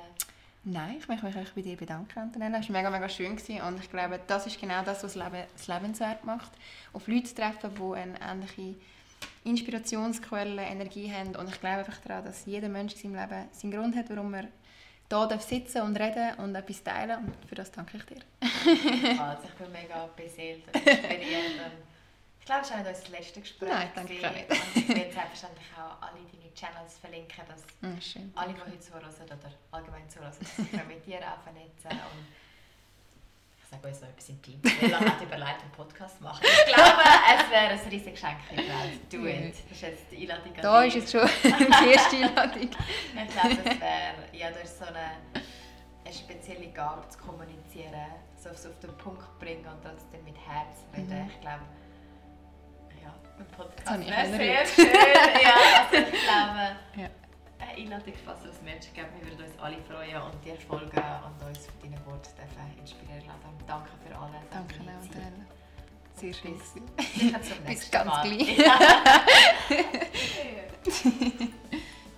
Nein, 0.62 0.96
ich 0.98 1.08
möchte 1.08 1.24
mich 1.24 1.54
bei 1.54 1.62
dir 1.62 1.76
bedanken, 1.76 2.18
Antonella. 2.18 2.58
Es 2.58 2.68
war 2.68 2.76
mega, 2.76 2.90
mega 2.90 3.08
schön 3.08 3.34
gewesen. 3.34 3.62
und 3.62 3.80
ich 3.80 3.90
glaube, 3.90 4.20
das 4.26 4.46
ist 4.46 4.60
genau 4.60 4.82
das, 4.82 5.02
was 5.02 5.14
Leben, 5.14 5.44
das 5.54 5.68
lebenswert 5.68 6.24
macht. 6.24 6.50
Auf 6.92 7.08
Leute 7.08 7.24
zu 7.24 7.36
treffen, 7.36 7.70
die 7.74 7.96
eine 7.96 8.20
ähnliche 8.20 8.74
Inspirationsquelle, 9.44 10.62
Energie 10.62 11.10
haben 11.12 11.34
und 11.36 11.48
ich 11.48 11.60
glaube 11.60 11.78
einfach 11.78 11.98
daran, 11.98 12.24
dass 12.24 12.46
jeder 12.46 12.68
Mensch 12.68 12.94
in 12.94 13.14
seinem 13.14 13.14
Leben 13.16 13.48
seinen 13.52 13.70
Grund 13.70 13.96
hat, 13.96 14.10
warum 14.10 14.34
er 14.34 14.48
hier 15.08 15.40
sitzen 15.40 15.82
und 15.82 15.98
reden 15.98 16.34
und 16.38 16.54
etwas 16.54 16.82
teilen 16.82 17.24
und 17.24 17.48
für 17.48 17.54
das 17.54 17.72
danke 17.72 17.96
ich 17.96 18.04
dir. 18.04 18.20
also 19.20 19.42
ich 19.48 19.54
bin 19.54 19.72
mega 19.72 20.08
beseelt 20.16 20.64
und 20.66 20.86
inspiriert 20.86 21.72
ich 22.40 22.46
glaube, 22.46 22.62
es 22.62 22.70
ist 22.70 22.74
auch 22.74 22.78
nicht 22.78 22.88
unser 22.88 23.10
letztes 23.10 23.42
Gespräch. 23.42 23.68
Nein, 23.68 23.90
danke 23.94 24.12
nicht. 24.14 24.24
Und 24.24 24.76
ich 24.76 24.88
werde 24.88 25.12
selbstverständlich 25.12 25.66
auch 25.76 26.00
alle 26.00 26.20
deine 26.24 26.54
Channels 26.54 26.98
verlinken, 26.98 27.44
dass 27.46 27.62
mm, 27.82 28.30
alle, 28.34 28.54
die 28.54 28.60
heute 28.60 28.80
zuhören 28.80 29.04
oder 29.04 29.52
allgemein 29.70 30.08
zuhören, 30.08 30.32
sich 30.32 30.72
mit 30.88 31.06
dir 31.06 31.20
auch 31.20 31.42
vernetzen 31.42 31.90
und 31.90 32.26
ich 32.26 32.49
sage 33.70 33.88
uns 33.88 34.00
noch 34.00 34.08
etwas 34.08 34.28
im 34.28 34.42
Team. 34.42 34.60
Ella 34.80 35.00
hat 35.00 35.22
überlegt, 35.22 35.62
einen 35.62 35.72
Podcast 35.72 36.18
zu 36.18 36.24
machen. 36.24 36.44
Ich 36.44 36.74
glaube, 36.74 37.02
es 37.02 37.50
wäre 37.50 37.68
ein 37.68 37.78
riesiges 37.90 38.20
Geschenk 38.20 38.40
für 38.48 38.56
die 38.56 38.68
Welt. 38.68 39.12
Do 39.12 39.26
it. 39.26 39.54
Das 39.68 39.76
ist 39.76 39.82
jetzt 39.82 40.12
die 40.12 40.22
Einladung 40.22 40.56
an 40.56 40.62
Da 40.62 40.82
ist 40.84 40.96
jetzt 40.96 41.12
schon 41.12 41.20
die 41.44 41.90
erste 41.92 42.16
Einladung. 42.16 42.62
ich 42.62 42.70
glaube, 42.70 43.58
es 43.64 43.80
wäre, 43.80 44.14
ja, 44.32 44.50
durch 44.50 44.68
so 44.68 44.84
eine, 44.86 45.44
eine 46.04 46.14
spezielle 46.14 46.66
Gabe 46.68 47.08
zu 47.08 47.18
kommunizieren, 47.18 47.94
so 48.36 48.50
auf 48.50 48.78
den 48.82 48.96
Punkt 48.98 49.38
bringen 49.38 49.66
und 49.66 49.82
trotzdem 49.82 50.24
mit 50.24 50.36
Herz 50.36 50.84
reden. 50.96 51.24
Mhm. 51.24 51.30
Ich 51.30 51.40
glaube, 51.40 51.62
ein 53.40 53.46
Podcast 53.56 54.06
wäre 54.06 54.26
sehr 54.36 54.66
schön. 54.66 54.92
ja, 55.42 55.54
also 55.90 55.96
ich 55.96 56.22
glaube, 56.22 56.76
ja. 56.96 57.08
Eine 57.60 57.76
Einladung 57.76 58.14
fast 58.24 58.46
als 58.46 58.60
Menschen 58.62 58.92
geben. 58.94 59.08
Wir 59.20 59.30
würden 59.30 59.44
uns 59.44 59.58
alle 59.60 59.76
freuen 59.82 60.22
und 60.22 60.44
dir 60.44 60.56
folgen 60.56 60.86
und 60.86 61.46
uns 61.46 61.66
für 61.66 61.72
deine 61.82 62.06
Worte 62.06 62.30
inspirieren 62.78 63.26
lassen. 63.26 63.64
Danke 63.66 63.90
für 64.06 64.16
alles. 64.16 64.40
Danke 64.50 64.74
auch, 64.80 66.20
Sehr 66.20 66.34
schön. 66.34 66.58
Bis, 66.58 66.74
nächsten 67.66 67.90
ganz 67.92 68.06
Mal. 68.06 68.28
gleich. 68.28 68.56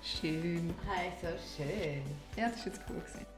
schön. 0.03 0.75
Hey, 0.89 1.13
so 1.21 1.29
schön. 1.57 2.03
Ja, 2.37 2.49
das 2.49 2.59
war 2.59 2.67
jetzt 2.67 2.81
cool. 2.89 3.01
Gewesen. 3.01 3.32